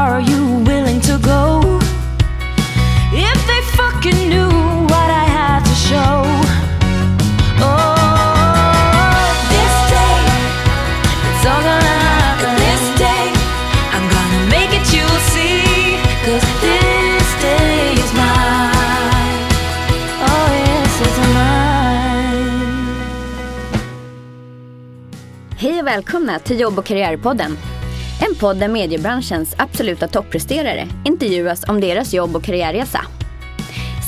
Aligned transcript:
far 0.00 0.12
are 0.18 0.26
you 0.32 0.42
willing 0.70 1.00
to 1.10 1.14
go? 1.32 1.44
If 3.30 3.38
they 3.48 3.60
fucking 3.78 4.20
knew 4.32 4.52
what 4.92 5.08
I 5.22 5.26
had 5.38 5.60
to 5.70 5.76
show. 5.88 6.14
Oh, 7.68 9.20
this 9.54 9.74
day, 9.96 10.20
it's 11.28 11.44
all 11.50 11.62
gonna 11.68 11.96
happen. 12.12 12.52
This 12.66 12.84
day, 13.06 13.24
I'm 13.94 14.06
gonna 14.14 14.42
make 14.56 14.72
it, 14.78 14.86
you'll 14.94 15.22
see. 15.34 15.58
Cause 16.26 16.46
this 16.66 17.28
day 17.48 17.76
is 18.02 18.10
mine. 18.22 19.42
Oh, 20.28 20.46
yes, 20.66 20.92
it's 21.06 21.18
mine. 21.36 22.50
Hej 25.56 25.80
och 25.80 25.86
välkomna 25.86 26.38
till 26.38 26.60
Jobb 26.60 26.78
och 26.78 26.86
karriärpodden. 26.86 27.56
Podden 28.40 28.60
podd 28.60 28.68
där 28.68 28.72
mediebranschens 28.72 29.54
absoluta 29.58 30.08
toppresterare 30.08 30.88
intervjuas 31.04 31.68
om 31.68 31.80
deras 31.80 32.14
jobb 32.14 32.36
och 32.36 32.44
karriärresa. 32.44 33.00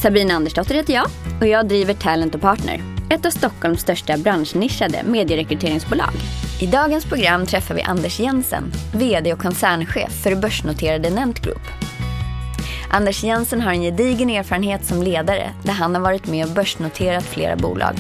Sabina 0.03 0.35
Andersdotter 0.35 0.75
heter 0.75 0.95
jag 0.95 1.07
och 1.41 1.47
jag 1.47 1.69
driver 1.69 1.95
Talent 1.95 2.41
Partner, 2.41 2.81
ett 3.11 3.27
av 3.27 3.31
Stockholms 3.31 3.81
största 3.81 4.17
branschnischade 4.17 5.03
medierekryteringsbolag. 5.05 6.13
I 6.61 6.67
dagens 6.67 7.05
program 7.05 7.47
träffar 7.47 7.75
vi 7.75 7.83
Anders 7.83 8.21
Jensen, 8.21 8.73
VD 8.95 9.33
och 9.33 9.39
koncernchef 9.39 10.23
för 10.23 10.35
börsnoterade 10.35 11.11
Nent 11.11 11.41
Group. 11.41 11.63
Anders 12.91 13.25
Jensen 13.25 13.61
har 13.61 13.73
en 13.73 13.83
gedigen 13.83 14.31
erfarenhet 14.31 14.85
som 14.85 15.03
ledare 15.03 15.51
där 15.63 15.73
han 15.73 15.95
har 15.95 16.03
varit 16.03 16.27
med 16.27 16.47
och 16.47 16.55
börsnoterat 16.55 17.25
flera 17.25 17.57
bolag. 17.57 17.95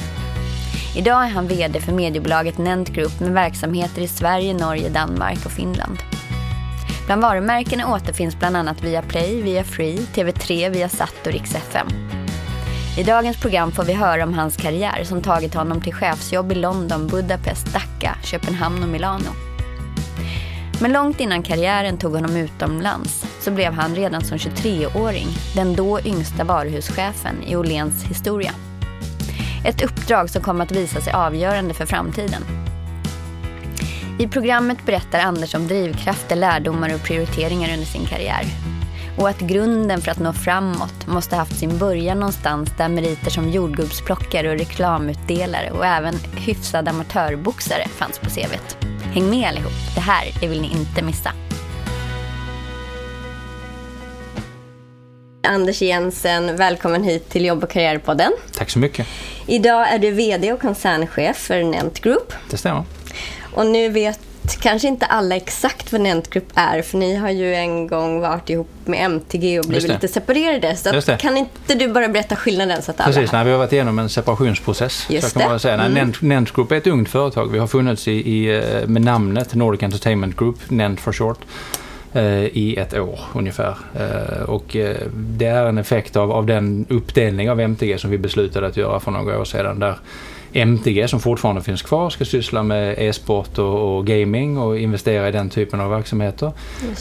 Idag 0.96 1.24
är 1.24 1.28
han 1.28 1.48
VD 1.48 1.80
för 1.80 1.92
mediebolaget 1.92 2.58
Nent 2.58 2.88
Group 2.88 3.20
med 3.20 3.32
verksamheter 3.32 4.02
i 4.02 4.08
Sverige, 4.08 4.54
Norge, 4.54 4.88
Danmark 4.88 5.46
och 5.46 5.52
Finland. 5.52 5.98
Bland 7.12 7.22
varumärkena 7.22 7.94
återfinns 7.94 8.38
bland 8.38 8.56
annat 8.56 8.82
Viaplay, 8.82 9.42
Viafree, 9.42 9.96
TV3, 9.96 10.70
Viasat 10.70 11.26
och 11.26 11.32
Rix 11.32 11.54
FM. 11.54 11.86
I 12.98 13.02
dagens 13.02 13.40
program 13.40 13.72
får 13.72 13.84
vi 13.84 13.92
höra 13.92 14.24
om 14.24 14.34
hans 14.34 14.56
karriär 14.56 15.04
som 15.04 15.22
tagit 15.22 15.54
honom 15.54 15.80
till 15.80 15.94
chefsjobb 15.94 16.52
i 16.52 16.54
London, 16.54 17.06
Budapest, 17.06 17.66
Dhaka, 17.66 18.16
Köpenhamn 18.24 18.82
och 18.82 18.88
Milano. 18.88 19.30
Men 20.80 20.92
långt 20.92 21.20
innan 21.20 21.42
karriären 21.42 21.98
tog 21.98 22.14
honom 22.14 22.36
utomlands 22.36 23.24
så 23.40 23.50
blev 23.50 23.72
han 23.72 23.94
redan 23.94 24.24
som 24.24 24.38
23-åring 24.38 25.28
den 25.54 25.76
då 25.76 26.00
yngsta 26.00 26.44
varuhuschefen 26.44 27.42
i 27.46 27.56
Åhléns 27.56 28.04
historia. 28.04 28.52
Ett 29.64 29.82
uppdrag 29.82 30.30
som 30.30 30.42
kom 30.42 30.60
att 30.60 30.72
visa 30.72 31.00
sig 31.00 31.12
avgörande 31.12 31.74
för 31.74 31.86
framtiden. 31.86 32.61
I 34.22 34.28
programmet 34.28 34.86
berättar 34.86 35.20
Anders 35.20 35.54
om 35.54 35.68
drivkrafter, 35.68 36.36
lärdomar 36.36 36.94
och 36.94 37.02
prioriteringar 37.02 37.72
under 37.72 37.86
sin 37.86 38.06
karriär. 38.06 38.44
Och 39.18 39.28
att 39.28 39.40
grunden 39.40 40.00
för 40.00 40.10
att 40.10 40.18
nå 40.18 40.32
framåt 40.32 41.06
måste 41.06 41.36
haft 41.36 41.58
sin 41.58 41.78
början 41.78 42.20
någonstans 42.20 42.70
där 42.78 42.88
meriter 42.88 43.30
som 43.30 43.50
jordgubbsplockare 43.50 44.50
och 44.50 44.58
reklamutdelare 44.58 45.70
och 45.70 45.86
även 45.86 46.14
hyfsad 46.36 46.88
amatörboxare 46.88 47.88
fanns 47.88 48.18
på 48.18 48.30
CVt. 48.30 48.76
Häng 49.14 49.30
med 49.30 49.48
allihop, 49.48 49.72
det 49.94 50.00
här 50.00 50.24
det 50.40 50.48
vill 50.48 50.60
ni 50.60 50.72
inte 50.72 51.02
missa. 51.02 51.32
Anders 55.46 55.82
Jensen, 55.82 56.56
välkommen 56.56 57.04
hit 57.04 57.28
till 57.28 57.44
Jobb 57.44 57.64
och 57.64 57.70
karriärpodden. 57.70 58.32
Tack 58.52 58.70
så 58.70 58.78
mycket. 58.78 59.06
Idag 59.46 59.92
är 59.92 59.98
du 59.98 60.10
VD 60.10 60.52
och 60.52 60.60
koncernchef 60.60 61.36
för 61.36 61.62
Nent 61.62 62.00
Group. 62.00 62.32
Det 62.50 62.56
stämmer. 62.56 62.84
Och 63.54 63.66
nu 63.66 63.88
vet 63.88 64.20
kanske 64.60 64.88
inte 64.88 65.06
alla 65.06 65.36
exakt 65.36 65.92
vad 65.92 66.00
Nent 66.00 66.30
Group 66.30 66.44
är, 66.54 66.82
för 66.82 66.98
ni 66.98 67.14
har 67.16 67.30
ju 67.30 67.54
en 67.54 67.86
gång 67.86 68.20
varit 68.20 68.50
ihop 68.50 68.68
med 68.84 69.04
MTG 69.04 69.58
och 69.58 69.64
blivit 69.64 69.88
lite 69.88 70.08
separerade. 70.08 70.76
Så 70.76 71.16
kan 71.18 71.36
inte 71.36 71.74
du 71.74 71.88
bara 71.88 72.08
berätta 72.08 72.36
skillnaden 72.36 72.82
så 72.82 72.90
att 72.90 73.00
alla... 73.00 73.12
Precis, 73.14 73.32
nej, 73.32 73.44
vi 73.44 73.50
har 73.50 73.58
varit 73.58 73.72
igenom 73.72 73.98
en 73.98 74.08
separationsprocess. 74.08 75.06
Just 75.10 75.28
så 75.28 75.32
kan 75.38 75.40
man 75.42 75.48
det. 75.48 75.52
väl 75.52 75.60
säga. 75.60 75.76
Nej, 75.76 75.86
Mm. 75.86 75.94
Nent, 76.04 76.22
Nent 76.22 76.52
Group 76.52 76.72
är 76.72 76.76
ett 76.76 76.86
ungt 76.86 77.08
företag. 77.08 77.46
Vi 77.52 77.58
har 77.58 77.66
funnits 77.66 78.08
i, 78.08 78.12
i, 78.12 78.56
eh, 78.56 78.88
med 78.88 79.02
namnet 79.02 79.54
Nordic 79.54 79.82
Entertainment 79.82 80.36
Group, 80.36 80.56
Nent 80.70 81.00
for 81.00 81.12
short, 81.12 81.38
eh, 82.12 82.44
i 82.44 82.76
ett 82.78 82.94
år 82.98 83.20
ungefär. 83.34 83.76
Eh, 83.94 84.42
Och 84.42 84.76
det 85.14 85.46
är 85.46 85.66
en 85.66 85.78
effekt 85.78 86.16
av, 86.16 86.32
av 86.32 86.46
den 86.46 86.86
uppdelning 86.88 87.50
av 87.50 87.60
MTG 87.60 87.98
som 87.98 88.10
vi 88.10 88.18
beslutade 88.18 88.66
att 88.66 88.76
göra 88.76 89.00
för 89.00 89.10
några 89.10 89.40
år 89.40 89.44
sedan. 89.44 89.78
Där 89.78 89.98
MTG 90.52 91.08
som 91.08 91.20
fortfarande 91.20 91.62
finns 91.62 91.82
kvar 91.82 92.10
ska 92.10 92.24
syssla 92.24 92.62
med 92.62 92.94
e-sport 92.98 93.58
och, 93.58 93.96
och 93.96 94.06
gaming 94.06 94.58
och 94.58 94.78
investera 94.78 95.28
i 95.28 95.32
den 95.32 95.50
typen 95.50 95.80
av 95.80 95.90
verksamheter. 95.90 96.52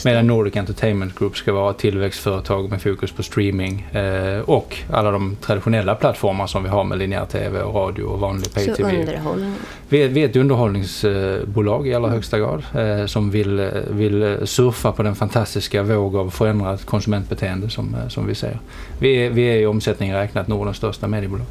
Medan 0.04 0.26
Nordic 0.26 0.56
Entertainment 0.56 1.18
Group 1.18 1.36
ska 1.36 1.52
vara 1.52 1.70
ett 1.70 1.78
tillväxtföretag 1.78 2.70
med 2.70 2.82
fokus 2.82 3.12
på 3.12 3.22
streaming 3.22 3.86
eh, 3.92 4.40
och 4.40 4.78
alla 4.90 5.10
de 5.10 5.36
traditionella 5.40 5.94
plattformar 5.94 6.46
som 6.46 6.62
vi 6.62 6.68
har 6.68 6.84
med 6.84 6.98
linjär 6.98 7.24
TV 7.24 7.62
och 7.62 7.74
radio 7.74 8.04
och 8.04 8.20
vanlig 8.20 8.54
pay 8.54 8.64
Så 8.64 8.74
TV. 8.74 9.00
underhållning. 9.00 9.54
Vi 9.88 10.08
vi 10.08 10.22
är 10.24 10.28
ett 10.28 10.36
underhållningsbolag 10.36 11.88
i 11.88 11.94
allra 11.94 12.10
högsta 12.10 12.38
grad 12.38 12.62
eh, 12.74 13.06
som 13.06 13.30
vill, 13.30 13.70
vill 13.90 14.38
surfa 14.44 14.92
på 14.92 15.02
den 15.02 15.14
fantastiska 15.14 15.82
våg 15.82 16.16
av 16.16 16.30
förändrat 16.30 16.84
konsumentbeteende 16.84 17.70
som, 17.70 17.94
eh, 17.94 18.08
som 18.08 18.26
vi 18.26 18.34
ser. 18.34 18.58
Vi 18.98 19.26
är, 19.26 19.30
vi 19.30 19.42
är 19.42 19.56
i 19.56 19.66
omsättning 19.66 20.14
räknat 20.14 20.48
Nordens 20.48 20.76
största 20.76 21.08
mediebolag. 21.08 21.46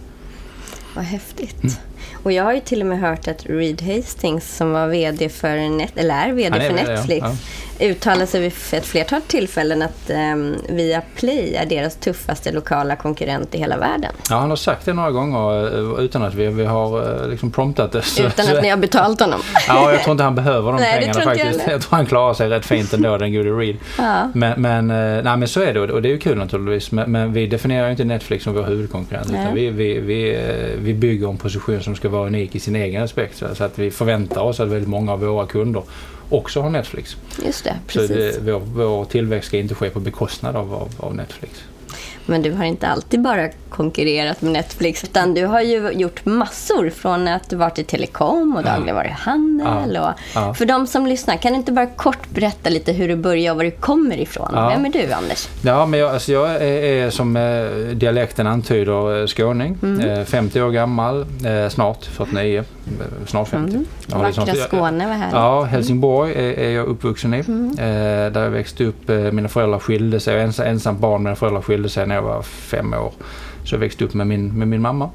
Vad 0.95 1.05
häftigt. 1.05 1.63
Mm. 1.63 1.75
Och 2.23 2.31
jag 2.31 2.43
har 2.43 2.53
ju 2.53 2.59
till 2.59 2.81
och 2.81 2.87
med 2.87 2.99
hört 2.99 3.27
att 3.27 3.45
Reed 3.45 3.81
Hastings 3.81 4.57
som 4.57 4.71
var 4.71 4.87
VD 4.87 5.29
för, 5.29 5.69
Net, 5.69 5.91
eller 5.95 6.15
är 6.15 6.31
VD 6.33 6.57
är 6.57 6.69
för 6.69 6.77
ja. 6.77 6.93
Netflix 6.93 7.25
Ja. 7.79 7.85
uttalade 7.87 8.27
sig 8.27 8.41
vid 8.41 8.53
ett 8.71 8.85
flertal 8.85 9.21
tillfällen 9.21 9.81
att 9.81 10.09
um, 10.33 10.55
Viaplay 10.69 11.55
är 11.55 11.65
deras 11.65 11.95
tuffaste 11.95 12.51
lokala 12.51 12.95
konkurrent 12.95 13.55
i 13.55 13.57
hela 13.57 13.77
världen. 13.77 14.11
Ja, 14.29 14.35
han 14.35 14.49
har 14.49 14.57
sagt 14.57 14.85
det 14.85 14.93
några 14.93 15.11
gånger 15.11 15.63
eh, 15.97 16.03
utan 16.05 16.23
att 16.23 16.33
vi, 16.33 16.47
vi 16.47 16.65
har 16.65 17.21
eh, 17.23 17.29
liksom 17.29 17.51
promptat 17.51 17.91
det. 17.91 18.01
Så- 18.01 18.23
Utan 18.23 18.57
att 18.57 18.63
ni 18.63 18.69
har 18.69 18.77
betalt 18.77 19.19
honom. 19.19 19.39
Ja, 19.67 19.91
jag 19.91 20.01
tror 20.03 20.11
inte 20.11 20.23
han 20.23 20.35
behöver 20.35 20.71
de 20.71 20.81
Nej, 20.81 20.99
pengarna 20.99 21.19
jag 21.19 21.23
faktiskt. 21.23 21.59
heller. 21.61 21.71
Jag, 21.73 21.81
tror 21.81 21.95
han 21.95 22.05
klarar 22.05 22.33
sig 22.33 22.49
rätt 22.49 22.65
fint 22.65 22.93
ändå, 22.93 23.17
den 23.17 23.33
gode 23.33 23.49
Reed. 23.49 23.77
Ja. 23.97 24.29
Men, 24.33 24.61
men, 24.61 24.91
eh, 24.91 25.23
nej, 25.23 25.37
men 25.37 25.47
så 25.47 25.61
är 25.61 25.73
det 25.73 25.79
och 25.81 26.01
det 26.01 26.09
är 26.09 26.11
ju 26.13 26.19
kul 26.19 26.37
naturligtvis. 26.37 26.91
Men, 26.91 27.11
men 27.11 27.33
vi 27.33 27.47
definierar 27.47 27.85
ju 27.85 27.91
inte 27.91 28.03
Netflix 28.03 28.43
som 28.43 28.53
vår 28.53 28.63
huvudkonkurrent. 28.63 29.27
Nej. 29.31 29.41
Utan 29.41 29.55
vi, 29.55 29.69
vi, 29.69 29.99
vi, 29.99 30.39
vi 30.77 30.93
bygger 30.93 31.29
en 31.29 31.37
position 31.37 31.81
som 31.83 31.95
ska 31.95 32.09
vara 32.11 32.27
unik 32.27 32.55
i 32.55 32.59
sin 32.59 32.75
egen 32.75 33.03
aspekt. 33.03 33.37
Så 33.37 33.55
så 33.55 33.63
att 33.63 33.79
vi 33.79 33.91
förväntar 33.91 34.41
oss 34.41 34.59
att 34.59 34.67
väldigt 34.67 34.89
många 34.89 35.13
av 35.13 35.19
våra 35.19 35.47
kunder 35.47 35.83
också 36.29 36.61
har 36.61 36.69
Netflix. 36.69 37.17
Just 37.45 37.63
det, 37.63 37.75
Så 37.87 37.99
precis. 37.99 38.37
det, 38.37 38.51
vår, 38.51 38.59
vår 38.59 39.05
tillväxt 39.05 39.47
ska 39.47 39.57
inte 39.57 39.75
ske 39.75 39.89
på 39.89 39.99
bekostnad 39.99 40.55
av, 40.55 40.73
av, 40.73 40.89
av 40.97 41.15
Netflix. 41.15 41.63
Men 42.31 42.41
du 42.41 42.51
har 42.51 42.65
inte 42.65 42.87
alltid 42.87 43.21
bara 43.21 43.49
konkurrerat 43.69 44.41
med 44.41 44.51
Netflix, 44.51 45.03
utan 45.03 45.33
du 45.33 45.45
har 45.45 45.61
ju 45.61 45.91
gjort 45.91 46.25
massor 46.25 46.89
från 46.89 47.27
att 47.27 47.49
du 47.49 47.55
varit 47.55 47.79
i 47.79 47.83
telekom 47.83 48.55
och 48.55 48.63
dagligvaruhandel. 48.63 49.93
Ja. 49.93 50.09
Och 50.09 50.19
Ja. 50.35 50.53
För 50.53 50.65
de 50.65 50.87
som 50.87 51.07
lyssnar, 51.07 51.37
kan 51.37 51.51
du 51.51 51.57
inte 51.57 51.71
bara 51.71 51.85
kort 51.85 52.29
berätta 52.29 52.69
lite 52.69 52.91
hur 52.91 53.07
du 53.07 53.15
började 53.15 53.51
och 53.51 53.57
var 53.57 53.63
du 53.63 53.71
kommer 53.71 54.17
ifrån? 54.19 54.49
Ja. 54.53 54.69
Vem 54.69 54.85
är 54.85 54.89
du, 54.89 55.11
Anders? 55.11 55.49
Ja, 55.61 55.85
men 55.85 55.99
jag, 55.99 56.13
alltså 56.13 56.31
jag 56.31 56.49
är, 56.63 57.09
som 57.09 57.35
eh, 57.35 57.95
dialekten 57.95 58.47
antyder 58.47 59.21
eh, 59.21 59.27
skåning. 59.27 59.77
Mm. 59.83 60.09
Eh, 60.09 60.25
50 60.25 60.61
år 60.61 60.69
gammal, 60.71 61.21
eh, 61.21 61.69
snart 61.69 62.05
49, 62.05 62.57
eh, 62.59 62.63
snart 63.27 63.47
50. 63.47 63.75
Mm. 63.75 63.85
Liksom- 64.25 64.45
Vackra 64.45 64.55
Skåne, 64.55 65.07
vad 65.07 65.15
härligt. 65.17 65.33
Ja, 65.35 65.63
Helsingborg 65.63 66.33
är, 66.33 66.59
är 66.59 66.69
jag 66.71 66.85
uppvuxen 66.87 67.33
i. 67.33 67.39
Mm. 67.47 67.71
Eh, 67.71 68.31
där 68.31 68.43
jag 68.43 68.49
växte 68.49 68.83
upp. 68.85 69.09
Eh, 69.09 69.17
mina 69.17 69.47
föräldrar 69.49 69.79
skilde 69.79 70.19
sig. 70.19 70.33
Jag 70.33 70.41
är 70.41 70.45
ensam, 70.45 70.67
ensam 70.67 70.99
barn. 70.99 71.23
Mina 71.23 71.35
föräldrar 71.35 71.61
skilde 71.61 71.89
sig 71.89 72.07
när 72.07 72.15
jag 72.15 72.20
jag 72.21 72.27
var 72.27 72.41
fem 72.41 72.93
år. 72.93 73.13
Så 73.63 73.75
jag 73.75 73.79
växte 73.79 74.05
upp 74.05 74.13
med 74.13 74.27
min, 74.27 74.59
med 74.59 74.67
min 74.67 74.81
mamma. 74.81 75.09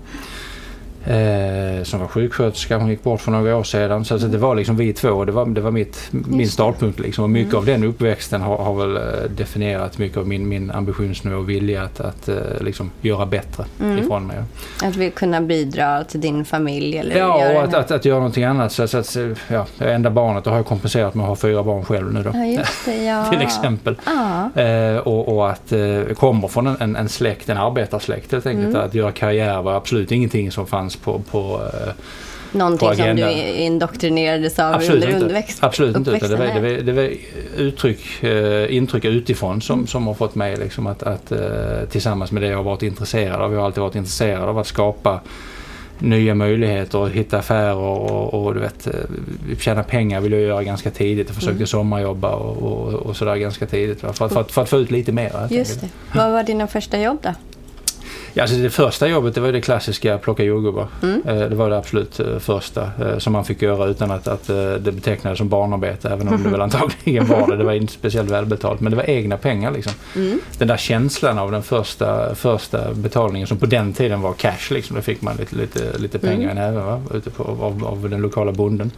Eh, 1.06 1.82
som 1.84 2.00
var 2.00 2.06
sjuksköterska, 2.06 2.78
hon 2.78 2.88
gick 2.88 3.02
bort 3.02 3.20
för 3.20 3.30
några 3.32 3.56
år 3.56 3.62
sedan. 3.64 4.04
Så 4.04 4.14
alltså, 4.14 4.28
det 4.28 4.38
var 4.38 4.54
liksom 4.54 4.76
vi 4.76 4.92
två, 4.92 5.24
det 5.24 5.32
var, 5.32 5.46
det 5.46 5.60
var 5.60 5.70
mitt, 5.70 6.08
min 6.10 6.48
startpunkt. 6.48 7.00
Liksom. 7.00 7.24
Och 7.24 7.30
mycket 7.30 7.46
Mm. 7.52 7.58
av 7.58 7.64
den 7.66 7.84
uppväxten 7.84 8.40
har, 8.40 8.56
har 8.58 8.74
väl 8.74 8.96
eh, 8.96 9.02
definierat 9.36 9.98
mycket 9.98 10.18
av 10.18 10.28
min, 10.28 10.48
min 10.48 10.70
ambitionsnivå 10.70 11.36
och 11.38 11.50
vilja 11.50 11.82
att, 11.82 12.00
att 12.00 12.28
eh, 12.28 12.36
liksom, 12.60 12.90
göra 13.00 13.26
bättre 13.26 13.64
Mm. 13.80 13.98
ifrån 13.98 14.26
mig. 14.26 14.36
Att 14.84 14.96
vi 14.96 15.10
kunna 15.10 15.40
bidra 15.40 16.04
till 16.04 16.20
din 16.20 16.44
familj 16.44 16.98
eller 16.98 17.16
Ja, 17.18 17.52
och 17.54 17.62
att, 17.64 17.74
att, 17.74 17.90
att 17.90 18.04
göra 18.04 18.18
någonting 18.18 18.44
annat. 18.44 18.72
Så, 18.72 18.88
så 18.88 18.98
att, 18.98 19.16
ja, 19.48 19.66
jag 19.78 19.88
är 19.90 19.94
enda 19.94 20.10
barnet 20.10 20.46
och 20.46 20.52
har 20.52 20.58
jag 20.58 20.66
kompenserat 20.66 21.14
med 21.14 21.22
att 21.24 21.28
ha 21.28 21.36
fyra 21.36 21.62
barn 21.62 21.84
själv 21.84 22.12
nu 22.12 22.22
då. 22.22 22.30
Ja, 22.34 22.62
det. 22.84 23.04
Ja. 23.06 23.24
Till 23.30 23.40
exempel. 23.42 23.96
Ja. 24.06 24.62
Eh, 24.62 24.96
och, 24.96 25.36
och 25.36 25.50
att 25.50 25.72
eh, 25.72 26.02
kommer 26.18 26.48
från 26.48 26.66
en, 26.66 26.76
en, 26.80 26.96
en 26.96 27.08
släkt, 27.08 27.48
en 27.48 27.56
arbetarsläkt 27.56 28.32
helt 28.32 28.46
enkelt. 28.46 28.68
Mm. 28.68 28.80
Att 28.80 28.94
göra 28.94 29.12
karriär 29.12 29.62
var 29.62 29.72
absolut 29.74 30.12
ingenting 30.12 30.50
som 30.52 30.66
fanns 30.66 30.95
på, 30.96 31.18
på 31.18 31.60
eh, 31.74 31.92
Någonting 32.52 32.94
som 32.96 33.16
du 33.16 33.30
indoktrinerades 33.54 34.58
av 34.58 34.74
Absolut 34.74 34.94
under 34.94 35.06
inte. 35.08 35.20
underväxt. 35.20 35.58
Absolut 35.64 35.96
inte. 35.96 36.10
Utan 36.10 36.30
det, 36.30 36.36
var, 36.36 36.44
uppväxten 36.44 36.64
det, 36.86 36.92
var, 36.92 37.02
det 37.02 37.08
var 37.56 37.62
uttryck, 37.64 38.22
eh, 38.24 38.76
intryck 38.76 39.04
utifrån 39.04 39.60
som, 39.62 39.86
som 39.86 40.06
har 40.06 40.14
fått 40.14 40.34
mig 40.34 40.56
liksom 40.56 40.86
att, 40.86 41.02
att 41.02 41.32
eh, 41.32 41.38
tillsammans 41.90 42.32
med 42.32 42.42
det 42.42 42.48
jag 42.48 42.56
har 42.56 42.64
varit 42.64 42.82
intresserad 42.82 43.40
av. 43.40 43.52
Jag 43.52 43.58
har 43.60 43.66
alltid 43.66 43.82
varit 43.82 43.94
intresserad 43.94 44.42
av 44.48 44.58
att 44.58 44.66
skapa 44.66 45.20
nya 45.98 46.34
möjligheter 46.34 46.98
och 46.98 47.10
hitta 47.10 47.38
affärer 47.38 47.74
och, 47.74 48.34
och 48.46 48.54
du 48.54 48.60
vet, 48.60 48.88
tjäna 49.60 49.82
pengar 49.82 50.20
vill 50.20 50.32
jag 50.32 50.40
göra 50.40 50.62
ganska 50.62 50.90
tidigt. 50.90 51.26
Jag 51.28 51.34
försökte 51.34 51.54
Mm. 51.56 51.66
sommarjobba 51.66 52.30
och, 52.32 52.56
och, 52.72 52.92
och 52.94 53.16
sådär 53.16 53.36
ganska 53.36 53.66
tidigt. 53.66 54.02
va. 54.02 54.12
För, 54.12 54.24
att- 54.26 54.32
för, 54.32 54.40
att, 54.40 54.52
för 54.52 54.62
att 54.62 54.68
få 54.68 54.78
ut 54.78 54.90
lite 54.90 55.12
mer. 55.12 55.32
Just 55.50 55.80
det. 55.80 55.88
Vad 56.14 56.32
var 56.32 56.42
dina 56.42 56.66
första 56.66 57.00
jobb 57.00 57.18
då? 57.22 57.30
Ja, 58.38 58.42
alltså 58.42 58.56
det 58.56 58.70
första 58.70 59.08
jobbet 59.08 59.34
det 59.34 59.40
var 59.40 59.52
det 59.52 59.60
klassiska 59.60 60.18
plocka 60.18 60.42
jordgubbar. 60.44 60.86
Mm. 61.02 61.22
Eh, 61.28 61.36
Det 61.48 61.54
var 61.56 61.70
det 61.70 61.78
absolut 61.78 62.20
eh, 62.20 62.38
första 62.38 62.82
eh, 62.82 63.18
som 63.18 63.32
man 63.32 63.44
fick 63.44 63.62
göra 63.62 63.86
utan 63.86 64.10
att, 64.10 64.28
att 64.28 64.46
det 64.80 64.92
betecknades 64.92 65.38
som 65.38 65.48
barnarbete. 65.48 66.08
Även 66.08 66.28
om 66.28 66.42
det 66.42 66.48
väl 66.48 66.60
antagligen 66.68 67.26
var 67.26 67.50
det. 67.50 67.56
Det 67.56 67.64
var 67.64 67.72
inte 67.72 67.92
speciellt 67.92 68.30
välbetalt. 68.30 68.80
Men 68.80 68.90
det 68.90 68.96
var 68.96 69.10
egna 69.10 69.36
pengar 69.36 69.70
liksom. 69.70 69.92
Mm. 70.16 70.40
Den 70.58 70.68
där 70.68 70.76
känslan 70.76 71.38
av 71.38 71.52
den 71.52 71.62
första, 71.62 72.34
första 72.34 72.94
betalningen 72.94 73.46
som 73.48 73.58
på 73.58 73.66
den 73.66 73.92
tiden 73.92 74.20
var 74.20 74.32
cash 74.32 74.70
liksom. 74.70 74.96
Då 74.96 75.02
fick 75.02 75.22
man 75.22 75.36
lite, 75.36 75.56
lite, 75.56 75.98
lite 75.98 76.18
pengar 76.18 76.50
Mm. 76.50 76.50
i 76.58 76.60
näven 76.60 76.86
va? 76.86 77.02
Ute 77.14 77.30
på, 77.30 77.42
av, 77.42 77.84
av 77.86 78.10
den 78.10 78.20
lokala 78.22 78.52
bonden. 78.52 78.90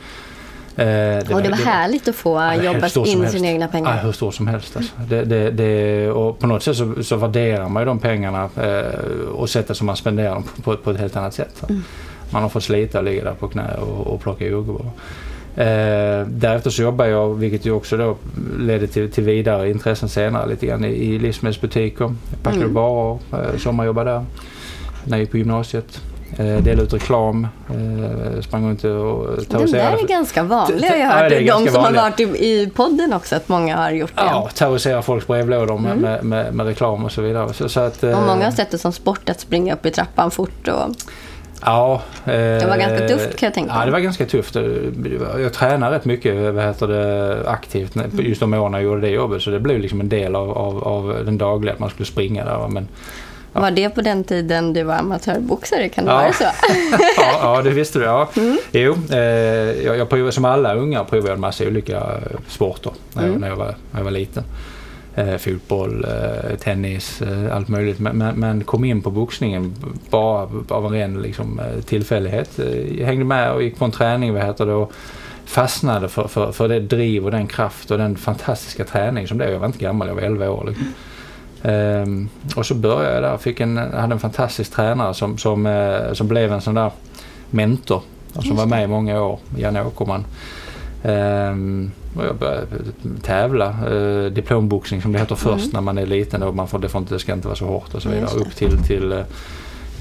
Eh, 0.78 1.34
och 1.34 1.42
det 1.42 1.48
var 1.48 1.56
härligt 1.64 2.08
att 2.08 2.14
få 2.14 2.34
Ja, 2.36 2.56
det 2.58 2.64
jobba 2.64 2.88
stort 2.88 3.06
in 3.08 3.18
helst. 3.20 3.34
sina 3.34 3.48
egna 3.48 3.64
Ja, 3.64 3.68
pengar. 3.72 4.02
hur 4.02 4.12
stor 4.12 4.30
som 4.30 4.46
helst. 4.46 4.76
Alltså. 4.76 4.92
Det, 5.08 5.24
det, 5.24 5.50
det, 5.50 6.10
och 6.10 6.38
på 6.38 6.46
något 6.46 6.62
sätt 6.62 6.76
så, 6.76 7.02
så 7.02 7.16
värderar 7.16 7.68
man 7.68 7.82
ju 7.82 7.86
de 7.86 7.98
pengarna 7.98 8.48
eh, 8.62 9.00
och 9.34 9.50
sättet 9.50 9.76
som 9.76 9.86
man 9.86 9.96
spenderar 9.96 10.34
dem 10.34 10.44
på, 10.64 10.76
på 10.76 10.90
ett 10.90 10.98
helt 10.98 11.16
annat 11.16 11.34
sätt. 11.34 11.62
Mm. 11.68 11.82
Man 12.30 12.42
har 12.42 12.48
fått 12.48 12.62
slita 12.62 12.98
och 12.98 13.04
ligga 13.04 13.24
där 13.24 13.34
på 13.34 13.48
knä 13.48 13.74
och, 13.80 14.06
och 14.06 14.20
plocka 14.20 14.46
jordgubbar. 14.46 14.86
Eh, 15.56 16.26
därefter 16.26 16.70
så 16.70 16.82
jobbar 16.82 17.04
jag, 17.06 17.34
vilket 17.34 17.66
ju 17.66 17.70
också 17.72 17.96
då 17.96 18.16
ledde 18.58 18.86
till, 18.86 19.10
till 19.10 19.24
vidare 19.24 19.70
intressen 19.70 20.08
senare 20.08 20.48
lite 20.48 20.66
grann 20.66 20.84
i, 20.84 20.88
i 20.88 21.18
livsmedelsbutiker. 21.18 22.14
Packade 22.42 22.62
Mm. 22.62 22.74
varor, 22.74 23.18
eh, 23.32 23.58
sommarjobbade 23.58 24.10
där 24.10 24.24
när 25.04 25.16
jag 25.16 25.20
gick 25.20 25.30
på 25.30 25.38
gymnasiet. 25.38 26.00
Eh, 26.36 26.44
delade 26.46 26.82
ut 26.82 26.92
reklam, 26.92 27.46
eh, 27.70 28.40
sprang 28.40 28.68
runt 28.68 28.84
och 28.84 28.90
Den 29.26 29.36
där 29.36 29.44
terroriserade. 29.44 30.02
är 30.02 30.06
ganska 30.06 30.42
vanlig 30.42 30.80
Det- 30.80 30.88
har 30.88 30.96
jag 30.96 31.06
ja, 31.06 31.12
hört. 31.12 31.30
det 31.30 31.36
är 31.36 31.40
De 31.46 31.66
som 31.66 31.74
har 31.76 31.82
vanliga. 31.82 32.02
varit 32.02 32.20
i, 32.20 32.22
i 32.24 32.70
podden 32.74 33.12
också, 33.12 33.36
att 33.36 33.48
många 33.48 33.76
har 33.76 33.90
gjort 33.90 34.16
det. 34.16 34.22
Ja, 34.26 34.48
terrorisera 34.54 35.02
folks 35.02 35.26
brevlådor 35.26 35.78
med, 35.78 35.92
Mm. 35.92 36.02
med, 36.02 36.24
med, 36.24 36.54
med 36.54 36.66
reklam 36.66 37.04
och 37.04 37.12
så 37.12 37.22
vidare. 37.22 37.52
Så, 37.52 37.68
så 37.68 37.80
att, 37.80 38.02
Och 38.02 38.10
eh, 38.10 38.26
många 38.26 38.44
har 38.44 38.50
sett 38.52 38.70
det 38.70 38.78
som 38.78 38.92
sport 38.92 39.28
att 39.28 39.40
springa 39.40 39.74
upp 39.74 39.86
i 39.86 39.90
trappan 39.90 40.30
fort. 40.30 40.68
Och, 40.68 40.94
Ja. 41.64 42.02
Det 42.24 42.66
var 42.68 42.76
ganska 42.76 43.08
tufft, 43.08 43.36
kan 43.36 43.46
jag 43.46 43.54
tänka 43.54 43.70
Ja, 43.72 43.76
mig. 43.78 43.86
det 43.86 43.92
var 43.92 43.98
ganska 43.98 44.26
tufft. 44.26 44.56
Jag 45.38 45.52
tränade 45.52 45.96
rätt 45.96 46.04
mycket 46.04 46.54
vad 46.54 46.64
heter 46.64 46.86
det, 46.88 47.42
aktivt 47.50 47.96
just 48.12 48.40
de 48.40 48.54
åren 48.54 48.72
jag 48.72 48.82
gjorde 48.82 49.00
det 49.00 49.08
jobbet. 49.08 49.42
Så 49.42 49.50
det 49.50 49.60
blev 49.60 49.80
liksom 49.80 50.00
en 50.00 50.08
del 50.08 50.36
av, 50.36 50.50
av, 50.58 50.84
av 50.84 51.16
den 51.24 51.38
dagliga, 51.38 51.72
att 51.74 51.78
man 51.78 51.90
skulle 51.90 52.06
springa 52.06 52.44
där. 52.44 52.68
Men, 52.68 52.88
Ja. 53.58 53.62
Var 53.62 53.70
det 53.70 53.90
på 53.90 54.00
den 54.00 54.24
tiden 54.24 54.72
du 54.72 54.82
var 54.82 54.94
amatörboxare? 54.94 55.88
Kan 55.88 56.04
det 56.04 56.10
Ja. 56.10 56.16
vara 56.16 56.32
så? 56.32 56.44
ja, 57.16 57.38
ja, 57.56 57.62
det 57.62 57.70
visste 57.70 57.98
du. 57.98 58.04
Ja. 58.04 58.28
Mm. 58.36 58.58
Jo, 58.72 58.96
eh, 59.12 59.18
jag, 59.86 59.98
jag 59.98 60.08
provade, 60.08 60.32
som 60.32 60.44
alla 60.44 60.74
unga 60.74 61.04
provade 61.04 61.28
jag 61.28 61.34
en 61.34 61.40
massa 61.40 61.64
olika 61.64 61.96
eh, 61.96 62.38
sporter 62.48 62.92
när, 63.12 63.22
jag, 63.22 63.28
Mm. 63.28 63.40
när, 63.40 63.48
jag, 63.48 63.56
var, 63.56 63.74
när 63.90 64.00
jag 64.00 64.04
var 64.04 64.10
liten. 64.10 64.44
Eh, 65.14 65.36
fotboll, 65.36 66.04
eh, 66.04 66.56
tennis, 66.58 67.22
eh, 67.22 67.56
allt 67.56 67.68
möjligt. 67.68 67.98
Men, 67.98 68.18
men, 68.18 68.34
men 68.36 68.64
kom 68.64 68.84
in 68.84 69.02
på 69.02 69.10
boxningen 69.10 69.74
bara 70.10 70.48
av 70.68 70.84
en 70.86 70.92
ren 70.92 71.22
liksom, 71.22 71.60
eh, 71.60 71.82
tillfällighet. 71.82 72.58
Eh, 72.58 72.98
Jag 73.00 73.06
hängde 73.06 73.24
med 73.24 73.52
och 73.52 73.62
gick 73.62 73.78
på 73.78 73.84
en 73.84 73.90
träning, 73.90 74.34
vad 74.34 74.42
heter 74.44 74.66
det, 74.66 74.72
och 74.72 74.92
fastnade 75.44 76.08
för, 76.08 76.28
för, 76.28 76.52
för 76.52 76.68
det 76.68 76.80
driv 76.80 77.24
och 77.24 77.30
den 77.30 77.46
kraft 77.46 77.90
och 77.90 77.98
den 77.98 78.16
fantastiska 78.16 78.84
träning 78.84 79.28
som 79.28 79.38
det 79.38 79.44
är. 79.44 79.50
Jag 79.52 79.58
var 79.58 79.66
inte 79.66 79.78
gammal, 79.78 80.08
jag 80.08 80.14
var 80.14 80.22
11 80.22 80.48
år. 80.50 80.64
Liksom. 80.68 80.86
Ehm, 81.62 82.28
och 82.56 82.66
så 82.66 82.74
började 82.74 83.14
jag 83.14 83.22
där. 83.22 83.36
Fick 83.38 83.60
en, 83.60 83.76
hade 83.76 84.12
en 84.12 84.20
fantastisk 84.20 84.72
tränare 84.72 85.14
som, 85.14 85.38
som, 85.38 85.66
eh, 85.66 86.12
som 86.12 86.28
blev 86.28 86.52
en 86.52 86.60
sån 86.60 86.74
där 86.74 86.90
mentor. 87.50 88.02
Och 88.34 88.44
som 88.44 88.56
var 88.56 88.66
med 88.66 88.84
i 88.84 88.86
många 88.86 89.22
år, 89.22 89.38
Janne 89.56 89.84
Åkerman. 89.84 90.24
Ehm, 91.04 91.90
och 92.16 92.24
jag 92.24 92.36
började 92.36 92.66
tävla, 93.22 93.66
eh, 93.68 94.24
diplomboxning 94.32 95.02
som 95.02 95.12
det 95.12 95.18
heter 95.18 95.34
först 95.34 95.64
Mm. 95.64 95.70
när 95.72 95.80
man 95.80 95.98
är 95.98 96.06
liten. 96.06 96.42
Och 96.42 96.54
man 96.54 96.68
får, 96.68 96.78
det, 96.78 96.88
får 96.88 96.98
inte, 97.00 97.14
det 97.14 97.18
ska 97.20 97.32
inte 97.32 97.46
vara 97.48 97.56
så 97.56 97.64
hårt 97.66 97.94
och 97.94 98.02
så 98.02 98.08
vidare. 98.08 98.30
Upp 98.36 98.54
till, 98.56 98.78
till, 98.86 99.12
eh, 99.12 99.18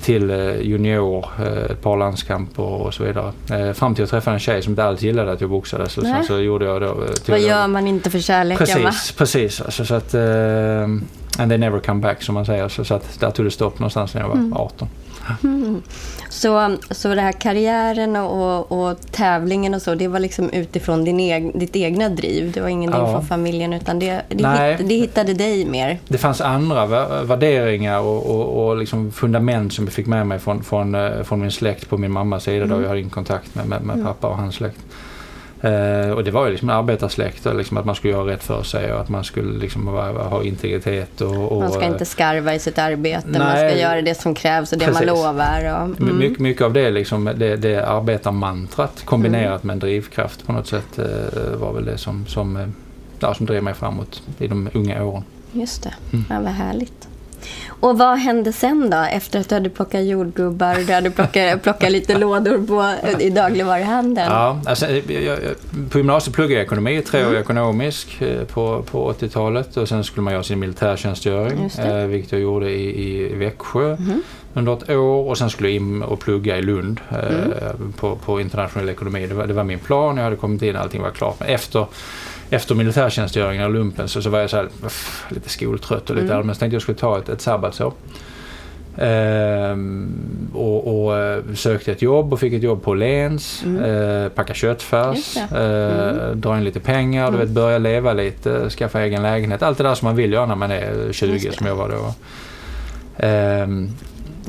till 0.01 0.29
eh, 0.29 0.61
junior, 0.61 1.25
eh, 1.39 1.71
ett 1.71 1.81
par 1.81 1.97
landskamper 1.97 2.63
och 2.63 2.93
så 2.93 3.03
vidare. 3.03 3.31
Eh, 3.51 3.73
fram 3.73 3.95
till 3.95 4.01
jag 4.01 4.09
träffade 4.09 4.35
en 4.35 4.39
tjej 4.39 4.61
som 4.61 4.71
inte 4.71 4.83
alls 4.83 5.01
gillade 5.01 5.31
att 5.31 5.41
jag 5.41 5.49
boxade. 5.49 5.89
Så, 5.89 6.01
sen 6.01 6.23
så 6.23 6.39
gjorde 6.39 6.65
jag 6.65 6.81
då... 6.81 6.87
eh, 6.87 7.09
Vad 7.27 7.39
gör 7.39 7.67
man 7.67 7.87
inte 7.87 8.09
för 8.09 8.19
kärleken? 8.19 8.83
Va? 8.83 8.89
Precis, 8.89 9.11
precis. 9.11 9.61
Alltså, 9.61 9.85
så 9.85 9.95
att, 9.95 10.13
eh, 10.13 10.21
and 11.39 11.51
they 11.51 11.57
never 11.57 11.79
come 11.79 12.01
back 12.01 12.23
som 12.23 12.35
man 12.35 12.45
säger. 12.45 12.67
Så, 12.69 12.85
så 12.85 12.93
att 12.93 13.19
där 13.19 13.31
tog 13.31 13.45
det 13.45 13.51
stopp 13.51 13.79
någonstans 13.79 14.13
när 14.13 14.21
jag 14.21 14.27
var 14.27 14.35
Mm. 14.35 14.53
18. 14.53 14.89
Mm. 15.43 15.81
Så, 16.29 16.77
så 16.91 17.15
det 17.15 17.21
här 17.21 17.31
karriären 17.31 18.15
och, 18.15 18.71
och 18.71 18.97
tävlingen 19.11 19.73
och 19.73 19.81
så, 19.81 19.95
det 19.95 20.07
var 20.07 20.19
liksom 20.19 20.49
utifrån 20.49 21.03
din 21.03 21.19
eg, 21.19 21.59
ditt 21.59 21.75
egna 21.75 22.09
driv? 22.09 22.51
Det 22.51 22.61
var 22.61 22.67
ingenting 22.69 23.01
Ja. 23.01 23.11
från 23.11 23.25
familjen 23.25 23.73
utan 23.73 23.99
det, 23.99 24.21
det, 24.29 24.47
hitt, 24.77 24.89
det 24.89 24.95
hittade 24.95 25.33
dig 25.33 25.65
mer? 25.65 25.99
Det 26.07 26.17
fanns 26.17 26.41
andra 26.41 26.85
vä- 26.87 27.23
värderingar 27.23 27.99
och, 27.99 28.25
och, 28.29 28.67
och 28.67 28.77
liksom 28.77 29.11
fundament 29.11 29.73
som 29.73 29.85
jag 29.85 29.93
fick 29.93 30.07
med 30.07 30.27
mig 30.27 30.39
från, 30.39 30.63
från, 30.63 30.95
eh, 30.95 31.23
från 31.23 31.39
min 31.41 31.51
släkt 31.51 31.89
på 31.89 31.97
min 31.97 32.11
mammas 32.11 32.43
sida 32.43 32.65
Mm. 32.65 32.69
då 32.77 32.81
jag 32.83 32.87
hade 32.87 32.99
ingen 32.99 33.09
kontakt 33.11 33.55
med, 33.55 33.67
med, 33.67 33.81
med 33.81 33.93
Mm. 33.93 34.05
pappa 34.07 34.27
och 34.27 34.37
hans 34.37 34.55
släkt. 34.55 34.77
Eh, 35.61 36.09
och 36.11 36.23
det 36.23 36.31
var 36.31 36.45
ju 36.45 36.51
liksom 36.51 36.69
en 36.69 36.75
arbetarsläkt 36.75 37.45
liksom 37.45 37.77
att 37.77 37.85
man 37.85 37.95
skulle 37.95 38.13
göra 38.13 38.27
rätt 38.27 38.43
för 38.43 38.63
sig 38.63 38.93
och 38.93 39.01
att 39.01 39.09
man 39.09 39.23
skulle 39.23 39.59
liksom 39.59 39.87
ha 39.87 40.43
integritet. 40.43 41.21
Och, 41.21 41.51
och, 41.51 41.59
Man 41.61 41.71
ska 41.71 41.81
eh, 41.81 41.87
inte 41.87 42.05
skarva 42.05 42.53
i 42.55 42.59
sitt 42.59 42.77
arbete, 42.77 43.27
man 43.27 43.39
Nej. 43.39 43.69
ska 43.71 43.79
göra 43.81 44.01
det 44.01 44.15
som 44.15 44.35
krävs 44.35 44.71
och 44.73 44.77
det 44.79 44.85
man 44.85 44.93
Precis. 44.93 45.07
lovar. 45.07 45.81
Och, 45.81 45.89
My- 45.89 46.09
mm. 46.09 46.17
Mycket, 46.17 46.39
mycket 46.39 46.61
av 46.63 46.73
det, 46.73 46.89
liksom, 46.91 47.25
det, 47.35 47.55
det 47.55 47.87
arbetarmantrat 47.87 49.01
kombinerat 49.05 49.63
med 49.63 49.73
en 49.73 49.79
drivkraft 49.79 50.45
på 50.45 50.51
något 50.53 50.67
sätt 50.67 50.99
eh, 50.99 51.05
var 51.59 51.73
väl 51.73 51.85
det 51.85 51.97
som, 51.97 52.25
som, 52.25 52.73
ja, 53.19 53.33
som 53.33 53.45
drev 53.45 53.63
mig 53.63 53.73
framåt 53.73 54.21
i 54.39 54.47
de 54.47 54.69
unga 54.73 55.03
åren. 55.03 55.23
Just 55.51 55.83
det, 55.83 55.93
Mm. 56.13 56.25
ja, 56.29 56.39
vad 56.39 56.51
härligt. 56.51 57.07
Och 57.79 57.97
vad 57.97 58.17
hände 58.19 58.53
sen 58.53 58.89
då? 58.89 58.97
Efter 58.97 59.39
att 59.39 59.49
du 59.49 59.55
hade 59.55 59.69
plockat 59.69 60.03
jordgubbar 60.05 60.75
och 60.79 60.85
du 60.85 60.93
hade 60.93 61.11
plockat, 61.11 61.63
plockat 61.63 61.91
lite 61.91 62.17
lådor 62.17 62.65
på, 62.67 62.93
i 63.21 63.29
dagligvaruhandeln? 63.29 64.31
Ja, 64.31 64.61
alltså, 64.65 64.85
jag, 64.91 65.23
jag, 65.23 65.39
på 65.89 65.97
gymnasiet 65.97 66.35
pluggade 66.35 66.53
jag 66.53 66.63
ekonomi, 66.65 67.01
tre 67.01 67.21
Mm. 67.21 67.35
ekonomisk 67.35 68.21
eh, 68.21 68.43
på, 68.43 68.83
på 68.91 69.13
80-talet 69.13 69.77
och 69.77 69.89
sen 69.89 70.03
skulle 70.03 70.23
man 70.23 70.33
göra 70.33 70.43
sin 70.43 70.59
militärtjänstgöring 70.59 71.69
eh, 71.79 71.95
vilket 72.05 72.31
jag 72.31 72.41
gjorde 72.41 72.69
i, 72.71 73.05
i 73.31 73.35
Växjö 73.35 73.95
Mhm. 73.99 74.21
under 74.53 74.73
ett 74.73 74.89
år 74.89 75.29
och 75.29 75.37
sen 75.37 75.49
skulle 75.49 75.69
jag 75.69 75.75
in 75.75 76.03
och 76.03 76.19
plugga 76.19 76.57
i 76.57 76.61
Lund 76.61 76.99
eh, 77.09 77.17
Mm. 77.17 77.93
på, 77.93 78.15
på 78.15 78.41
internationell 78.41 78.89
ekonomi. 78.89 79.27
Det 79.27 79.33
var, 79.35 79.47
det 79.47 79.53
var 79.53 79.63
min 79.63 79.79
plan, 79.79 80.17
jag 80.17 80.23
hade 80.23 80.35
kommit 80.35 80.61
in, 80.61 80.75
allting 80.75 81.01
var 81.01 81.11
klart. 81.11 81.39
Men 81.39 81.49
efter, 81.49 81.85
efter 82.49 82.75
militärtjänstgöringen 82.75 83.65
och 83.65 83.71
lumpen 83.73 84.07
så, 84.07 84.21
så 84.21 84.29
var 84.29 84.39
jag 84.39 84.49
så 84.49 84.57
här, 84.57 84.67
uff, 84.85 85.25
lite 85.29 85.49
skoltrött 85.49 86.09
och 86.09 86.15
lite 86.15 86.25
Mm. 86.27 86.37
allmänt. 86.37 86.57
Så 86.57 86.59
tänkte 86.59 86.75
jag 86.75 86.81
skulle 86.81 86.97
ta 86.97 87.17
ett, 87.17 87.29
ett 87.29 87.41
sabbatsår. 87.41 87.93
Ehm, 88.97 90.09
och, 90.53 91.05
och 91.05 91.17
eh, 91.17 91.39
sökte 91.55 91.91
ett 91.91 92.01
jobb 92.01 92.33
och 92.33 92.39
fick 92.39 92.53
ett 92.53 92.63
jobb 92.63 92.83
på 92.83 92.93
Lens. 92.93 93.63
Mm. 93.65 93.83
Eh, 94.23 94.29
packa 94.29 94.53
köttfärs, 94.53 95.37
eh, 95.37 96.31
dra 96.35 96.57
in 96.57 96.63
lite 96.63 96.79
pengar, 96.79 97.21
du 97.31 97.35
Mm. 97.35 97.39
vet, 97.39 97.49
börja 97.49 97.77
leva 97.77 98.13
lite, 98.13 98.69
skaffa 98.69 99.01
egen 99.01 99.21
lägenhet. 99.21 99.61
Allt 99.63 99.77
det 99.77 99.83
där 99.83 99.95
som 99.95 100.05
man 100.05 100.15
vill 100.15 100.33
göra 100.33 100.45
när 100.45 100.55
man 100.55 100.71
är 100.71 101.11
20 101.11 101.33
Just 101.33 101.45
det. 101.49 101.53
som 101.57 101.67
jag 101.67 101.75
var 101.75 101.89
då. 101.89 102.13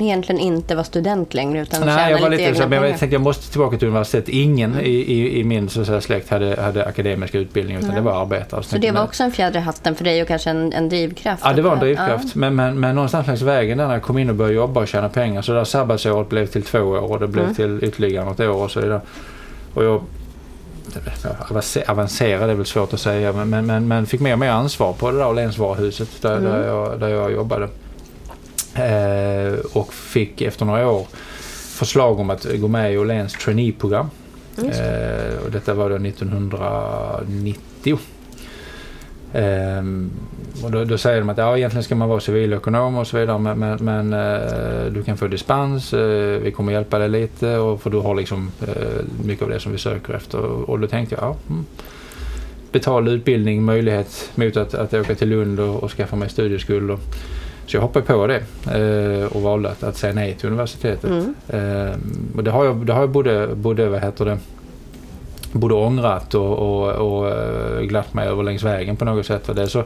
Egentligen 0.01 0.41
inte 0.41 0.75
var 0.75 0.83
student 0.83 1.33
längre 1.33 1.61
utan 1.61 1.85
Nej, 1.85 2.11
jag 2.11 2.21
var 2.21 2.29
lite 2.29 2.43
lite 2.47 2.55
så, 2.55 2.61
men 2.63 2.71
jag 2.71 2.81
pengar. 2.83 2.97
tänkte 2.97 3.15
jag 3.15 3.21
måste 3.21 3.51
tillbaka 3.51 3.77
till 3.77 3.87
universitetet. 3.87 4.29
Ingen 4.29 4.79
i, 4.79 4.89
i, 4.89 5.39
i 5.39 5.43
min 5.43 5.69
så 5.69 5.85
säga, 5.85 6.01
släkt 6.01 6.29
hade, 6.29 6.61
hade 6.61 6.85
akademisk 6.85 7.35
utbildning 7.35 7.77
utan 7.77 7.87
Nej. 7.89 7.95
det 7.97 8.01
var 8.01 8.21
arbetare. 8.21 8.63
Så 8.63 8.69
tänkte 8.69 8.87
det 8.87 8.93
var 8.93 9.03
också 9.03 9.23
en 9.23 9.31
fjäder 9.31 9.59
i 9.59 9.63
hatten 9.63 9.95
för 9.95 10.03
dig 10.03 10.21
och 10.21 10.27
kanske 10.27 10.49
en, 10.49 10.73
en 10.73 10.89
drivkraft? 10.89 11.43
Ja, 11.45 11.53
det 11.53 11.61
var 11.61 11.73
en 11.73 11.79
drivkraft. 11.79 12.35
Men, 12.35 12.55
men, 12.55 12.79
men 12.79 12.95
någonstans 12.95 13.27
längs 13.27 13.41
vägen 13.41 13.77
där 13.77 13.87
när 13.87 13.93
jag 13.93 14.03
kom 14.03 14.17
in 14.17 14.29
och 14.29 14.35
började 14.35 14.55
jobba 14.55 14.81
och 14.81 14.87
tjäna 14.87 15.09
pengar 15.09 15.41
så 15.41 15.51
det 15.51 15.57
där 15.57 15.65
sabbatsåret 15.65 16.29
blev 16.29 16.45
till 16.45 16.63
två 16.63 16.79
år 16.79 17.11
och 17.11 17.19
det 17.19 17.27
blev 17.27 17.43
Mm. 17.43 17.55
till 17.55 17.79
ytterligare 17.83 18.25
något 18.25 18.39
år 18.39 18.63
och 18.63 18.71
så 18.71 18.81
vidare. 18.81 19.01
Och 19.73 19.83
jag 19.83 20.01
avancer- 21.49 21.89
avancerade 21.91 22.51
är 22.51 22.55
väl 22.55 22.65
svårt 22.65 22.93
att 22.93 22.99
säga 22.99 23.33
men, 23.33 23.49
men, 23.49 23.65
men, 23.65 23.87
men 23.87 24.05
fick 24.05 24.19
mer 24.21 24.33
och 24.33 24.39
mer 24.39 24.49
ansvar 24.49 24.93
på 24.93 25.11
det 25.11 25.17
där 25.17 25.27
Åhlénsvaruhuset 25.27 26.21
där, 26.21 26.37
Mm. 26.37 26.51
där, 26.51 26.67
jag, 26.67 26.99
där 26.99 27.07
jag 27.07 27.31
jobbade. 27.31 27.67
Eh, 28.75 29.53
och 29.73 29.93
fick 29.93 30.41
efter 30.41 30.65
några 30.65 30.89
år 30.89 31.07
förslag 31.79 32.19
om 32.19 32.29
att 32.29 32.47
gå 32.53 32.67
med 32.67 32.93
i 32.93 32.97
Åhléns 32.97 33.33
traineeprogram. 33.33 34.09
Eh, 34.57 35.37
och 35.45 35.51
detta 35.51 35.73
var 35.73 35.89
då 35.89 35.95
1990. 35.95 37.99
Ehm, 39.33 40.11
och 40.63 40.71
då, 40.71 40.83
då 40.83 40.97
säger 40.97 41.19
de 41.19 41.29
att 41.29 41.37
ja, 41.37 41.57
egentligen 41.57 41.83
ska 41.83 41.95
man 41.95 42.09
vara 42.09 42.19
civilekonom 42.19 42.97
och 42.97 43.07
så 43.07 43.17
vidare 43.17 43.39
men, 43.39 43.59
men, 43.59 43.77
men 43.81 44.13
eh, 44.13 44.85
du 44.91 45.03
kan 45.03 45.17
få 45.17 45.27
dispens, 45.27 45.93
eh, 45.93 46.41
vi 46.41 46.51
kommer 46.51 46.71
hjälpa 46.71 46.99
dig 46.99 47.09
lite 47.09 47.57
och 47.57 47.81
för 47.81 47.89
du 47.89 47.97
har 47.97 48.15
liksom 48.15 48.51
eh, 48.67 49.01
mycket 49.23 49.43
av 49.43 49.49
det 49.49 49.59
som 49.59 49.71
vi 49.71 49.77
söker 49.77 50.13
efter. 50.13 50.39
Och 50.69 50.79
då 50.79 50.87
tänkte 50.87 51.15
jag, 51.15 51.23
ja, 51.23 51.35
mm. 51.49 51.65
betald 52.71 53.09
utbildning, 53.09 53.63
möjlighet 53.63 54.31
mot 54.35 54.57
att, 54.57 54.73
att 54.73 54.93
åka 54.93 55.15
till 55.15 55.29
Lund 55.29 55.59
och, 55.59 55.83
och 55.83 55.91
skaffa 55.91 56.15
mig 56.15 56.29
studieskuld. 56.29 56.91
Och, 56.91 56.99
så 57.69 57.77
jag 57.77 57.81
hoppade 57.81 58.05
på 58.05 58.27
det 58.27 58.43
eh, 58.65 59.25
och 59.25 59.41
valde 59.41 59.69
att, 59.69 59.83
att 59.83 59.97
säga 59.97 60.13
nej 60.13 60.35
till 60.35 60.47
universitetet. 60.47 61.03
Mm. 61.03 61.35
Ehm, 61.49 62.33
och 62.35 62.43
det 62.43 62.51
har 62.51 62.65
jag, 62.65 62.85
det 62.85 62.93
har 62.93 63.01
jag 63.01 63.09
både, 63.09 63.55
både, 63.55 63.89
vad 63.89 64.01
heter 64.01 64.25
det, 64.25 64.37
både 65.51 65.73
ångrat 65.73 66.35
och, 66.35 66.57
och, 66.57 66.91
och 66.91 67.29
eh, 67.29 67.81
glatt 67.81 68.13
mig 68.13 68.27
över 68.27 68.43
längs 68.43 68.63
vägen 68.63 68.95
på 68.95 69.05
något 69.05 69.25
sätt. 69.25 69.55
Det 69.55 69.67
så, 69.67 69.83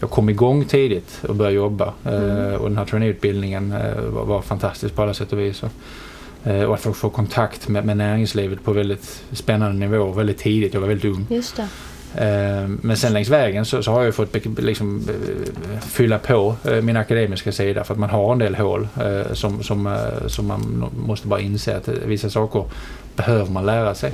jag 0.00 0.10
kom 0.10 0.28
igång 0.28 0.64
tidigt 0.64 1.20
och 1.28 1.34
började 1.34 1.56
jobba. 1.56 1.92
Eh, 2.04 2.54
och 2.54 2.68
den 2.68 2.78
här 2.78 2.84
traineeutbildningen 2.84 3.72
eh, 3.72 4.00
var, 4.00 4.24
var 4.24 4.42
fantastisk 4.42 4.94
på 4.94 5.02
alla 5.02 5.14
sätt 5.14 5.32
och 5.32 5.38
vis. 5.38 5.62
Och, 5.62 5.70
eh, 6.50 6.64
och 6.64 6.74
att 6.74 6.80
få, 6.80 6.92
få 6.92 7.10
kontakt 7.10 7.68
med, 7.68 7.84
med 7.84 7.96
näringslivet 7.96 8.64
på 8.64 8.72
väldigt 8.72 9.22
spännande 9.32 9.86
nivå 9.86 10.12
väldigt 10.12 10.38
tidigt. 10.38 10.74
Jag 10.74 10.80
var 10.80 10.88
väldigt 10.88 11.12
ung. 11.12 11.26
Just 11.30 11.56
det. 11.56 11.68
Eh, 12.16 12.68
men 12.82 12.96
sen 12.96 13.12
längs 13.12 13.28
vägen 13.28 13.64
så, 13.64 13.82
så 13.82 13.92
har 13.92 14.04
jag 14.04 14.14
fått 14.14 14.58
liksom, 14.58 15.08
eh, 15.08 15.80
fylla 15.80 16.18
på 16.18 16.56
eh, 16.64 16.80
min 16.80 16.96
akademiska 16.96 17.52
sida 17.52 17.84
för 17.84 17.94
att 17.94 18.00
man 18.00 18.10
har 18.10 18.32
en 18.32 18.38
del 18.38 18.54
hål 18.54 18.88
som, 19.32 19.62
som, 19.62 19.98
som 20.26 20.46
man 20.46 20.90
måste 20.96 21.28
bara 21.28 21.40
inse 21.40 21.76
att 21.76 21.88
vissa 21.88 22.30
saker 22.30 22.64
behöver 23.16 23.50
man 23.50 23.66
lära 23.66 23.94
sig. 23.94 24.12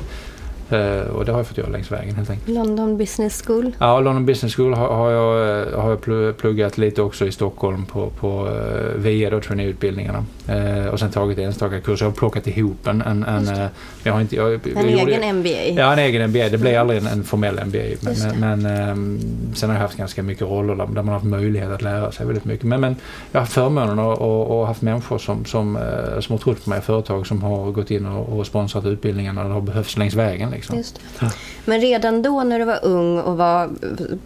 Eh, 0.71 1.01
Och 1.01 1.25
det 1.25 1.33
har 1.33 1.39
jag 1.39 1.47
fått 1.47 1.59
göra 1.59 1.69
längs 1.69 1.93
vägen 1.93 2.15
helt 2.15 2.31
enkelt. 2.31 2.49
London 2.57 2.97
Business 2.97 3.43
School. 3.47 3.73
Ja, 3.79 4.01
London 4.01 4.27
Business 4.27 4.55
School 4.57 4.75
har, 4.75 4.89
har, 4.95 5.11
jag, 5.11 5.61
eh, 5.73 5.81
har 5.81 5.91
jag 5.91 6.01
plu- 6.01 6.33
pluggat 6.33 6.79
lite 6.79 7.03
också 7.03 7.27
i 7.27 7.33
Stockholm 7.33 7.87
på, 7.87 8.11
på 8.21 8.49
eh, 8.49 9.01
via 9.03 9.31
då 9.31 9.41
traineeutbildningarna. 9.41 10.25
Eh, 10.49 10.87
och 10.87 10.99
sen 11.01 11.11
tagit 11.11 11.39
enstaka 11.39 11.81
kurser. 11.81 12.05
Jag 12.05 12.11
har 12.11 12.17
plockat 12.17 12.47
ihop 12.47 12.87
en... 12.87 13.03
en, 13.03 13.25
en 13.25 13.69
jag 14.03 14.13
har 14.13 14.21
inte, 14.21 14.37
jag, 14.37 14.53
En 14.55 14.61
jag 14.75 14.91
gjorde- 14.91 15.13
egen 15.13 15.37
MBA. 15.39 15.49
Ja, 15.83 15.93
en 15.93 15.99
egen 15.99 16.31
MBA. 16.31 16.49
Det 16.49 16.59
blir 16.59 16.79
aldrig 16.79 17.01
en, 17.01 17.07
en 17.07 17.25
formell 17.25 17.61
MBA. 17.67 17.79
Men, 18.01 18.41
men, 18.61 18.67
ehm, 18.77 19.21
sen 19.55 19.69
har 19.71 19.77
jag 19.77 19.83
haft 19.83 19.97
ganska 19.99 20.23
mycket 20.23 20.43
roller 20.49 20.75
där, 20.75 20.87
man 20.87 21.07
har 21.09 21.13
haft 21.15 21.25
möjlighet 21.27 21.71
att 21.71 21.83
lära 21.83 22.13
sig 22.13 22.27
väldigt 22.27 22.45
mycket. 22.45 22.65
Men, 22.67 22.81
men 22.81 22.97
jag 23.33 23.39
har 23.39 23.43
haft 23.43 23.53
förmånen 23.53 23.99
och, 23.99 24.19
och, 24.21 24.61
och 24.61 24.67
haft 24.67 24.83
människor 24.83 25.19
som, 25.19 25.45
som, 25.45 25.79
som 26.21 26.33
har 26.33 26.39
trott 26.39 26.65
på 26.65 26.71
mig, 26.71 26.81
företag 26.81 27.27
som 27.27 27.43
har 27.43 27.71
gått 27.73 27.91
in 27.91 28.07
och, 28.07 28.39
och 28.39 28.47
sponsrat 28.47 28.85
utbildningarna 28.87 29.43
och 29.43 29.49
det 29.49 29.55
har 29.55 29.61
behövts 29.61 29.97
längs 29.97 30.15
vägen. 30.15 30.55
Liksom. 30.57 30.77
Det. 31.21 31.33
Men 31.65 31.81
redan 31.81 32.23
då 32.23 32.43
när 32.43 32.59
du 32.59 32.65
var 32.65 32.85
ung 32.85 33.19
och 33.19 33.37
var 33.37 33.71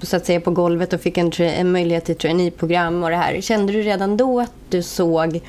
så 0.03 0.17
att 0.17 0.27
säga 0.27 0.41
på 0.41 0.51
golvet 0.51 0.93
och 0.93 1.01
fick 1.01 1.19
en, 1.19 1.33
en 1.41 1.73
möjlighet 1.73 2.05
till 2.05 2.17
traineeprogram 2.17 3.03
och 3.03 3.11
det 3.11 3.17
här. 3.17 3.41
Kände 3.41 3.73
du 3.73 3.83
redan 3.83 4.17
då 4.17 4.41
att 4.41 4.53
du 4.69 4.83
såg 4.83 5.41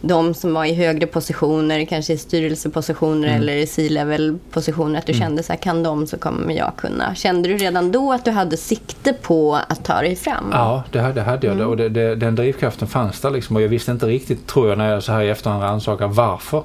de 0.00 0.34
som 0.34 0.54
var 0.54 0.64
i 0.64 0.74
högre 0.74 1.06
positioner, 1.06 1.84
kanske 1.84 2.12
i 2.12 2.18
styrelsepositioner 2.18 3.28
Mm. 3.28 3.40
eller 3.40 3.52
i 3.56 3.66
C-level 3.66 4.38
positioner, 4.50 4.98
att 4.98 5.06
du 5.06 5.14
kände 5.14 5.42
så 5.42 5.52
här, 5.52 5.60
kan 5.60 5.82
de 5.82 6.06
så 6.06 6.18
kommer 6.18 6.54
jag 6.54 6.72
kunna. 6.76 7.14
Kände 7.14 7.48
du 7.48 7.56
redan 7.56 7.92
då 7.92 8.12
att 8.12 8.24
du 8.24 8.30
hade 8.30 8.56
sikte 8.56 9.12
på 9.12 9.58
att 9.68 9.84
ta 9.84 10.00
dig 10.00 10.16
fram? 10.16 10.50
Ja, 10.52 10.82
det 10.92 11.12
det 11.12 11.22
hade 11.22 11.46
jag. 11.46 11.56
Mm. 11.56 11.68
Och 11.68 11.76
det, 11.76 11.88
det, 11.88 12.14
den 12.14 12.34
drivkraften 12.34 12.88
fanns 12.88 13.20
där 13.20 13.30
liksom. 13.30 13.56
Och 13.56 13.62
jag 13.62 13.68
visste 13.68 13.90
inte 13.90 14.06
riktigt, 14.06 14.46
tror 14.46 14.68
jag, 14.68 14.78
när 14.78 14.92
jag 14.92 15.02
så 15.02 15.12
här 15.12 15.22
i 15.22 15.30
efterhand 15.30 15.62
rannsakar 15.62 16.06
varför 16.06 16.62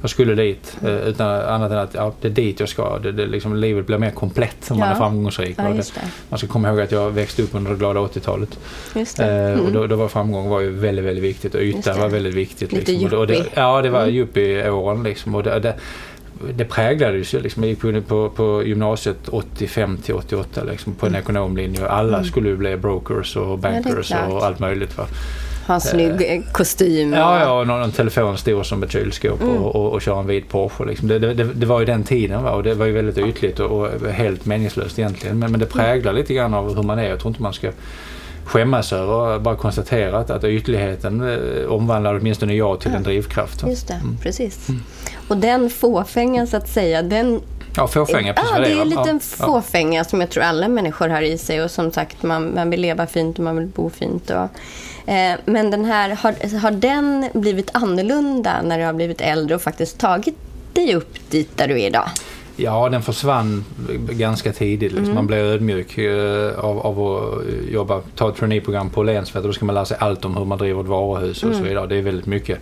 jag 0.00 0.10
skulle 0.10 0.34
dit. 0.34 0.76
Eh, 0.84 0.94
utan 1.08 1.28
annat 1.40 1.72
än 1.72 1.78
att 1.78 1.94
ja, 1.94 2.12
det 2.20 2.28
är 2.28 2.32
dit 2.32 2.60
jag 2.60 2.68
ska. 2.68 2.98
Det, 2.98 3.12
det, 3.12 3.26
liksom, 3.26 3.56
livet 3.56 3.86
blir 3.86 3.98
mer 3.98 4.10
komplett 4.10 4.70
om 4.70 4.78
man 4.78 4.88
Ja. 4.88 4.94
är 4.94 4.98
framgångsrik. 4.98 5.54
Ja, 5.58 5.62
det. 5.64 5.92
Man 6.28 6.38
ska 6.38 6.48
komma 6.48 6.68
ihåg 6.68 6.80
att 6.80 6.92
jag 6.92 7.10
växte 7.10 7.42
upp 7.42 7.54
under 7.54 7.70
det 7.70 7.76
glada 7.76 8.00
80-talet. 8.00 8.58
Just 8.94 9.16
det. 9.16 9.24
Eh, 9.24 9.50
Mm. 9.52 9.66
Och 9.66 9.72
då, 9.72 9.86
då 9.86 9.96
var 9.96 10.08
framgång 10.08 10.48
var 10.48 10.60
ju 10.60 10.70
väldigt, 10.70 11.04
väldigt 11.04 11.24
viktigt 11.24 11.54
och 11.54 11.60
yta 11.62 11.94
var 11.94 12.08
väldigt 12.08 12.34
viktigt. 12.34 12.72
Lite 12.72 12.92
Liksom. 12.92 13.04
Och 13.04 13.10
det, 13.10 13.16
och 13.16 13.26
det, 13.26 13.34
yuppie. 13.36 13.50
ja, 13.54 13.82
det 13.82 13.90
var 13.90 14.02
Mm. 14.02 14.14
yuppie-åren 14.14 15.02
liksom. 15.02 15.34
Och 15.34 15.42
det, 15.42 15.60
det, 15.60 16.64
präglades 16.64 17.34
ju 17.34 17.40
liksom. 17.40 17.62
Jag 17.62 17.70
gick 17.70 18.08
på, 18.08 18.30
på, 18.30 18.62
gymnasiet 18.66 19.28
85 19.28 19.96
till 19.96 20.14
88 20.14 20.64
liksom, 20.64 20.94
på 20.94 21.06
en 21.06 21.14
ekonomlinje 21.14 21.84
och 21.84 21.92
alla 21.94 22.24
skulle 22.24 22.48
ju 22.48 22.56
bli 22.56 22.76
brokers 22.76 23.36
och 23.36 23.44
Mm. 23.44 23.60
bankers 23.60 24.06
klart. 24.08 24.30
och 24.30 24.44
allt 24.46 24.58
möjligt. 24.58 24.98
Va? 24.98 25.06
Ha 25.70 25.80
snygg 25.80 26.22
eh, 26.26 26.42
kostym. 26.52 27.12
Ja, 27.12 27.40
ja 27.40 27.60
och 27.60 27.66
någon, 27.66 27.92
telefon 27.92 28.38
stor 28.38 28.62
som 28.62 28.82
ett 28.82 28.92
kylskåp 28.92 29.40
Mm. 29.40 29.56
och, 29.56 29.76
och, 29.76 29.92
och 29.92 30.02
köra 30.02 30.20
en 30.20 30.26
vit 30.26 30.48
Porsche. 30.48 30.84
Liksom. 30.84 31.08
Det, 31.08 31.18
det, 31.18 31.44
det, 31.44 31.66
var 31.66 31.80
ju 31.80 31.86
den 31.86 32.04
tiden 32.04 32.42
va? 32.42 32.50
och 32.50 32.62
det 32.62 32.74
var 32.74 32.86
ju 32.86 32.92
väldigt 32.92 33.18
ytligt 33.18 33.60
och, 33.60 33.70
och 33.70 34.10
helt 34.10 34.46
meningslöst 34.46 34.98
egentligen. 34.98 35.38
Men, 35.38 35.50
men 35.50 35.60
det 35.60 35.66
präglar 35.66 36.12
lite 36.12 36.34
grann 36.34 36.54
av 36.54 36.76
hur 36.76 36.82
man 36.82 36.98
är. 36.98 37.08
Jag 37.08 37.18
tror 37.18 37.30
inte 37.30 37.42
man 37.42 37.52
ska 37.52 37.70
skämmas 38.50 38.92
över 38.92 39.38
bara 39.38 39.56
konstatera 39.56 40.18
att, 40.18 40.44
ytligheten 40.44 41.20
eh, 41.20 41.72
omvandlar 41.72 42.14
åtminstone 42.14 42.54
jag 42.54 42.80
till 42.80 42.94
en 42.94 43.02
drivkraft. 43.02 43.64
Just 43.66 43.88
det, 43.88 44.00
precis. 44.22 44.66
Och 45.28 45.36
den 45.36 45.70
fåfängan 45.70 46.46
så 46.46 46.56
att 46.56 46.68
säga, 46.68 47.02
den 47.02 47.40
Ja, 47.76 47.86
fåfänga, 47.86 48.34
precis 48.34 48.50
Ja, 48.52 48.60
det 48.60 48.72
är 48.72 48.80
en 48.80 48.88
liten 48.88 49.20
ja, 49.38 49.46
fåfänga 49.46 50.04
som 50.04 50.20
jag 50.20 50.30
tror 50.30 50.42
alla 50.42 50.68
människor 50.68 51.08
har 51.08 51.22
i 51.22 51.38
sig. 51.38 51.62
Och 51.62 51.70
som 51.70 51.92
sagt, 51.92 52.22
man, 52.22 52.54
man 52.54 52.70
vill 52.70 52.80
leva 52.80 53.06
fint 53.06 53.38
och 53.38 53.44
man 53.44 53.56
vill 53.56 53.66
bo 53.66 53.90
fint. 53.90 54.30
Och, 54.30 55.12
eh, 55.12 55.38
men 55.44 55.70
den 55.70 55.84
här, 55.84 56.08
har, 56.08 56.58
har 56.58 56.70
den 56.70 57.28
blivit 57.32 57.70
annorlunda 57.72 58.62
när 58.62 58.78
du 58.78 58.84
har 58.84 58.92
blivit 58.92 59.20
äldre 59.20 59.54
och 59.54 59.62
faktiskt 59.62 59.98
tagit 59.98 60.36
dig 60.72 60.94
upp 60.94 61.30
dit 61.30 61.56
där 61.56 61.68
du 61.68 61.80
är 61.80 61.86
idag? 61.86 62.08
Ja, 62.62 62.88
den 62.88 63.02
försvann 63.02 63.64
ganska 64.10 64.52
tidigt. 64.52 64.92
Mm. 64.92 65.02
Liksom. 65.02 65.14
Man 65.14 65.26
blev 65.26 65.38
ödmjuk 65.44 65.98
eh, 65.98 66.58
av, 66.58 66.78
av 66.78 67.00
att 67.00 67.44
jobba, 67.72 68.00
ta 68.14 68.28
ett 68.28 68.36
traineeprogram 68.36 68.90
på 68.90 69.00
att 69.00 69.42
då 69.42 69.52
ska 69.52 69.64
man 69.64 69.74
lära 69.74 69.84
sig 69.84 69.96
allt 70.00 70.24
om 70.24 70.36
hur 70.36 70.44
man 70.44 70.58
driver 70.58 70.80
ett 70.80 70.86
varuhus 70.86 71.42
Mm. 71.42 71.52
och 71.52 71.58
så 71.58 71.68
vidare. 71.68 71.86
Det 71.86 71.96
är 71.96 72.02
väldigt 72.02 72.26
mycket 72.26 72.58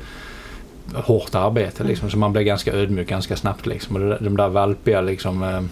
hårt 0.95 1.35
arbete 1.35 1.85
liksom, 1.85 2.11
så 2.11 2.19
man 2.19 2.33
blir 2.33 2.43
ganska 2.43 2.73
ödmjuk 2.73 3.09
ganska 3.09 3.37
snabbt. 3.37 3.67
Liksom. 3.67 3.97
Och 3.97 4.23
de 4.25 4.37
där 4.37 4.49
valpiga 4.49 5.01
liksom, 5.01 5.43
eh, 5.43 5.63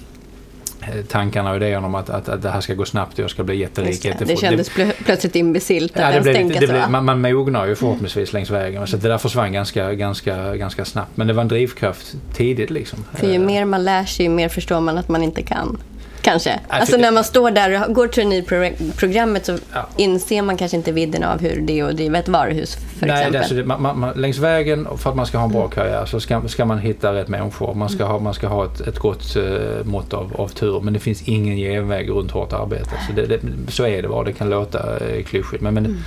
tankarna 1.08 1.50
och 1.50 1.56
idéerna 1.56 1.86
om 1.86 1.94
att, 1.94 2.10
att, 2.10 2.28
att 2.28 2.42
det 2.42 2.50
här 2.50 2.60
ska 2.60 2.74
gå 2.74 2.84
snabbt 2.84 3.12
och 3.12 3.18
jag 3.18 3.30
ska 3.30 3.44
bli 3.44 3.56
jätterik. 3.56 4.02
Det, 4.02 4.24
det 4.24 4.36
kändes 4.36 4.70
plö- 4.70 4.92
plötsligt 5.04 5.36
imbesillt 5.36 5.92
att 5.96 6.02
Ja, 6.02 6.10
ens 6.10 6.24
tänka 6.26 6.60
lite- 6.60 6.66
så. 6.66 6.72
blev, 6.72 6.90
man, 6.90 7.04
man 7.04 7.20
mognar 7.20 7.66
ju 7.66 7.74
förhoppningsvis 7.74 8.32
längs 8.32 8.50
vägen. 8.50 8.86
Så 8.86 8.96
det 8.96 9.08
där 9.08 9.18
försvann 9.18 9.52
ganska, 9.52 9.92
ganska, 9.94 10.56
ganska 10.56 10.84
snabbt. 10.84 11.10
Men 11.16 11.26
det 11.26 11.32
var 11.32 11.42
en 11.42 11.48
drivkraft 11.48 12.14
tidigt. 12.34 12.70
Liksom. 12.70 13.04
För 13.14 13.26
ju 13.26 13.34
Eh, 13.34 13.40
mer 13.40 13.64
man 13.64 13.84
lär 13.84 14.04
sig, 14.04 14.24
ju 14.26 14.30
mer 14.30 14.48
förstår 14.48 14.80
man 14.80 14.98
att 14.98 15.08
man 15.08 15.22
inte 15.22 15.42
kan. 15.42 15.78
Kanske. 16.26 16.60
Alltså 16.68 16.96
när 16.96 17.12
man 17.12 17.24
står 17.24 17.50
där 17.50 17.88
och 17.88 17.94
går 17.94 18.08
traineeprogrammet 18.08 19.46
så 19.46 19.58
Ja. 19.72 19.88
inser 19.96 20.42
man 20.42 20.56
kanske 20.56 20.76
inte 20.76 20.92
vidden 20.92 21.24
av 21.24 21.40
hur 21.40 21.60
det 21.60 21.80
är 21.80 21.84
att 21.84 21.96
driva 21.96 22.18
ett 22.18 22.28
varuhus 22.28 22.76
för 22.76 23.06
Nej, 23.06 23.16
exempel. 23.16 23.32
det, 23.32 23.38
alltså 23.38 23.54
det, 23.54 23.64
man, 23.64 23.98
man, 23.98 24.12
längs 24.16 24.38
vägen 24.38 24.88
för 24.96 25.10
att 25.10 25.16
man 25.16 25.26
ska 25.26 25.38
ha 25.38 25.44
en 25.44 25.52
bra 25.52 25.68
karriär 25.68 26.06
så 26.06 26.20
ska, 26.20 26.48
ska 26.48 26.64
man 26.64 26.78
hitta 26.78 27.14
rätt 27.14 27.28
människor. 27.28 27.74
Man 27.74 27.88
ska 27.88 28.04
ha, 28.04 28.18
man 28.18 28.34
ska 28.34 28.46
ha 28.46 28.64
ett, 28.64 28.80
ett 28.80 28.98
gott 28.98 29.36
eh, 29.36 29.84
mått 29.84 30.12
av, 30.14 30.32
av 30.38 30.48
tur. 30.48 30.80
Men 30.80 30.92
det 30.94 31.00
finns 31.00 31.22
ingen 31.22 31.56
genväg 31.56 32.10
runt 32.10 32.30
hårt 32.30 32.52
arbete. 32.52 32.90
Så, 33.06 33.12
det, 33.12 33.26
det, 33.26 33.40
så 33.68 33.86
är 33.86 34.02
det 34.02 34.08
bara. 34.08 34.24
Det 34.24 34.32
kan 34.32 34.50
låta 34.50 34.98
eh, 34.98 35.22
klyschigt. 35.24 35.62
Men, 35.62 35.74
men 35.74 36.04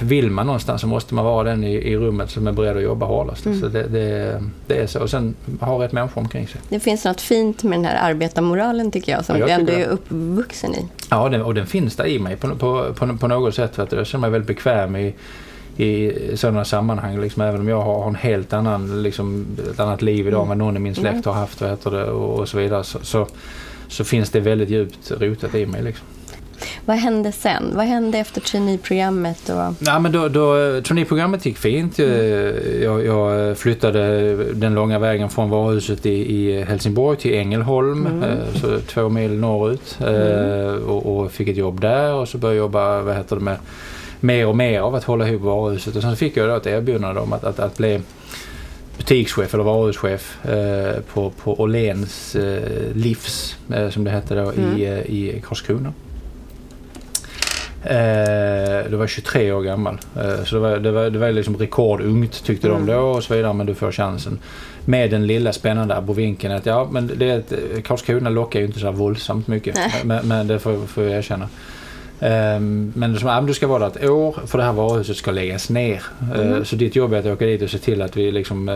vill 0.00 0.30
man 0.30 0.46
någonstans 0.46 0.80
så 0.80 0.86
måste 0.86 1.14
man 1.14 1.24
vara 1.24 1.50
den 1.50 1.64
i, 1.64 1.74
i 1.74 1.96
rummet 1.96 2.30
som 2.30 2.46
är 2.46 2.52
beredd 2.52 2.76
att 2.76 2.82
jobba 2.82 3.06
hårdast. 3.06 3.42
Så 3.42 3.68
det, 3.68 3.82
det, 3.82 4.42
det 4.66 4.78
är 4.78 4.86
så. 4.86 5.00
Och 5.00 5.10
sen 5.10 5.34
ha 5.60 5.84
rätt 5.84 5.92
människor 5.92 6.20
omkring 6.20 6.48
sig. 6.48 6.60
Det 6.68 6.80
finns 6.80 7.04
något 7.04 7.20
fint 7.20 7.62
med 7.62 7.78
den 7.78 7.84
här 7.84 8.10
arbetarmoralen 8.10 8.90
tycker 8.90 9.12
jag, 9.12 9.24
som 9.24 9.38
Ja, 9.38 9.40
jag 9.40 9.48
du 9.48 9.52
ändå 9.52 9.72
är 9.72 9.86
uppvuxen 9.86 10.74
i. 10.74 10.86
Ja, 11.10 11.28
den, 11.28 11.42
och 11.42 11.54
den 11.54 11.66
finns 11.66 11.96
där 11.96 12.06
i 12.06 12.18
mig 12.18 12.36
på, 12.36 12.48
på, 12.56 12.94
på, 12.94 13.16
på 13.16 13.28
något 13.28 13.54
sätt. 13.54 13.78
Vet 13.78 13.90
du. 13.90 13.96
Jag 13.96 14.06
känner 14.06 14.20
mig 14.20 14.30
väldigt 14.30 14.48
bekväm 14.48 14.96
i, 14.96 15.14
i 15.76 16.12
sådana 16.36 16.64
sammanhang. 16.64 17.20
Liksom, 17.20 17.42
även 17.42 17.60
om 17.60 17.68
jag 17.68 17.80
har, 17.80 18.08
en 18.08 18.14
helt 18.14 18.52
annan, 18.52 19.02
liksom, 19.02 19.46
ett 19.72 19.80
annat 19.80 20.02
liv 20.02 20.28
idag 20.28 20.42
än 20.42 20.48
vad 20.48 20.58
någon 20.58 20.76
i 20.76 20.80
min 20.80 20.94
släkt 20.94 21.26
har 21.26 21.32
haft 21.32 21.58
det, 21.58 21.86
och, 22.04 22.38
och 22.38 22.48
så 22.48 22.58
vidare. 22.58 22.84
Så, 22.84 22.98
så, 23.02 23.26
så 23.88 24.04
finns 24.04 24.30
det 24.30 24.40
väldigt 24.40 24.70
djupt 24.70 25.10
rotat 25.10 25.54
i 25.54 25.66
mig. 25.66 25.82
Liksom. 25.82 26.06
Vad 26.86 26.96
hände 26.96 27.32
sen? 27.32 27.72
Vad 27.74 27.84
hände 27.86 28.18
efter 28.18 28.40
traineeprogrammet? 28.40 29.48
Och... 29.48 29.74
Ja, 29.78 29.98
men 29.98 30.12
då, 30.12 30.28
då, 30.28 30.54
traineeprogrammet 30.82 31.46
gick 31.46 31.58
fint. 31.58 31.98
Jag, 32.82 33.04
jag 33.06 33.58
flyttade 33.58 34.34
den 34.54 34.74
långa 34.74 34.98
vägen 34.98 35.30
från 35.30 35.50
varuhuset 35.50 36.06
i, 36.06 36.10
i 36.36 36.62
Helsingborg 36.62 37.18
till 37.18 37.34
Ängelholm, 37.34 38.06
Mm. 38.06 38.22
eh, 38.22 38.38
så 38.60 38.78
två 38.80 39.08
mil 39.08 39.30
norrut. 39.38 39.98
eh, 40.00 40.74
Och, 40.88 41.16
och 41.16 41.32
fick 41.32 41.48
ett 41.48 41.56
jobb 41.56 41.80
där 41.80 42.12
och 42.14 42.28
så 42.28 42.38
började 42.38 42.56
jag 42.56 42.62
jobba 42.64 43.02
vad 43.02 43.16
heter 43.16 43.36
det, 43.36 43.42
med 43.42 43.56
mer 44.20 44.46
och 44.46 44.56
mer 44.56 44.80
av 44.80 44.94
att 44.94 45.04
hålla 45.04 45.28
ihop 45.28 45.42
varuhuset. 45.42 45.96
Och 45.96 46.02
sen 46.02 46.16
fick 46.16 46.36
jag 46.36 46.48
då 46.48 46.56
ett 46.56 46.66
erbjudande 46.66 47.20
om 47.20 47.32
att, 47.32 47.44
att, 47.44 47.58
att 47.58 47.76
bli 47.76 48.00
butikschef 48.96 49.54
eller 49.54 49.64
varuhuschef 49.64 50.44
eh, 50.44 51.00
på, 51.14 51.30
på 51.30 51.60
Åhléns 51.60 52.36
eh, 52.36 52.62
Livs, 52.94 53.56
eh, 53.74 53.88
som 53.90 54.04
det 54.04 54.10
hette 54.10 54.34
då, 54.34 54.52
i, 54.54 54.84
eh, 54.84 54.98
i 54.98 55.42
Karlskrona. 55.46 55.92
Eh, 57.84 58.90
du 58.90 58.96
var 58.96 59.06
23 59.06 59.52
år 59.52 59.62
gammal. 59.62 59.98
Eh, 60.16 60.44
så 60.44 60.54
det 60.54 60.60
var, 60.60 60.78
det 60.78 60.90
var, 60.90 61.10
det 61.10 61.18
var 61.18 61.32
liksom 61.32 61.56
rekordungt 61.56 62.44
tyckte 62.44 62.68
de 62.68 62.86
då 62.86 62.96
och 62.96 63.24
så 63.24 63.34
vidare 63.34 63.52
men 63.52 63.66
du 63.66 63.74
får 63.74 63.92
chansen. 63.92 64.38
Med 64.84 65.10
den 65.10 65.26
lilla 65.26 65.52
spännande 65.52 65.96
abrovinkeln 65.96 66.54
att 66.54 66.66
ja 66.66 66.88
men 66.90 67.10
det 67.16 67.30
är 67.30 67.38
ett, 67.38 67.84
Karlskrona 67.84 68.30
lockar 68.30 68.60
ju 68.60 68.66
inte 68.66 68.78
så 68.78 68.86
här 68.86 68.92
våldsamt 68.92 69.48
mycket. 69.48 69.78
Men, 70.04 70.28
men 70.28 70.46
det 70.46 70.58
får, 70.58 70.86
får 70.86 71.04
jag 71.04 71.12
erkänna. 71.12 71.48
Ehm, 72.20 72.92
Men 72.96 73.18
som, 73.18 73.28
ja, 73.28 73.34
men 73.34 73.46
du 73.46 73.54
ska 73.54 73.66
vara 73.66 73.78
där 73.78 73.86
ett 74.04 74.10
år 74.10 74.36
för 74.46 74.58
det 74.58 74.64
här 74.64 74.72
varuhuset 74.72 75.16
ska 75.16 75.30
läggas 75.30 75.70
ner. 75.70 76.02
Eh, 76.36 76.62
Så 76.62 76.76
ditt 76.76 76.96
jobb 76.96 77.12
är 77.12 77.18
att 77.18 77.26
åka 77.26 77.44
dit 77.46 77.62
och 77.62 77.70
se 77.70 77.78
till 77.78 78.02
att 78.02 78.16
vi 78.16 78.30
liksom 78.32 78.68
eh, 78.68 78.74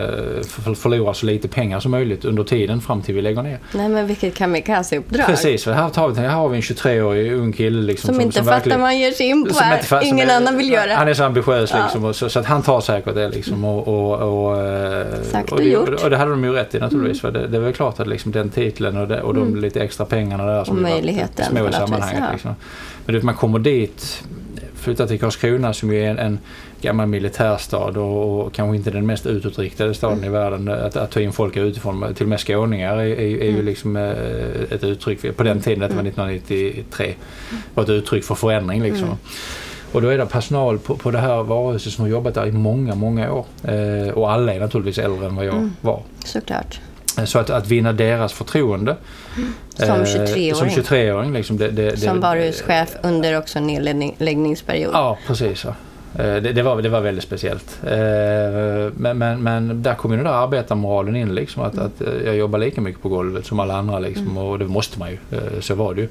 för- 0.49 0.75
förlorar 0.75 1.13
så 1.13 1.27
lite 1.27 1.49
pengar 1.49 1.81
som 1.81 1.91
möjligt 1.91 2.25
under 2.25 2.45
tiden 2.45 2.81
fram 2.81 3.03
till 3.03 3.15
vi 3.15 3.23
lägger 3.23 3.43
ner. 3.43 3.59
Nej, 3.75 3.89
men 3.89 4.07
vilket 4.07 4.35
kamikazeuppdrag. 4.35 5.27
Precis, 5.27 5.65
för 5.65 5.73
här, 5.73 5.89
tar 5.89 6.09
vi, 6.09 6.21
här 6.21 6.29
har 6.29 6.49
vi 6.49 6.57
en 6.57 6.63
23-årig 6.63 7.33
ung 7.33 7.53
kille 7.53 7.83
liksom, 7.83 8.15
Som, 8.15 8.21
inte 8.21 8.39
fattar 8.39 8.51
verkligen- 8.53 8.81
vad 8.81 8.87
man 8.89 8.99
ger 8.99 9.11
sig 9.13 9.27
in 9.27 9.45
på 9.45 9.55
som 9.55 9.65
här. 9.65 9.77
inte 9.77 9.87
fa- 9.95 9.99
som 10.01 10.09
Ingen 10.09 10.31
är- 10.31 10.37
annan 10.37 10.57
vill 10.57 10.71
göra. 10.73 10.95
Han 10.95 11.09
är 11.09 11.15
så 11.15 11.25
ambitiös 11.25 11.71
Ja. 11.75 11.83
liksom, 11.83 12.05
och 12.05 12.17
så, 12.17 12.29
så 12.29 12.39
att 12.39 12.47
han 12.47 12.63
tar 12.63 12.81
säkert 12.81 13.15
det 13.15 13.29
liksom. 13.29 13.65
Och, 13.65 13.89
och, 13.89 14.49
och, 14.51 14.63
eh, 14.67 15.07
Sagt 15.23 15.53
och, 15.53 15.59
och 15.59 15.65
det, 15.65 15.71
gjort. 15.71 15.89
Mm. 15.89 16.01
och 16.05 16.11
det 16.11 16.17
hade 16.17 16.31
de 16.31 16.45
ju 16.45 16.53
rätt 16.53 16.75
i 16.75 16.79
naturligtvis. 16.79 17.21
För 17.21 17.31
det, 17.31 17.47
det 17.47 17.59
väl 17.59 17.73
klart 17.73 18.01
att 18.01 18.07
liksom 18.07 18.33
den 18.33 18.51
titeln 18.51 18.97
och, 18.97 19.09
det, 19.09 19.21
och 19.23 19.35
de 19.35 19.57
lite 19.57 19.81
extra 19.81 20.07
pengarna 20.07 20.47
där 20.47 20.65
som 20.65 20.77
Och 20.77 20.83
var 20.83 20.91
möjligheten 20.91 21.45
små 21.47 21.69
i 21.69 21.73
sammanhanget. 21.73 22.19
ja. 22.27 22.33
Liksom. 22.33 22.55
Men 23.13 23.21
man 23.27 23.35
kommer 23.35 23.59
dit, 23.59 24.25
flyttar 24.75 25.07
till 25.07 25.21
Karlskrona 25.21 25.73
som 25.73 25.93
ju 25.93 26.05
är 26.05 26.11
en, 26.11 26.19
en 26.19 26.39
gammal 26.81 27.07
militärstad 27.07 27.99
och, 28.01 28.41
och 28.47 28.53
kanske 28.53 28.77
inte 28.77 28.91
den 28.91 29.07
mest 29.07 29.27
utåtriktade 29.27 29.95
staden 29.95 30.25
i 30.25 30.29
världen. 30.29 30.69
Att, 30.69 30.97
att 30.97 31.11
ta 31.11 31.21
in 31.21 31.33
folk 31.33 31.57
utifrån, 31.57 32.15
till 32.15 32.25
och 32.25 32.29
med 32.31 32.41
skåningar, 32.41 32.97
är, 32.97 33.01
är, 33.07 33.17
är 33.19 33.45
ju 33.45 33.51
Mm. 33.51 33.65
liksom 33.65 33.97
eh, 33.97 34.11
ett 34.71 34.85
uttryck. 34.85 35.37
På 35.37 35.43
den 35.43 35.61
tiden, 35.61 35.79
detta 35.81 35.95
var 35.95 36.03
1993, 36.03 37.15
var 37.75 37.83
ett 37.83 37.89
uttryck 37.91 38.25
för 38.25 38.35
förändring 38.35 38.83
liksom. 38.83 39.05
Mm. 39.05 39.17
Och 39.93 40.03
då 40.03 40.09
är 40.09 40.19
det 40.19 40.27
personal 40.27 40.79
på, 40.79 40.97
på 40.97 41.11
det 41.11 41.19
här 41.19 41.43
varuhuset 41.43 41.93
som 41.93 42.03
har 42.03 42.09
jobbat 42.11 42.35
där 42.35 42.47
i 42.47 42.53
många, 42.53 42.95
många 42.95 43.33
år. 43.33 43.45
Eh, 43.65 44.13
och 44.13 44.33
alla 44.33 44.55
är 44.55 44.61
naturligtvis 44.61 44.99
äldre 45.05 45.27
än 45.27 45.37
vad 45.37 45.45
jag 45.47 45.55
Mm. 45.55 45.73
var. 45.81 46.03
Såklart. 46.25 46.81
Eh, 47.19 47.25
Så 47.25 47.39
att, 47.39 47.51
att 47.51 47.67
vinna 47.67 47.93
deras 47.93 48.33
förtroende. 48.33 48.97
Som 49.75 49.89
eh, 49.89 50.05
23-åring. 50.05 50.55
Som 50.55 50.69
23-åring 50.69 51.33
liksom. 51.33 51.57
Det, 51.57 51.69
det, 51.69 52.01
Som 52.01 52.21
varuhuschef 52.21 52.97
under 53.03 53.39
också 53.39 53.61
nedläggningsperiod. 53.61 54.91
Ja, 54.95 55.19
precis. 55.27 55.65
Ja. 55.65 55.71
Eh, 56.25 56.37
Det, 56.43 56.53
det, 56.53 56.63
var, 56.63 56.83
det 56.83 56.89
var 56.89 57.01
väldigt 57.01 57.25
speciellt. 57.25 57.79
Eh, 57.85 57.93
Men, 58.97 59.19
men, 59.19 59.43
men 59.43 59.83
där 59.83 59.95
kom 59.95 60.11
ju 60.11 60.17
den 60.17 60.27
där 60.27 60.33
arbetarmoralen 60.33 61.17
in. 61.17 61.35
Liksom, 61.35 61.63
att, 61.63 61.79
att 61.79 62.01
eh, 62.01 62.09
jag 62.25 62.37
jobbar 62.37 62.59
lika 62.59 62.81
mycket 62.81 63.03
på 63.03 63.09
golvet 63.09 63.47
som 63.47 63.61
alla 63.61 63.75
andra. 63.77 63.99
Liksom, 63.99 64.39
Och 64.39 64.59
det 64.59 64.65
måste 64.65 64.99
man 64.99 65.11
ju. 65.11 65.19
Eh, 65.33 65.61
Så 65.61 65.75
var 65.75 65.95
det 65.95 66.01
ju. 66.01 66.09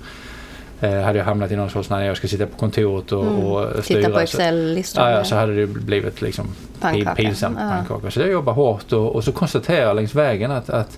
Eh, 0.82 1.02
Hade 1.02 1.18
jag 1.18 1.26
hamnat 1.26 1.52
i 1.52 1.56
någon 1.56 1.70
sorts 1.70 1.90
när 1.90 2.06
jag 2.06 2.18
ska 2.18 2.28
sitta 2.28 2.46
på 2.46 2.58
kontoret 2.58 3.12
och, 3.12 3.24
och 3.24 3.84
styra. 3.84 4.00
Mm. 4.00 4.06
Titta 4.06 4.10
på 4.10 4.16
så- 4.16 4.22
Excel-listor. 4.22 5.04
Ja, 5.04 5.12
ja, 5.12 5.24
så 5.24 5.36
hade 5.36 5.56
det 5.56 5.68
blivit 5.68 6.22
liksom 6.22 6.48
Pannkaka. 6.80 7.16
pin, 7.16 7.26
pinsamt 7.26 7.58
Ja. 7.62 7.70
pannkaka. 7.70 8.12
Så 8.12 8.20
jag 8.20 8.30
jobbar 8.32 8.54
hårt 8.54 8.94
och, 8.94 9.16
och 9.16 9.24
så 9.24 9.32
konstaterar 9.32 9.82
jag 9.88 9.96
längs 9.96 10.16
vägen 10.16 10.52
att, 10.52 10.70
att 10.70 10.98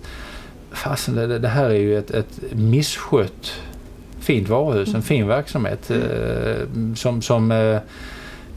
fasen, 0.72 1.16
det, 1.16 1.40
det 1.40 1.48
här 1.48 1.70
är 1.70 1.74
ju 1.80 1.98
ett, 1.98 2.12
ett 2.12 2.40
misskött 2.52 3.54
fint 4.20 4.50
varuhus, 4.50 4.88
Mm. 4.88 4.96
en 4.98 5.02
fin 5.04 5.28
verksamhet 5.28 5.92
eh, 5.92 5.98
som, 6.96 7.22
som 7.22 7.52
eh, 7.52 7.78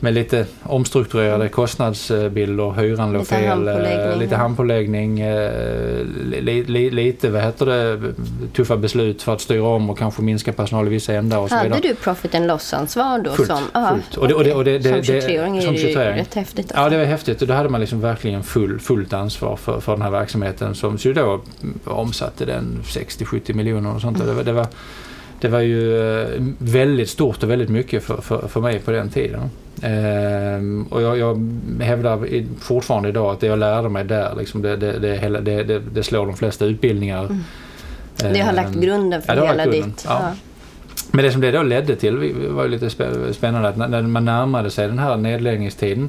med 0.02 0.14
lite 0.14 0.46
omstrukturerade 0.62 1.48
kostnadsbilder, 1.48 2.72
hyran 2.80 3.12
låg 3.12 3.26
fel, 3.26 3.48
handpåläggning. 3.48 4.12
eh, 4.12 4.18
lite 4.18 4.36
handpåläggning, 4.36 5.20
eh, 5.20 5.50
li, 6.40 6.64
li, 6.68 6.90
lite 6.90 7.30
vad 7.30 7.42
heter 7.42 7.66
det, 7.66 8.00
tuffa 8.52 8.76
beslut 8.76 9.22
för 9.22 9.32
att 9.32 9.40
styra 9.40 9.62
om 9.66 9.90
och 9.90 9.98
kanske 9.98 10.22
minska 10.22 10.52
personal 10.52 10.86
i 10.86 10.90
vissa 10.90 11.12
ändar 11.14 11.38
och 11.38 11.48
så 11.48 11.54
vidare. 11.54 11.74
Hade 11.74 11.88
du 11.88 11.94
profit 11.94 12.34
and 12.34 12.46
loss-ansvar 12.46 13.18
då? 13.18 13.30
Fullt, 13.30 13.48
som, 13.48 13.62
ja, 13.74 13.88
fullt. 13.92 14.16
Och 14.16 14.28
det- 14.28 14.34
och 14.34 14.44
det- 14.44 14.54
och 14.54 14.64
det- 14.64 14.78
det- 14.78 14.82
som 14.88 14.92
det- 15.14 15.20
23-åring 15.20 15.56
är 15.56 15.60
som 15.60 15.74
det 15.74 15.80
ju 15.80 15.86
23-åring. 15.88 16.18
rätt 16.18 16.34
häftigt. 16.34 16.66
Ja, 16.74 16.80
Alltså. 16.80 16.90
det 16.90 16.98
var 17.04 17.10
häftigt 17.10 17.42
och 17.42 17.48
då 17.48 17.54
hade 17.54 17.68
man 17.68 17.80
liksom 17.80 18.00
verkligen 18.00 18.42
full, 18.42 18.78
fullt 18.80 19.12
ansvar 19.12 19.56
för, 19.56 19.80
för 19.80 19.92
den 19.92 20.02
här 20.02 20.10
verksamheten 20.10 20.74
som 20.74 20.96
ju 20.96 21.12
då 21.12 21.40
omsatte 21.84 22.44
den 22.44 22.82
60-70 22.84 23.54
miljoner 23.54 23.94
och 23.94 24.00
sånt. 24.00 24.18
där. 24.18 24.26
Det, 24.26 24.32
var, 24.32 24.42
det, 24.42 24.52
var, 24.52 24.66
det 25.42 25.48
var 25.48 25.60
ju 25.60 25.96
eh, 26.20 26.26
väldigt 26.58 27.08
stort 27.10 27.42
och 27.42 27.50
väldigt 27.50 27.68
mycket 27.68 28.02
för, 28.04 28.16
för, 28.20 28.48
för 28.48 28.60
mig 28.60 28.78
på 28.78 28.90
den 28.90 29.10
tiden. 29.10 29.50
Ehm, 29.82 30.86
och 30.90 31.02
jag, 31.02 31.18
jag 31.18 31.50
hävdar 31.80 32.26
fortfarande 32.60 33.08
idag 33.08 33.32
att 33.32 33.40
det 33.40 33.46
jag 33.46 33.58
lärde 33.58 33.88
mig 33.88 34.04
där, 34.04 34.34
liksom, 34.38 34.62
det, 34.62 34.76
det, 34.76 35.40
det, 35.40 35.78
det, 35.78 36.02
slår 36.02 36.26
de 36.26 36.36
flesta 36.36 36.64
utbildningar. 36.64 37.38
det 38.16 38.38
har 38.40 38.52
lagt 38.52 38.74
Ehm, 38.74 38.80
grunden 38.80 39.22
för 39.22 39.36
ja, 39.36 39.46
hela 39.46 39.64
grunden, 39.64 39.90
ditt... 39.90 40.04
ja. 40.08 40.32
Men 41.10 41.24
det 41.24 41.32
som 41.32 41.40
det 41.40 41.50
då 41.50 41.62
ledde 41.62 41.96
till 41.96 42.34
var 42.50 42.62
ju 42.64 42.68
lite 42.70 42.88
spä- 42.88 43.32
spännande 43.32 43.68
att 43.68 43.76
när- 43.76 44.02
man 44.02 44.24
närmade 44.24 44.70
sig 44.70 44.88
den 44.88 44.98
här 44.98 45.16
nedläggningstiden 45.16 46.08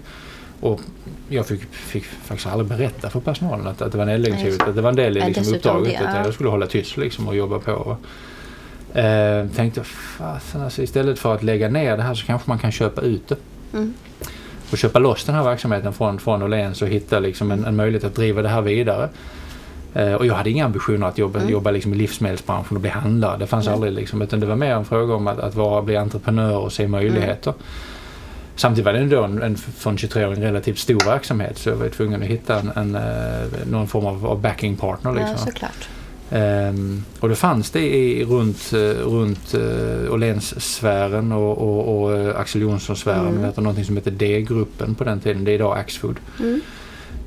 och 0.60 0.82
jag 1.30 1.46
fick, 1.46 1.62
fick 1.72 2.04
faktiskt 2.04 2.48
aldrig 2.48 2.70
berätta 2.70 3.10
för 3.10 3.20
personalen 3.20 3.68
att, 3.68 3.82
att 3.82 3.92
det 3.92 3.98
var 3.98 4.06
nedläggningshot. 4.06 4.60
Nej, 4.60 4.70
Att 4.70 4.76
det 4.76 4.82
var 4.82 4.90
en 4.90 4.96
del 4.96 5.18
i 5.18 5.20
Ja, 5.20 5.28
liksom, 5.28 5.54
uppdraget. 5.54 5.94
ja. 6.04 6.26
jag 6.26 6.34
skulle 6.34 6.50
hålla 6.50 6.66
tyst 6.68 6.98
liksom, 6.98 7.28
och 7.28 7.36
jobba 7.36 7.60
på. 7.60 7.98
Eh, 8.94 9.48
tänkte 9.56 9.84
fasen 9.84 10.62
alltså, 10.62 10.82
istället 10.82 11.20
för 11.20 11.34
att 11.36 11.44
lägga 11.44 11.70
ner 11.70 11.98
det 11.98 12.04
här 12.04 12.14
så 12.14 12.26
kanske 12.26 12.50
man 12.50 12.60
kan 12.60 12.72
köpa 12.72 13.02
ut 13.02 13.28
det. 13.28 13.36
Mm. 13.74 13.94
Och 14.72 14.78
köpa 14.78 15.00
loss 15.00 15.24
den 15.26 15.36
här 15.36 15.44
verksamheten 15.44 15.94
från, 15.94 16.20
från 16.20 16.44
Åhléns 16.44 16.82
och 16.82 16.88
hitta 16.88 17.20
liksom, 17.20 17.52
en, 17.52 17.66
en 17.66 17.76
möjlighet 17.76 18.04
att 18.04 18.16
driva 18.16 18.42
det 18.42 18.50
här 18.50 18.62
vidare. 18.62 19.10
Eh, 19.94 20.14
och 20.14 20.26
jag 20.26 20.34
hade 20.36 20.50
inga 20.50 20.66
ambitioner 20.66 21.08
att 21.08 21.18
jobba, 21.18 21.40
Mm. 21.40 21.52
jobba 21.52 21.72
liksom 21.72 21.94
i 21.94 21.98
livsmedelsbranschen 21.98 22.78
och 22.78 22.82
bli 22.82 22.90
handlare. 22.90 23.38
Det 23.38 23.48
fanns 23.48 23.66
Nej. 23.66 23.74
aldrig 23.76 23.94
liksom, 23.94 24.22
utan 24.22 24.40
det 24.40 24.46
var 24.46 24.56
mer 24.56 24.72
en 24.76 24.86
fråga 24.86 25.14
om 25.16 25.28
att, 25.28 25.40
att 25.40 25.56
vara, 25.56 25.82
bli 25.82 25.98
entreprenör 25.98 26.58
och 26.58 26.74
se 26.74 26.88
möjligheter. 26.88 27.54
Samtidigt 28.56 28.86
var 28.86 28.94
det 28.94 29.00
ändå 29.00 29.24
en, 29.24 29.42
en 29.42 29.58
för 29.58 29.90
en 29.90 29.98
23-åring 29.98 30.44
relativt 30.44 30.78
stor 30.80 31.06
verksamhet 31.06 31.58
så 31.58 31.70
jag 31.70 31.76
var 31.76 31.90
tvungen 31.90 32.22
att 32.22 32.28
hitta 32.28 32.60
en, 32.60 32.72
en, 32.76 32.96
eh, 32.96 33.48
någon 33.72 33.88
form 33.88 34.06
av, 34.06 34.26
av 34.26 34.42
backing 34.42 34.76
partner. 34.76 35.12
Ja, 35.12 35.18
Liksom. 35.20 35.38
såklart. 35.52 35.90
Ehm, 36.34 37.04
och 37.20 37.30
då 37.30 37.36
fanns 37.36 37.72
det 37.72 37.96
i, 37.96 38.26
runt, 38.26 38.74
eh, 38.74 39.08
runt 39.08 39.56
uh, 39.56 40.12
Åhléns-sfären 40.12 41.32
och, 41.32 41.58
och, 41.58 42.02
och 42.02 42.18
eh, 42.18 42.40
Axel 42.40 42.62
Jonsson-sfären. 42.62 43.28
Mm. 43.28 43.42
Det 43.42 43.62
någonting 43.62 43.86
som 43.86 43.98
heter 43.98 44.12
D-gruppen 44.12 44.96
på 44.96 45.04
den 45.04 45.20
tiden. 45.20 45.44
Det 45.44 45.52
är 45.52 45.56
idag 45.56 45.78
Axfood. 45.78 46.16
Mm. 46.40 46.62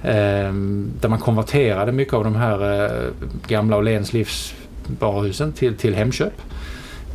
Ehm, 0.03 0.90
där 1.01 1.09
man 1.09 1.19
konverterade 1.19 1.92
mycket 1.92 2.14
av 2.14 2.25
de 2.25 2.37
här 2.37 2.85
eh, 2.85 3.11
gamla 3.49 3.77
Åhléns 3.77 4.12
livsvaruhusen 4.12 5.53
till, 5.53 5.77
till 5.77 5.95
Hemköp. 5.95 6.42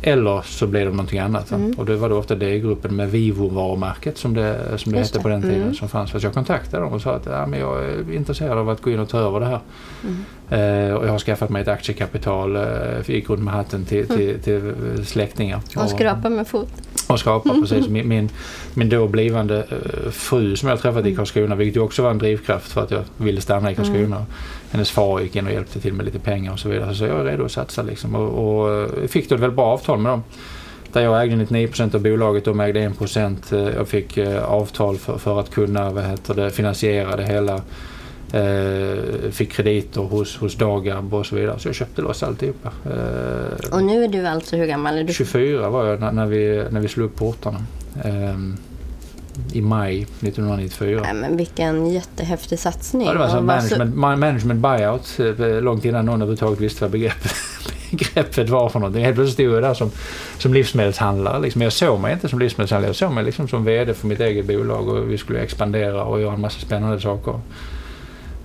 Eller 0.04 0.42
så 0.42 0.66
blev 0.66 0.84
det 0.84 0.90
någonting 0.90 1.18
annat. 1.18 1.50
Mm. 1.52 1.70
Och 1.78 1.86
det 1.86 1.96
var 1.96 2.08
då 2.08 2.16
ofta 2.18 2.34
D-gruppen 2.34 2.96
med 2.96 3.10
Vivo-varumärket 3.10 4.18
som 4.18 4.34
det, 4.34 4.78
som 4.78 4.92
det 4.92 4.98
Just 4.98 5.12
hette 5.14 5.22
på 5.22 5.28
den 5.28 5.42
tiden 5.42 5.62
Mm. 5.62 5.74
som 5.74 5.88
fanns. 5.88 6.10
Så 6.10 6.18
jag 6.20 6.34
kontaktade 6.34 6.82
dem 6.82 6.92
och 6.92 7.02
sa 7.02 7.14
att 7.14 7.26
ja, 7.26 7.46
men 7.46 7.60
jag 7.60 7.84
är 7.84 8.12
intresserad 8.12 8.58
av 8.58 8.68
att 8.68 8.82
gå 8.82 8.90
in 8.90 8.98
och 9.00 9.08
ta 9.08 9.18
över 9.18 9.40
det 9.40 9.46
här. 9.46 9.60
Mm. 10.04 10.16
Eh, 10.50 10.94
och 10.94 11.06
jag 11.06 11.10
har 11.10 11.18
skaffat 11.18 11.50
mig 11.50 11.62
ett 11.62 11.68
aktiekapital, 11.68 12.56
eh, 12.56 12.62
gick 13.06 13.30
runt 13.30 13.42
med 13.42 13.54
hatten 13.54 13.84
till, 13.84 14.06
till, 14.06 14.40
till 14.40 14.68
eh, 14.68 15.02
släktingar. 15.04 15.60
Och 15.76 15.90
skrapa 15.90 16.28
med 16.28 16.46
fot. 16.48 16.68
Och 17.12 17.20
skrapa, 17.20 17.54
precis. 17.60 17.88
Min, 17.88 18.08
min, 18.08 18.28
min 18.74 18.88
då 18.88 19.06
blivande 19.06 19.58
eh, 19.58 20.10
fru 20.10 20.56
som 20.56 20.68
jag 20.68 20.80
träffat 20.80 21.00
Mm. 21.00 21.12
i 21.12 21.16
Karlskrona, 21.16 21.54
vilket 21.54 21.76
ju 21.76 21.80
också 21.80 22.02
var 22.02 22.10
en 22.10 22.18
drivkraft 22.18 22.72
för 22.72 22.82
att 22.82 22.90
jag 22.90 23.02
ville 23.16 23.40
stanna 23.40 23.70
i 23.70 23.74
Karlskrona. 23.74 24.16
Mm. 24.16 24.28
Hennes 24.70 24.90
far 24.90 25.20
gick 25.20 25.36
in 25.36 25.46
och 25.46 25.52
hjälpte 25.52 25.80
till 25.80 25.92
med 25.92 26.04
lite 26.06 26.18
pengar 26.18 26.52
och 26.52 26.58
så 26.58 26.68
vidare. 26.68 26.94
Så 26.94 27.04
jag 27.04 27.20
är 27.20 27.24
redo 27.24 27.44
att 27.44 27.52
satsa 27.52 27.82
liksom. 27.82 28.14
Och, 28.14 28.60
och 28.62 28.70
eh, 28.72 29.06
fick 29.08 29.28
då 29.28 29.34
ett 29.34 29.40
väldigt 29.40 29.56
bra 29.56 29.66
avtal 29.66 29.98
med 29.98 30.12
dem. 30.12 30.22
Där 30.92 31.00
jag 31.00 31.22
ägde 31.22 31.36
99% 31.36 31.94
av 31.94 32.00
bolaget, 32.02 32.44
de 32.44 32.60
ägde 32.60 32.80
1%. 32.88 33.52
Eh, 33.52 33.74
Jag 33.76 33.88
fick 33.88 34.18
avtal 34.46 34.96
för, 34.96 35.18
för 35.18 35.40
att 35.40 35.50
kunna 35.50 35.90
vad 35.90 36.04
heter 36.04 36.34
det, 36.34 36.50
finansiera 36.50 37.16
det 37.16 37.24
hela. 37.24 37.60
Eh, 38.32 39.30
fick 39.30 39.52
krediter 39.52 40.00
hos, 40.00 40.36
hos 40.36 40.54
Dagab 40.54 41.14
och 41.14 41.26
så 41.26 41.36
vidare. 41.36 41.58
Så 41.58 41.68
jag 41.68 41.74
köpte 41.74 42.02
loss 42.02 42.22
alltihopa. 42.22 42.70
Eh, 42.84 43.72
Och 43.72 43.82
nu 43.84 44.04
är 44.04 44.08
du 44.08 44.26
alltså 44.26 44.56
hur 44.56 44.66
gammal? 44.66 44.98
Är 44.98 45.04
du 45.04 45.12
24 45.12 45.68
var 45.70 45.84
jag 45.86 46.00
när, 46.00 46.12
när, 46.12 46.26
vi, 46.26 46.64
när 46.70 46.80
vi 46.80 46.88
slog 46.88 47.06
upp 47.06 47.16
portarna. 47.16 47.58
Ehm, 48.04 48.56
I 49.52 49.60
maj 49.60 50.02
1994. 50.02 51.00
Nej, 51.04 51.14
men 51.14 51.36
vilken 51.36 51.90
jättehäftig 51.90 52.58
satsning. 52.58 53.06
Ja, 53.06 53.12
det 53.12 53.18
var 53.18 53.24
Och 53.26 53.30
så 53.30 53.40
vad 53.40 53.62
så- 53.62 53.68
management, 53.78 53.94
ma- 53.96 54.16
management 54.16 54.60
buyout 54.60 55.18
eh, 55.40 55.62
långt 55.62 55.84
innan 55.84 56.04
någon 56.06 56.14
överhuvudtaget 56.22 56.60
visste 56.60 56.84
vad 56.84 56.90
begreppet, 56.90 57.32
greppet 57.90 58.48
var 58.48 58.68
för 58.68 58.78
någonting. 58.78 59.04
Helt 59.04 59.14
plötsligt 59.16 59.34
stod 59.34 59.56
jag 59.56 59.62
där 59.62 59.74
som, 59.74 59.90
som 60.38 60.54
livsmedelshandlare. 60.54 61.40
Liksom. 61.40 61.62
Jag 61.62 61.72
såg 61.72 62.00
mig 62.00 62.12
inte 62.12 62.28
som 62.28 62.38
livsmedelshandlare, 62.38 62.88
jag 62.88 62.96
såg 62.96 63.12
mig 63.12 63.24
liksom 63.24 63.48
som 63.48 63.64
VD 63.64 63.94
för 63.94 64.06
mitt 64.06 64.20
eget 64.20 64.46
bolag 64.46 64.88
och 64.88 65.10
vi 65.10 65.18
skulle 65.18 65.38
expandera 65.40 66.04
och 66.04 66.20
göra 66.20 66.34
en 66.34 66.40
massa 66.40 66.60
spännande 66.60 67.00
saker. 67.00 67.40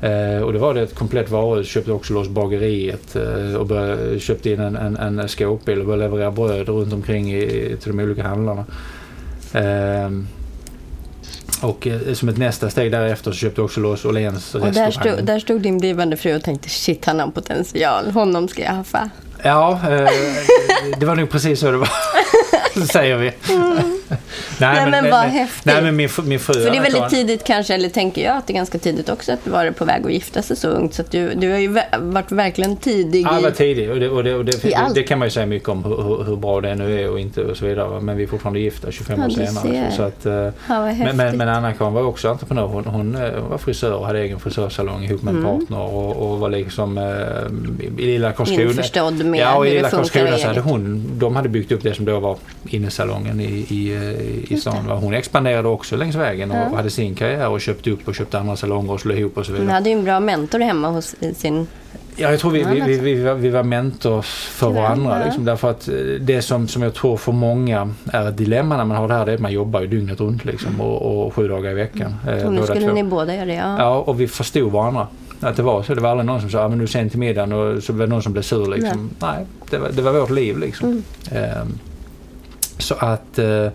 Eh, 0.01 0.41
och 0.41 0.53
det 0.53 0.59
var 0.59 0.73
det 0.73 0.81
ett 0.81 0.95
komplett 0.95 1.29
varuhus. 1.29 1.67
Köpte 1.67 1.91
också 1.91 2.13
loss 2.13 2.27
bageriet 2.27 3.15
eh, 3.15 3.55
och 3.55 3.65
började, 3.65 4.19
köpte 4.19 4.49
in 4.49 4.59
en, 4.59 4.75
en, 4.75 5.19
en 5.19 5.27
skåpbil 5.29 5.79
och 5.79 5.85
började 5.85 6.03
leverera 6.03 6.31
bröd 6.31 6.69
runt 6.69 6.93
omkring 6.93 7.33
i, 7.35 7.75
till 7.81 7.97
de 7.97 8.03
olika 8.03 8.23
handlarna. 8.23 8.65
Eh, 9.53 10.09
och 11.61 11.87
eh, 11.87 12.13
som 12.13 12.29
ett 12.29 12.37
nästa 12.37 12.69
steg 12.69 12.91
därefter 12.91 13.31
så 13.31 13.37
köpte 13.37 13.61
jag 13.61 13.65
också 13.65 13.79
loss 13.79 14.05
Åhléns 14.05 14.55
Och 14.55 14.61
där 14.61 14.67
restaurang. 14.67 15.13
stod, 15.15 15.25
där 15.25 15.39
stod 15.39 15.61
din 15.61 15.77
blivande 15.77 16.17
fru 16.17 16.35
och 16.35 16.43
tänkte 16.43 16.69
shit 16.69 17.05
han 17.05 17.19
har 17.19 17.27
potential, 17.27 18.11
honom 18.11 18.47
ska 18.47 18.61
jag 18.63 18.71
haffa. 18.71 19.09
Ja, 19.43 19.79
det 20.99 21.05
var 21.05 21.15
nog 21.15 21.29
precis 21.29 21.59
så 21.59 21.71
det 21.71 21.77
var. 21.77 21.89
säger 22.91 23.17
vi. 23.17 23.31
Nej, 24.59 24.89
men 24.91 25.09
vad 25.11 25.19
häftigt. 25.21 25.65
Nej 25.65 25.81
men 25.81 25.95
min, 25.95 26.09
min 26.23 26.39
fru 26.39 26.53
För 26.53 26.71
det 26.71 26.77
är 26.77 26.81
väldigt 26.81 27.01
Karin- 27.01 27.09
tidigt 27.09 27.43
kanske, 27.43 27.73
eller 27.73 27.89
tänker 27.89 28.23
jag 28.25 28.37
att 28.37 28.47
det 28.47 28.53
är 28.53 28.55
ganska 28.55 28.77
tidigt 28.77 29.09
också 29.09 29.31
att 29.31 29.43
du 29.43 29.49
var 29.51 29.71
på 29.71 29.85
väg 29.85 30.05
att 30.05 30.11
gifta 30.13 30.41
sig 30.41 30.55
så 30.57 30.67
ungt. 30.67 30.93
Så 30.93 31.01
att 31.01 31.11
du, 31.11 31.33
du 31.35 31.51
har 31.51 31.57
ju 31.57 31.79
varit 31.99 32.31
verkligen 32.31 32.77
tidig 32.77 33.25
Ja, 33.25 33.33
jag 33.35 33.41
var 33.41 33.51
tidig 33.51 33.91
och, 33.91 33.99
det, 33.99 34.09
och, 34.09 34.23
det, 34.23 34.33
och 34.35 34.45
det, 34.45 34.61
det, 34.63 34.87
det 34.95 35.03
kan 35.03 35.19
man 35.19 35.25
ju 35.27 35.31
säga 35.31 35.45
mycket 35.45 35.69
om 35.69 35.83
hur, 35.83 36.23
hur, 36.23 36.35
bra 36.35 36.61
det 36.61 36.75
nu 36.75 37.01
är 37.01 37.09
och 37.09 37.19
inte 37.19 37.43
och 37.43 37.57
så 37.57 37.65
vidare. 37.65 38.01
Men 38.01 38.17
vi 38.17 38.23
är 38.23 38.27
fortfarande 38.27 38.59
gifta 38.59 38.91
25 38.91 39.19
Ja, 39.19 39.25
år 39.25 39.29
senare. 39.29 39.91
Så 39.95 40.03
att, 40.03 40.25
eh, 40.25 40.33
Ja, 40.33 40.51
men, 40.67 41.17
men, 41.17 41.37
men 41.37 41.49
Anna-Karin 41.49 41.93
var 41.93 42.03
också 42.03 42.29
entreprenör. 42.29 42.65
Hon, 42.65 42.85
hon 42.85 43.15
eh, 43.15 43.39
var 43.49 43.57
frisör 43.57 43.93
och 43.93 44.05
hade 44.05 44.19
egen 44.19 44.39
frisörsalong 44.39 45.03
ihop 45.03 45.21
med 45.21 45.31
en 45.31 45.37
Mm. 45.37 45.59
partner 45.59 45.79
och, 45.79 46.31
och 46.31 46.39
var 46.39 46.49
liksom 46.49 46.97
eh, 46.97 47.03
i 48.03 48.05
lilla 48.05 48.31
Karlskrona. 48.31 48.63
Införstådd 48.63 49.25
med 49.25 49.39
ja, 49.39 49.55
och 49.55 49.67
i 49.67 49.69
lilla 49.73 49.89
Karlskrona 49.89 50.37
så 50.37 50.47
hade 50.47 50.59
hon, 50.59 51.05
de 51.13 51.35
hade 51.35 51.49
byggt 51.49 51.71
upp 51.71 51.83
det 51.83 51.93
som 51.93 52.05
då 52.05 52.19
var 52.19 52.37
innesalongen 52.73 53.39
i, 53.41 53.43
i, 53.69 53.95
eh, 53.95 54.53
i 54.53 54.57
stan. 54.61 54.87
va. 54.87 54.95
Hon 54.95 55.13
expanderade 55.13 55.67
också 55.67 55.95
längs 55.95 56.15
vägen 56.15 56.51
och 56.51 56.57
Ja. 56.57 56.75
hade 56.75 56.89
sin 56.89 57.15
karriär 57.15 57.49
och 57.49 57.61
köpte 57.61 57.91
upp 57.91 58.07
och 58.07 58.15
köpte 58.15 58.39
andra 58.39 58.55
salonger 58.55 58.91
och 58.93 58.99
slog 59.01 59.17
ihop 59.17 59.37
och 59.37 59.45
så 59.45 59.51
vidare. 59.51 59.65
Hon 59.65 59.73
hade 59.73 59.89
ju 59.89 59.97
en 59.97 60.03
bra 60.03 60.19
mentor 60.19 60.59
hemma 60.59 60.87
hos 60.89 61.15
sin... 61.35 61.67
Ja, 62.19 62.29
jag 62.31 62.39
tror 62.39 62.51
vi, 62.51 62.63
vi, 62.73 62.81
vi, 62.81 62.97
vi, 62.99 63.23
var, 63.23 63.33
vi 63.33 63.49
var 63.49 63.63
mentors 63.63 64.25
för 64.45 64.69
varandra. 64.69 65.25
Liksom, 65.25 65.45
därför 65.45 65.69
att 65.71 65.87
eh, 65.87 65.93
det 66.21 66.41
som, 66.41 66.67
som 66.67 66.81
jag 66.81 66.93
tror 66.93 67.17
för 67.17 67.31
många 67.31 67.93
är 68.13 68.29
ett 68.29 68.37
dilemma 68.37 68.77
när 68.77 68.85
man 68.85 68.97
har 68.97 69.07
det 69.07 69.13
här, 69.13 69.25
det 69.25 69.31
är 69.31 69.35
att 69.35 69.41
man 69.41 69.51
jobbar 69.51 69.81
ju 69.81 69.87
dygnet 69.87 70.19
runt 70.19 70.45
liksom, 70.45 70.81
och, 70.81 71.25
och 71.27 71.33
sju 71.33 71.47
dagar 71.47 71.71
i 71.71 71.73
veckan. 71.73 72.15
eh, 72.27 72.45
Och 72.45 72.53
nu 72.53 72.59
båda 72.59 72.73
skulle 72.73 72.87
två. 72.87 72.93
ni 72.93 73.03
båda 73.03 73.35
göra 73.35 73.45
det, 73.45 73.53
ja. 73.53 73.75
Ja, 73.79 73.95
och 73.95 74.21
vi 74.21 74.27
förstod 74.27 74.71
varandra. 74.71 75.07
Att 75.39 75.55
det 75.55 75.63
var 75.63 75.83
så. 75.83 75.95
Det 75.95 76.01
var 76.01 76.09
aldrig 76.09 76.25
någon 76.25 76.41
som 76.41 76.49
sa, 76.49 76.63
"Ah, 76.63 76.69
men 76.69 76.77
du 76.77 76.83
är 76.83 76.87
sen 76.87 77.09
till 77.09 77.19
middagen 77.19 77.51
och 77.53 77.83
så 77.83 77.93
var 77.93 77.99
det 77.99 78.07
någon 78.07 78.23
som 78.23 78.31
blev 78.33 78.41
sur 78.41 78.67
liksom. 78.75 79.09
Nej, 79.19 79.45
det, 79.69 79.77
var, 79.77 79.89
det 79.89 80.01
var 80.01 80.11
vårt 80.13 80.29
liv 80.29 80.57
liksom. 80.57 80.89
Mm. 80.89 81.03
Ehm, 81.43 81.79
så 82.77 82.95
att 82.99 83.39
eh, 83.39 83.67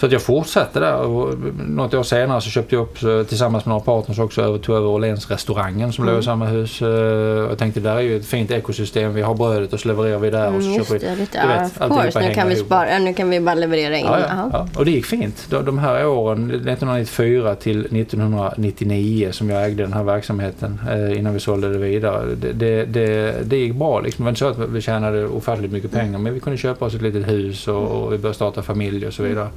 så 0.00 0.06
att 0.06 0.12
jag 0.12 0.22
fortsatte 0.22 0.80
där 0.80 0.96
och 0.96 1.34
något 1.68 1.94
år 1.94 2.02
senare 2.02 2.40
så 2.40 2.50
köpte 2.50 2.74
jag 2.74 2.82
upp 2.82 2.98
så, 2.98 3.24
tillsammans 3.24 3.64
med 3.64 3.70
några 3.70 3.84
partners 3.84 4.18
också 4.18 4.42
över, 4.42 4.58
tog 4.58 4.76
över 4.76 4.86
Åhléns 4.88 5.30
restaurangen 5.30 5.92
som 5.92 6.04
Mm. 6.04 6.14
låg 6.14 6.22
i 6.22 6.24
samma 6.24 6.46
hus. 6.46 6.82
Eh, 6.82 6.88
Och 7.44 7.50
jag 7.50 7.58
tänkte 7.58 7.80
där 7.80 7.96
är 7.96 8.00
ju 8.00 8.16
ett 8.16 8.26
fint 8.26 8.50
ekosystem. 8.50 9.14
Vi 9.14 9.22
har 9.22 9.34
brödet 9.34 9.72
och 9.72 9.80
så 9.80 9.88
levererar 9.88 10.18
vi 10.18 10.30
där. 10.30 10.46
och 10.46 10.54
Mm, 10.54 10.62
så 10.62 10.68
just 10.68 10.88
köper 10.90 11.00
vi, 11.00 11.06
det, 11.06 11.16
lite, 11.20 11.42
du 11.42 11.48
vet, 11.48 11.90
of 11.92 12.02
course. 12.02 12.28
Nu 12.28 12.34
kan, 12.34 12.48
vi 12.48 12.56
spara, 12.56 12.98
nu 12.98 13.14
kan 13.14 13.30
vi 13.30 13.40
bara 13.40 13.54
leverera 13.54 13.96
in. 13.98 14.04
Ja, 14.06 14.18
ja, 14.20 14.50
ja. 14.52 14.68
Och 14.76 14.84
det 14.84 14.90
gick 14.90 15.06
fint. 15.06 15.46
De, 15.50 15.64
de 15.64 15.78
här 15.78 16.06
åren, 16.06 16.50
1994 16.50 17.54
till 17.54 17.86
1999 17.86 19.28
som 19.32 19.50
jag 19.50 19.64
ägde 19.64 19.82
den 19.82 19.92
här 19.92 20.02
verksamheten 20.04 20.80
eh, 20.90 21.18
innan 21.18 21.34
vi 21.34 21.40
sålde 21.40 21.72
det 21.72 21.78
vidare. 21.78 22.34
Det, 22.34 22.52
det, 22.52 22.84
det, 22.84 23.34
det 23.44 23.56
gick 23.56 23.74
bra 23.74 24.00
liksom. 24.00 24.22
Det 24.22 24.24
var 24.24 24.30
inte 24.30 24.38
så 24.58 24.62
att 24.64 24.70
vi 24.70 24.80
tjänade 24.80 25.26
ofantligt 25.26 25.72
mycket 25.72 25.92
pengar 25.92 26.18
men 26.18 26.34
vi 26.34 26.40
kunde 26.40 26.58
köpa 26.58 26.84
oss 26.84 26.94
ett 26.94 27.02
litet 27.02 27.28
hus 27.28 27.68
och, 27.68 27.82
och 28.04 28.12
vi 28.12 28.18
började 28.18 28.34
starta 28.34 28.62
familj 28.62 29.06
och 29.06 29.12
så 29.12 29.22
vidare. 29.22 29.48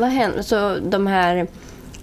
Vad 0.00 0.08
hände? 0.10 0.42
Så 0.42 0.76
de 0.82 1.06
här 1.06 1.46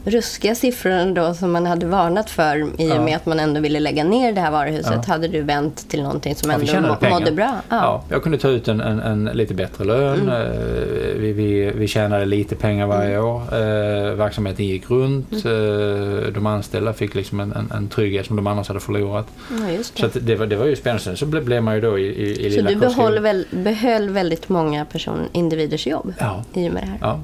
ruskiga 0.06 0.56
siffrorna 0.56 1.06
då 1.06 1.34
som 1.34 1.52
man 1.52 1.66
hade 1.66 1.86
varnat 1.86 2.30
för 2.30 2.58
i 2.60 2.64
och 2.64 2.96
Ja. 2.96 3.02
med 3.02 3.16
att 3.16 3.26
man 3.26 3.40
ändå 3.40 3.60
ville 3.62 3.80
lägga 3.80 4.04
ner 4.04 4.32
det 4.32 4.42
här 4.42 4.52
varuhuset 4.52 4.94
Ja. 5.08 5.14
hade 5.14 5.28
du 5.28 5.42
vänt 5.42 5.90
till 5.90 6.04
någonting 6.04 6.36
som 6.36 6.50
Ja, 6.52 6.58
ändå 6.78 6.90
må, 6.90 6.96
pengar. 6.96 7.20
mådde 7.20 7.32
bra? 7.32 7.56
Ja. 7.70 8.04
jag 8.10 8.24
kunde 8.24 8.38
ta 8.38 8.48
ut 8.48 8.68
en, 8.68 8.82
en, 8.82 9.00
en 9.00 9.26
lite 9.26 9.54
bättre 9.54 9.84
lön. 9.86 10.20
Mm. 10.22 10.30
Eh, 10.34 11.18
Vi, 11.18 11.34
vi, 11.34 11.72
vi 11.76 11.88
tjänade 11.88 12.26
lite 12.26 12.56
pengar 12.56 12.88
varje 12.88 13.20
år. 13.20 13.42
Eh, 13.42 14.14
verksamheten 14.16 14.66
gick 14.66 14.90
runt. 14.90 15.46
Mm. 15.46 16.18
Eh, 16.26 16.34
de 16.34 16.46
anställda 16.46 16.94
fick 16.94 17.16
liksom 17.16 17.40
en, 17.40 17.52
en, 17.54 17.72
en 17.78 17.88
trygghet 17.88 18.26
som 18.26 18.36
de 18.36 18.48
annars 18.48 18.68
hade 18.68 18.80
förlorat. 18.80 19.28
Ja, 19.62 19.72
just 19.72 19.96
det. 20.02 20.12
Så 20.12 20.20
det, 20.20 20.36
var, 20.36 20.46
det 20.46 20.56
var 20.56 20.66
ju 20.66 20.76
spännande. 20.76 21.04
Sen 21.04 21.18
så 21.18 21.26
blev, 21.26 21.46
blev 21.46 21.64
man 21.64 21.76
ju 21.76 21.82
då 21.82 22.00
i, 22.00 22.04
i, 22.04 22.46
i 22.48 22.52
Så 22.52 22.62
du 22.62 22.76
behöll, 22.76 23.20
väl, 23.20 23.46
behöll 23.52 24.10
väldigt 24.10 24.50
många 24.50 24.86
person, 24.86 25.20
individers 25.32 25.88
jobb 25.88 26.14
Ja, 26.20 26.44
i 26.54 26.70
och 26.70 26.74
med 26.74 26.84
det 26.84 27.08
här? 27.08 27.20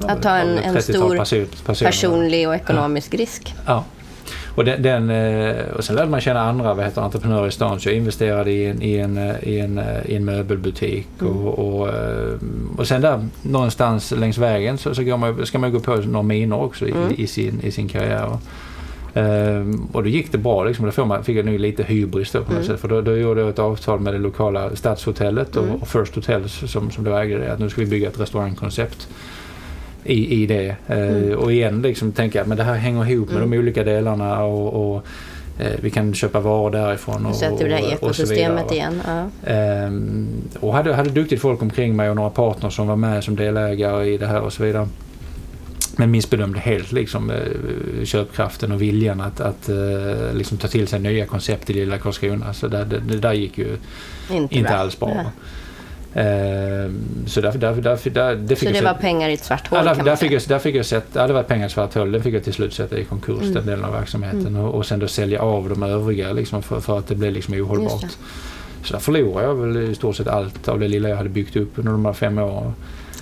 Ja. 0.00 0.08
Att 0.08 0.22
ta 0.22 0.30
en- 0.30 0.58
en 0.58 0.74
väl 0.74 0.82
30-tal 0.82 1.26
stor 1.26 1.46
person-. 1.64 1.86
Personlig 1.86 2.48
och 2.48 2.54
ekonomisk 2.54 3.14
risk. 3.14 3.54
Ja. 3.66 3.84
Och, 4.54 4.64
den, 4.64 4.82
den, 4.82 5.10
eh, 5.10 5.56
och 5.76 5.84
sen 5.84 5.96
lärde 5.96 6.10
man 6.10 6.20
känna 6.20 6.40
andra 6.40 6.74
vad 6.74 6.84
heter, 6.84 7.02
entreprenörer 7.02 7.48
i 7.48 7.50
stan. 7.50 7.80
Så 7.80 7.88
jag 7.88 7.96
investerade 7.96 8.50
i 8.50 8.66
en, 8.66 8.82
i 8.82 8.96
en, 8.96 9.18
eh, 9.18 9.34
i 9.42 9.58
en, 9.60 9.78
eh, 9.78 10.06
i 10.06 10.16
en 10.16 10.24
möbelbutik. 10.24 11.06
Mm. 11.20 11.36
Och, 11.36 11.58
och, 11.58 11.88
och 12.76 12.88
sen 12.88 13.00
där 13.00 13.28
någonstans 13.42 14.10
längs 14.16 14.38
vägen 14.38 14.78
så, 14.78 14.94
så 14.94 15.02
går 15.02 15.16
man, 15.16 15.46
ska 15.46 15.58
man 15.58 15.72
gå 15.72 15.80
på 15.80 15.96
några 15.96 16.22
minor 16.22 16.58
också 16.62 16.86
i, 16.86 16.90
Mm. 16.90 17.14
i, 17.16 17.26
sin, 17.26 17.60
i 17.62 17.70
sin 17.70 17.88
karriär. 17.88 18.38
Ehm, 19.14 19.86
och 19.92 20.02
då 20.02 20.08
gick 20.08 20.32
det 20.32 20.38
bra. 20.38 20.64
Liksom. 20.64 20.86
Då 20.86 20.92
får 20.92 21.04
man, 21.04 21.24
fick 21.24 21.36
jag 21.36 21.44
nu 21.44 21.58
lite 21.58 21.82
hybris 21.82 22.32
då 22.32 22.42
på 22.42 22.52
Mm. 22.52 22.64
sätt. 22.64 22.80
För 22.80 22.88
då, 22.88 23.00
då 23.00 23.16
gjorde 23.16 23.40
jag 23.40 23.50
ett 23.50 23.58
avtal 23.58 24.00
med 24.00 24.14
det 24.14 24.18
lokala 24.18 24.76
stadshotellet 24.76 25.56
och, 25.56 25.64
Mm. 25.64 25.74
och 25.76 25.88
First 25.88 26.14
Hotels 26.14 26.62
som, 26.72 26.90
som 26.90 27.04
då 27.04 27.16
ägde 27.16 27.38
det. 27.38 27.52
Att 27.52 27.58
nu 27.58 27.70
ska 27.70 27.80
vi 27.80 27.86
bygga 27.86 28.08
ett 28.08 28.20
restaurangkoncept 28.20 29.08
i, 30.04 30.42
i 30.42 30.46
det. 30.46 30.76
Eh, 30.86 30.98
Mm. 30.98 31.38
Och 31.38 31.52
igen 31.52 31.82
liksom 31.82 32.12
tänka 32.12 32.40
att 32.40 32.46
men 32.46 32.56
det 32.56 32.62
här 32.64 32.74
hänger 32.74 33.10
ihop 33.10 33.28
med 33.28 33.36
Mm. 33.38 33.50
de 33.50 33.58
olika 33.58 33.84
delarna 33.84 34.42
och, 34.44 34.94
och 34.94 35.06
eh, 35.58 35.72
vi 35.80 35.90
kan 35.90 36.14
köpa 36.14 36.40
varor 36.40 36.70
därifrån. 36.70 37.26
Och, 37.26 37.34
sätter 37.34 37.68
det 37.68 37.74
här 37.74 38.04
och- 38.04 38.16
så 38.16 38.22
vidare, 38.26 38.64
igen. 38.74 39.02
Ja. 39.06 39.30
Ehm, 39.52 40.26
och 40.60 40.74
hade, 40.74 40.94
hade 40.94 41.10
duktigt 41.10 41.40
folk 41.42 41.62
omkring 41.62 41.96
mig 41.96 42.10
och 42.10 42.16
några 42.16 42.30
partners 42.30 42.76
som 42.76 42.86
var 42.86 42.96
med 42.96 43.24
som 43.24 43.36
delägare 43.36 44.06
i 44.06 44.18
det 44.18 44.26
här 44.26 44.40
och 44.40 44.52
så 44.52 44.62
vidare. 44.62 44.88
Men 45.96 46.10
missbedömde 46.10 46.58
helt 46.60 46.92
liksom, 46.92 47.30
eh, 47.30 48.04
köpkraften 48.04 48.72
och 48.72 48.82
viljan 48.82 49.20
att, 49.20 49.40
att 49.40 49.68
liksom, 50.34 50.58
ta 50.58 50.68
till 50.68 50.86
sig 50.88 51.00
nya 51.00 51.26
koncept 51.26 51.70
i 51.70 51.72
lilla 51.72 51.98
Karlskrona. 51.98 52.52
Så 52.54 52.68
det, 52.68 52.84
det, 52.84 52.98
det 52.98 53.18
där 53.18 53.32
gick 53.32 53.58
ju 53.58 53.76
Inte, 54.32 54.54
inte 54.54 54.76
alls 54.76 54.98
bra. 54.98 55.08
Nej. 55.14 55.26
Ehm, 56.14 57.00
så 57.26 57.40
därför, 57.40 57.58
därför, 57.58 57.82
därför, 57.82 58.10
där, 58.10 58.34
det 58.34 58.56
fick 58.56 58.68
Så 58.68 58.72
det 58.72 58.78
se- 58.78 58.84
var 58.84 58.94
pengar 58.94 59.28
i 59.28 59.34
ett 59.34 59.44
svart 59.44 59.66
hål 59.68 59.78
Ja, 59.78 59.84
där, 59.84 59.94
där, 59.94 60.04
man 60.04 60.16
fick 60.16 60.28
säga. 60.28 60.40
jag, 60.40 60.48
där 60.48 60.58
fick 60.58 60.74
jag 60.76 60.86
sett, 60.86 61.04
ja, 61.12 61.26
det 61.26 61.32
var 61.32 61.42
pengar 61.42 61.66
i 61.66 61.70
svart 61.70 61.94
hål. 61.94 62.12
Den 62.12 62.22
fick 62.22 62.34
jag 62.34 62.44
till 62.44 62.52
slut 62.54 62.72
sätta 62.74 62.98
i 62.98 63.04
konkurs, 63.04 63.40
Mm. 63.42 63.54
den 63.54 63.66
delen 63.66 63.84
av 63.84 63.92
verksamheten. 63.92 64.56
Och, 64.56 64.74
och 64.74 64.86
sen 64.86 64.98
då 64.98 65.08
sälja 65.08 65.40
av 65.42 65.68
de 65.68 65.82
övriga 65.82 66.32
liksom, 66.32 66.62
för, 66.62 66.80
för 66.80 66.98
att 66.98 67.06
det 67.08 67.14
blev 67.14 67.32
liksom 67.32 67.54
ohållbart. 67.54 68.06
Så 68.84 68.92
där 68.92 69.00
förlorade 69.00 69.46
jag 69.46 69.54
väl 69.54 69.76
i 69.90 69.94
stort 69.94 70.16
sett 70.16 70.28
allt 70.28 70.68
av 70.68 70.80
det 70.80 70.88
lilla 70.88 71.08
jag 71.08 71.16
hade 71.16 71.28
byggt 71.28 71.56
upp 71.56 71.72
under 71.78 71.92
de 71.92 72.04
här 72.04 72.12
fem 72.12 72.38
åren. 72.38 72.72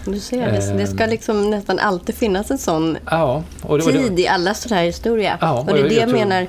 Du 0.05 0.19
ser, 0.21 0.53
det, 0.53 0.79
det 0.79 0.87
ska 0.87 1.05
Ehm. 1.05 1.11
liksom 1.11 1.51
nästan 1.51 1.79
alltid 1.79 2.15
finnas 2.15 2.51
en 2.51 2.59
sån 2.59 2.97
Ja, 3.11 3.43
och 3.63 3.79
det, 3.79 3.85
och 3.85 3.93
det, 3.93 3.99
tid 3.99 4.21
i 4.21 4.29
alla 4.29 4.55
sådana 4.55 4.77
här 4.81 4.87
historia. 4.87 5.39
Ja, 5.41 5.59
och 5.61 5.67
det 5.67 5.73
och 5.73 5.79
är 5.79 5.83
jag- 5.83 5.91
det 5.91 5.95
jag 5.95 6.09
jag 6.09 6.13
menar 6.13 6.47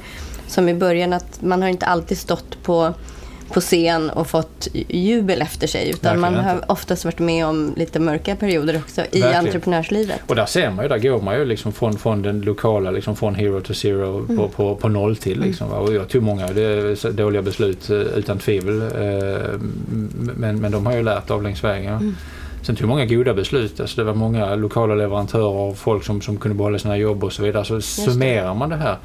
som 0.48 0.70
i 0.70 0.74
början 0.74 1.14
att 1.14 1.42
man 1.42 1.62
har 1.62 1.70
inte 1.70 1.86
alltid 1.86 2.18
stått 2.18 2.64
på, 2.64 2.94
på 3.54 3.62
scen 3.62 4.10
och 4.10 4.28
fått 4.28 4.68
jubel 4.90 5.42
efter 5.42 5.68
sig 5.68 5.90
utan 5.90 6.20
man 6.20 6.34
Verkligen 6.34 6.56
har 6.58 6.72
oftast 6.72 7.06
varit 7.06 7.20
med 7.20 7.46
om 7.46 7.74
lite 7.78 8.00
mörka 8.00 8.36
perioder 8.36 8.78
också 8.78 9.02
i 9.02 9.04
Verkligen. 9.22 9.36
entreprenörslivet. 9.46 10.20
och 10.28 10.36
där 10.36 10.46
ser 10.46 10.70
man 10.72 10.86
ju, 10.86 10.90
där 10.90 10.98
går 10.98 11.22
man 11.22 11.36
ju 11.40 11.46
liksom 11.46 11.72
från, 11.74 11.98
från 11.98 12.22
den 12.22 12.42
lokala, 12.42 12.92
liksom 12.92 13.16
från 13.16 13.36
hero 13.36 13.62
to 13.62 13.74
zero 13.74 14.18
Mm. 14.18 14.38
på, 14.38 14.48
på, 14.48 14.76
på 14.76 14.90
noll 14.90 15.16
till. 15.16 15.40
Liksom, 15.42 15.70
va? 15.70 15.78
Och 15.78 15.94
jag 15.94 16.10
tog 16.10 16.24
många 16.24 16.48
dåliga 17.12 17.42
beslut 17.42 17.90
eh, 17.90 17.96
utan 17.98 18.38
tvivel. 18.40 18.82
eh, 18.82 19.60
Men, 20.36 20.60
men 20.62 20.72
de 20.72 20.86
har 20.86 20.94
ju 20.96 21.04
lärt 21.04 21.32
av 21.32 21.44
längs 21.44 21.64
vägen. 21.64 21.94
Mm. 21.94 22.16
Sen 22.62 22.76
tog 22.76 22.84
jag 22.84 22.90
många 22.90 23.06
goda 23.06 23.34
beslut. 23.34 23.80
Alltså 23.80 24.02
det 24.02 24.04
var 24.04 24.14
många 24.14 24.56
lokala 24.56 24.96
leverantörer 24.96 25.46
och 25.46 25.78
folk 25.78 26.04
som, 26.04 26.22
som 26.22 26.38
kunde 26.38 26.58
behålla 26.58 26.80
sina 26.80 26.98
jobb 26.98 27.24
och 27.24 27.34
så 27.34 27.44
vidare. 27.44 27.66
Så 27.66 27.82
summerar 27.82 28.54
man 28.54 28.70
det 28.70 28.76
här 28.76 28.98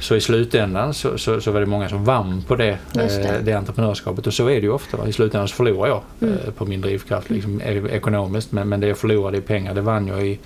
så 0.00 0.14
i 0.16 0.20
slutändan 0.20 0.94
så, 0.94 1.18
så, 1.18 1.40
så 1.40 1.50
var 1.50 1.60
det 1.60 1.66
många 1.66 1.88
som 1.88 2.04
vann 2.04 2.44
på 2.48 2.56
det, 2.56 2.78
det. 2.92 3.24
eh, 3.24 3.42
det 3.42 3.52
entreprenörskapet. 3.52 4.26
Och 4.26 4.34
så 4.34 4.46
är 4.46 4.54
det 4.54 4.60
ju 4.66 4.70
ofta. 4.72 4.96
Va? 4.96 5.08
I 5.08 5.12
slutändan 5.12 5.48
så 5.48 5.54
förlorar 5.54 5.88
jag 5.88 6.02
Mm. 6.20 6.34
eh, 6.46 6.50
på 6.52 6.66
min 6.66 6.80
drivkraft 6.80 7.30
liksom, 7.30 7.60
e- 7.60 7.88
ekonomiskt. 7.90 8.52
Men, 8.52 8.68
men 8.68 8.80
det 8.80 8.86
jag 8.86 8.98
förlorade 8.98 9.38
i 9.38 9.40
pengar 9.40 9.74
det 9.74 9.80
vann 9.80 10.06
jag 10.06 10.26
i, 10.26 10.38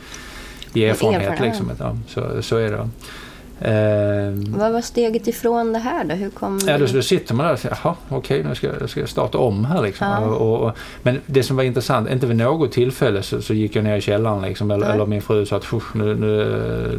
i 0.73 0.85
erfarenhet. 0.85 1.23
erfarenhet. 1.23 1.41
Liksom. 1.41 1.71
Ja, 1.79 1.97
så, 2.37 2.43
så 2.43 2.57
är 2.57 2.71
det. 2.71 2.89
Eh, 3.65 4.59
Vad 4.59 4.73
var 4.73 4.81
steget 4.81 5.29
ifrån 5.29 5.73
det 5.73 5.79
här 5.79 6.05
då? 6.05 6.15
Hur 6.15 6.31
kom 6.31 6.61
Ja, 6.67 6.79
då, 6.79 6.87
då 6.87 7.03
sitter 7.03 7.35
man 7.35 7.47
där 7.47 7.53
och 7.53 7.59
säger, 7.59 7.79
jaha, 7.85 7.95
okej, 8.09 8.45
nu 8.49 8.55
ska, 8.55 8.67
jag- 8.81 8.91
ska 8.91 9.01
jag 9.01 9.09
starta 9.09 9.39
om 9.39 9.65
här 9.65 9.83
liksom. 9.83 10.07
Ja. 10.07 10.19
Och, 10.19 10.67
och, 10.67 10.77
men 11.03 11.21
det 11.27 11.43
som 11.43 11.57
var 11.57 11.63
intressant, 11.65 12.11
inte 12.11 12.27
vid 12.27 12.37
något 12.37 12.73
tillfälle 12.73 13.23
så, 13.23 13.43
så 13.43 13.55
gick 13.55 13.77
jag 13.77 13.85
ner 13.85 13.97
i 13.97 14.01
källaren 14.01 14.43
liksom, 14.43 14.71
eller, 14.71 14.91
eller 14.95 15.07
min 15.07 15.23
fru 15.23 15.47
sa 15.47 15.57
att 15.57 15.65
"Fuh, 15.65 15.83
nu, 15.95 16.05
nu, 16.05 16.17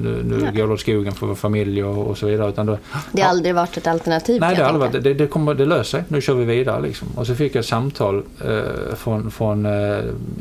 nu, 0.03 0.23
nu 0.23 0.37
Nej. 0.43 0.51
går 0.55 0.67
det 0.67 0.73
åt 0.73 0.79
skogen 0.79 1.13
för 1.13 1.27
vår 1.27 1.35
familj 1.35 1.83
och, 1.83 2.07
och 2.07 2.17
så 2.17 2.25
vidare. 2.27 2.49
Utan 2.49 2.65
då, 2.65 2.77
Det 3.11 3.21
har 3.21 3.29
aldrig 3.29 3.55
varit 3.55 3.77
ett 3.77 3.87
alternativ 3.87 4.41
Nej, 4.41 4.55
det, 4.55 4.65
aldrig 4.65 4.91
varit, 4.91 5.03
det, 5.03 5.13
det, 5.13 5.27
kommer, 5.27 5.53
det 5.53 5.65
löser 5.65 5.83
sig. 5.83 6.03
Nu 6.07 6.21
kör 6.21 6.33
vi 6.33 6.45
vidare. 6.45 6.81
Liksom. 6.81 7.07
Och 7.15 7.27
så 7.27 7.35
fick 7.35 7.55
jag 7.55 7.59
ett 7.59 7.65
samtal 7.65 8.23
eh, 8.45 8.95
från, 8.95 9.31
från 9.31 9.65
eh, 9.65 9.71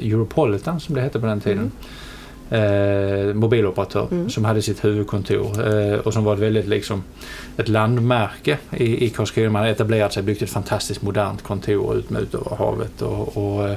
Europolitan 0.02 0.80
som 0.80 0.94
det 0.94 1.00
hette 1.00 1.20
på 1.20 1.26
den 1.26 1.40
tiden. 1.40 1.72
Eh, 2.52 3.34
mobiloperatör 3.34 4.08
Mm. 4.10 4.30
som 4.30 4.44
hade 4.44 4.62
sitt 4.62 4.84
huvudkontor 4.84 5.74
eh, 5.74 5.98
och 5.98 6.12
som 6.12 6.24
var 6.24 6.34
ett 6.34 6.40
väldigt 6.40 6.68
liksom, 6.68 7.02
ett 7.56 7.68
landmärke 7.68 8.58
i, 8.70 9.04
i 9.06 9.10
Karlskrona. 9.10 9.50
Man 9.50 9.66
etablerat 9.66 10.12
sig, 10.12 10.22
byggt 10.22 10.42
ett 10.42 10.50
fantastiskt 10.50 11.02
modernt 11.02 11.42
kontor 11.42 11.96
ut, 11.96 12.12
ut 12.12 12.34
över 12.34 12.56
havet 12.56 13.02
och, 13.02 13.36
och 13.36 13.68
eh, 13.68 13.76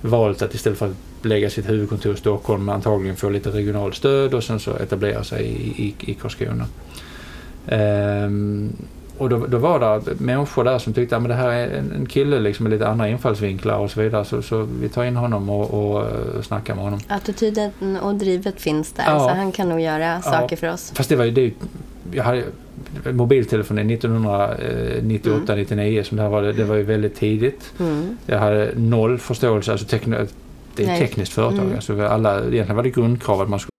valt 0.00 0.42
att 0.42 0.54
istället 0.54 0.78
för 0.78 0.86
att 0.86 1.26
lägga 1.26 1.50
sitt 1.50 1.68
huvudkontor 1.68 2.14
i 2.14 2.16
Stockholm 2.16 2.68
antagligen 2.68 3.16
få 3.16 3.30
lite 3.30 3.50
regionalt 3.50 3.94
stöd 3.94 4.34
och 4.34 4.44
sen 4.44 4.60
så 4.60 4.76
etablera 4.76 5.24
sig 5.24 5.44
i, 5.44 5.84
i, 5.86 5.94
i 6.10 6.14
Karlskrona. 6.14 6.66
Och 9.18 9.28
då, 9.28 9.46
då 9.46 9.58
var 9.58 9.80
det 9.80 10.20
människor 10.20 10.64
där 10.64 10.78
som 10.78 10.92
tyckte 10.92 11.16
att 11.16 11.28
det 11.28 11.34
här 11.34 11.50
är 11.50 11.78
en, 11.78 11.92
en 11.92 12.06
kille 12.06 12.40
liksom 12.40 12.64
med 12.64 12.72
lite 12.72 12.88
andra 12.88 13.08
infallsvinklar 13.08 13.78
och 13.78 13.90
så 13.90 14.00
vidare. 14.00 14.24
Så, 14.24 14.42
så 14.42 14.68
vi 14.80 14.88
tar 14.88 15.04
in 15.04 15.16
honom 15.16 15.50
och, 15.50 15.70
och 15.70 16.06
eh, 16.06 16.42
snackar 16.42 16.74
med 16.74 16.84
honom. 16.84 17.00
Attityden 17.08 17.96
och 18.02 18.14
drivet 18.14 18.60
finns 18.60 18.92
där, 18.92 19.04
Ja. 19.06 19.18
så 19.18 19.28
han 19.28 19.52
kan 19.52 19.68
nog 19.68 19.80
göra 19.80 20.22
saker 20.22 20.56
för 20.56 20.72
oss. 20.72 20.92
Fast 20.94 21.08
det 21.08 21.16
var 21.16 21.24
ju... 21.24 21.30
Det, 21.30 21.52
jag 22.12 22.24
hade, 22.24 22.44
mobiltelefonen 23.12 23.90
1998-99 23.90 26.02
som 26.02 26.16
det 26.16 26.22
här 26.22 26.30
var, 26.30 26.42
det, 26.42 26.52
det 26.52 26.64
var 26.64 26.76
ju 26.76 26.82
väldigt 26.82 27.16
tidigt. 27.16 27.72
Mm. 27.78 28.16
Jag 28.26 28.38
hade 28.38 28.72
noll 28.76 29.18
förståelse. 29.18 29.72
Alltså 29.72 29.86
tekn, 29.86 30.10
det 30.10 30.18
är 30.82 30.86
Nej. 30.86 31.02
ett 31.02 31.08
tekniskt 31.08 31.32
företag. 31.32 31.64
Mm. 31.64 31.74
Alltså 31.74 32.06
alla, 32.06 32.38
egentligen 32.38 32.76
var 32.76 32.82
det 32.82 32.90
grundkrav 32.90 33.40
att 33.40 33.48
man 33.48 33.58
skulle 33.58 33.70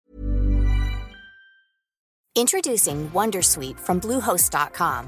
Introducing 2.37 3.09
Wondersuite 3.13 3.79
from 3.79 3.99
Bluehost.com. 3.99 5.07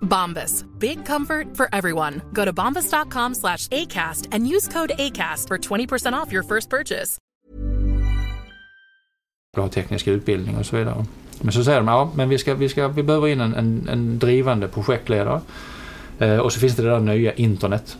Bombas. 0.00 0.64
Big 0.78 1.04
comfort 1.04 1.56
for 1.56 1.68
everyone. 1.72 2.20
Go 2.32 2.44
to 2.44 2.52
bombas.com 2.52 3.34
slash 3.34 3.68
ACAST 3.68 4.28
and 4.32 4.46
use 4.46 4.68
code 4.68 4.92
ACAST 4.98 5.48
for 5.48 5.58
20% 5.58 6.12
off 6.12 6.32
your 6.32 6.42
first 6.42 6.70
purchase. 6.70 7.18
Bra 9.56 9.68
teknisk 9.68 10.08
utbildning 10.08 10.56
och 10.56 10.66
så 10.66 10.76
vidare. 10.76 11.04
Men 11.40 11.52
så 11.52 11.64
säger 11.64 11.78
de, 11.78 11.88
ja 11.88 12.12
men 12.14 12.28
vi, 12.28 12.38
ska, 12.38 12.54
vi, 12.54 12.68
ska, 12.68 12.88
vi 12.88 13.02
behöver 13.02 13.28
in 13.28 13.40
en, 13.40 13.54
en, 13.54 13.88
en 13.88 14.18
drivande 14.18 14.68
projektledare. 14.68 15.40
Eh, 16.18 16.36
och 16.36 16.52
så 16.52 16.60
finns 16.60 16.76
det 16.76 16.82
det 16.82 16.90
där 16.90 17.00
nya 17.00 17.32
internet. 17.32 17.96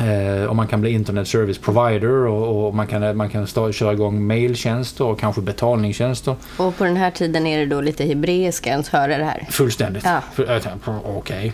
Eh, 0.00 0.44
och 0.44 0.56
man 0.56 0.66
kan 0.66 0.80
bli 0.80 0.90
internet 0.90 1.28
service 1.28 1.58
provider 1.58 2.26
och, 2.26 2.66
och 2.66 2.74
man 2.74 2.86
kan, 2.86 3.16
man 3.16 3.28
kan 3.28 3.46
stå, 3.46 3.72
köra 3.72 3.92
igång 3.92 4.26
mailtjänster 4.26 5.04
och 5.04 5.20
kanske 5.20 5.40
betalningstjänster. 5.40 6.36
Och 6.56 6.76
på 6.76 6.84
den 6.84 6.96
här 6.96 7.10
tiden 7.10 7.46
är 7.46 7.58
det 7.58 7.66
då 7.66 7.80
lite 7.80 8.04
hebreiska 8.04 8.70
ens 8.70 8.88
höra 8.88 9.18
det 9.18 9.24
här. 9.24 9.46
Fullständigt. 9.50 10.04
Ja. 10.04 10.22
Tänkte, 10.36 10.70
okej. 11.04 11.52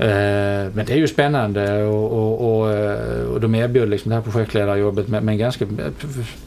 Eh, 0.00 0.06
men 0.74 0.86
det 0.86 0.92
är 0.92 0.96
ju 0.96 1.08
spännande 1.08 1.84
och, 1.84 2.12
och, 2.12 2.60
och, 2.60 2.72
eh, 2.72 3.22
och 3.22 3.40
de 3.40 3.54
erbjöd 3.54 3.88
liksom 3.88 4.08
det 4.08 4.14
här 4.14 4.22
projektledarjobbet 4.22 5.08
med, 5.08 5.22
med 5.22 5.32
en 5.32 5.38
ganska 5.38 5.66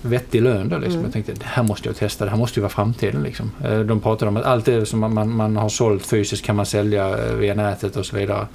vettig 0.02 0.42
lön. 0.42 0.70
Då, 0.70 0.78
liksom. 0.78 1.04
Jag 1.04 1.14
tänkte 1.14 1.32
det 1.32 1.46
här 1.46 1.64
måste 1.64 1.90
jag 1.90 1.96
testa, 1.96 2.26
det 2.26 2.32
här 2.32 2.38
måste 2.38 2.60
ju 2.60 2.62
vara 2.62 2.70
framtiden. 2.70 3.24
Liksom. 3.24 3.52
Eh, 3.66 3.80
de 3.80 4.00
pratade 4.00 4.30
om 4.30 4.38
att 4.38 4.44
allt 4.44 4.66
det 4.66 4.86
som 4.86 5.00
man, 5.00 5.14
man, 5.14 5.30
man 5.30 5.58
har 5.58 5.70
sålt 5.70 6.06
fysiskt 6.06 6.46
kan 6.46 6.56
man 6.56 6.66
sälja 6.66 7.10
eh, 7.10 7.34
via 7.34 7.54
nätet 7.54 7.96
och 7.96 8.06
så 8.06 8.16
vidare. 8.16 8.48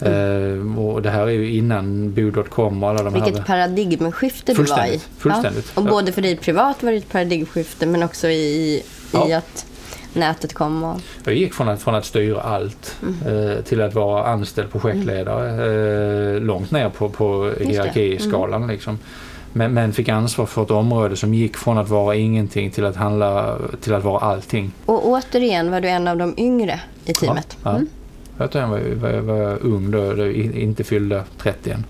Eh, 0.00 0.78
och 0.78 1.02
det 1.02 1.10
här 1.10 1.26
är 1.26 1.30
ju 1.30 1.50
innan 1.50 2.12
Bo.com 2.14 2.82
och 2.82 2.88
alla 2.90 3.02
de 3.02 3.14
här... 3.14 3.24
Vilket 3.24 3.46
paradigmskifte 3.46 4.52
du 4.54 4.62
var 4.62 4.86
i. 4.86 5.00
Fullständigt. 5.18 5.72
Ja. 5.74 5.82
Och 5.82 5.88
både 5.88 6.12
för 6.12 6.22
dig 6.22 6.36
privat 6.36 6.82
var 6.82 6.90
det 6.90 6.96
ett 6.98 7.12
paradigmskifte 7.12 7.86
men 7.86 8.02
också 8.02 8.28
i, 8.28 8.32
i 8.34 8.82
Ja. 9.12 9.38
att 9.38 9.66
nätet 10.12 10.54
kom. 10.54 10.84
Och, 10.84 11.00
Jag 11.24 11.34
gick 11.34 11.54
från 11.54 11.68
att, 11.68 11.82
från 11.82 11.94
att 11.94 12.04
styra 12.04 12.40
allt 12.40 12.96
eh, 13.26 13.62
till 13.64 13.80
att 13.80 13.94
vara 13.94 14.24
anställd 14.26 14.72
projektledare 14.72 16.34
eh, 16.36 16.40
långt 16.40 16.70
ner 16.70 16.88
på, 16.88 17.08
på 17.08 17.52
hierarkiskalan. 17.60 18.66
Liksom. 18.66 18.98
Men, 19.52 19.74
men 19.74 19.92
fick 19.92 20.08
ansvar 20.08 20.46
för 20.46 20.62
ett 20.62 20.70
område 20.70 21.16
som 21.16 21.34
gick 21.34 21.56
från 21.56 21.78
att 21.78 21.88
vara 21.88 22.14
ingenting 22.14 22.70
till 22.70 22.84
att, 22.84 22.96
handla, 22.96 23.58
till 23.80 23.94
att 23.94 24.04
vara 24.04 24.18
allting. 24.20 24.72
och 24.86 25.08
återigen 25.08 25.70
var 25.70 25.80
du 25.80 25.88
en 25.88 26.08
av 26.08 26.16
de 26.16 26.34
yngre 26.36 26.80
i 27.04 27.12
teamet. 27.12 27.56
Ja, 27.62 27.78
ja. 27.80 27.86
Jag 28.38 28.50
tror 28.50 28.64
jag 28.64 28.70
var, 28.70 29.12
var, 29.12 29.20
var 29.20 29.58
ung 29.62 29.90
då, 29.90 30.26
inte 30.26 30.84
fyllde 30.84 31.22
30 31.38 31.70
än. 31.70 31.84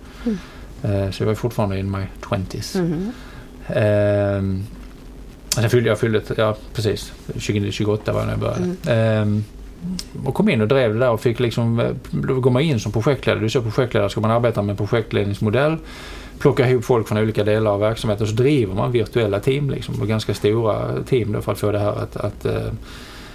Eh, 0.82 1.10
så 1.10 1.22
jag 1.22 1.26
var 1.26 1.34
fortfarande 1.34 1.78
in 1.78 1.90
my 1.90 2.06
20s. 2.20 2.82
Mhm. 2.82 3.12
Ehm, 3.66 4.62
jag 5.56 5.70
fyllde, 5.70 5.88
jag 5.88 5.98
fyllde, 5.98 6.22
ja 6.36 6.56
precis, 6.74 7.12
20, 7.36 7.72
28 7.72 8.12
var 8.12 8.20
jag 8.20 8.26
när 8.26 8.32
jag 8.32 8.40
började. 8.40 8.74
Ehm, 8.86 9.44
och 10.24 10.34
kom 10.34 10.48
in 10.48 10.60
och 10.60 10.68
drev 10.68 10.94
det 10.94 11.00
där 11.00 11.10
och 11.10 11.20
fick 11.20 11.40
liksom, 11.40 11.80
eh, 11.80 11.90
då 12.10 12.40
går 12.40 12.50
man 12.50 12.62
in 12.62 12.80
som 12.80 12.92
projektledare. 12.92 13.40
Du 13.40 13.44
är 13.44 13.50
så 13.50 13.62
projektledare 13.62 14.10
ska 14.10 14.20
man 14.20 14.30
arbeta 14.30 14.62
med 14.62 14.70
en 14.70 14.76
projektledningsmodell. 14.76 15.76
Plocka 16.38 16.70
ihop 16.70 16.84
folk 16.84 17.08
från 17.08 17.18
olika 17.18 17.44
delar 17.44 17.70
av 17.70 17.80
verksamheten 17.80 18.22
och 18.22 18.28
så 18.28 18.34
driver 18.34 18.74
man 18.74 18.92
virtuella 18.92 19.40
team 19.40 19.70
liksom, 19.70 20.00
och 20.00 20.08
ganska 20.08 20.34
stora 20.34 21.02
team 21.02 21.32
då 21.32 21.40
för 21.40 21.52
att 21.52 21.58
få 21.58 21.72
det 21.72 21.78
här 21.78 22.02
att, 22.02 22.16
att, 22.16 22.44
eh, 22.44 22.72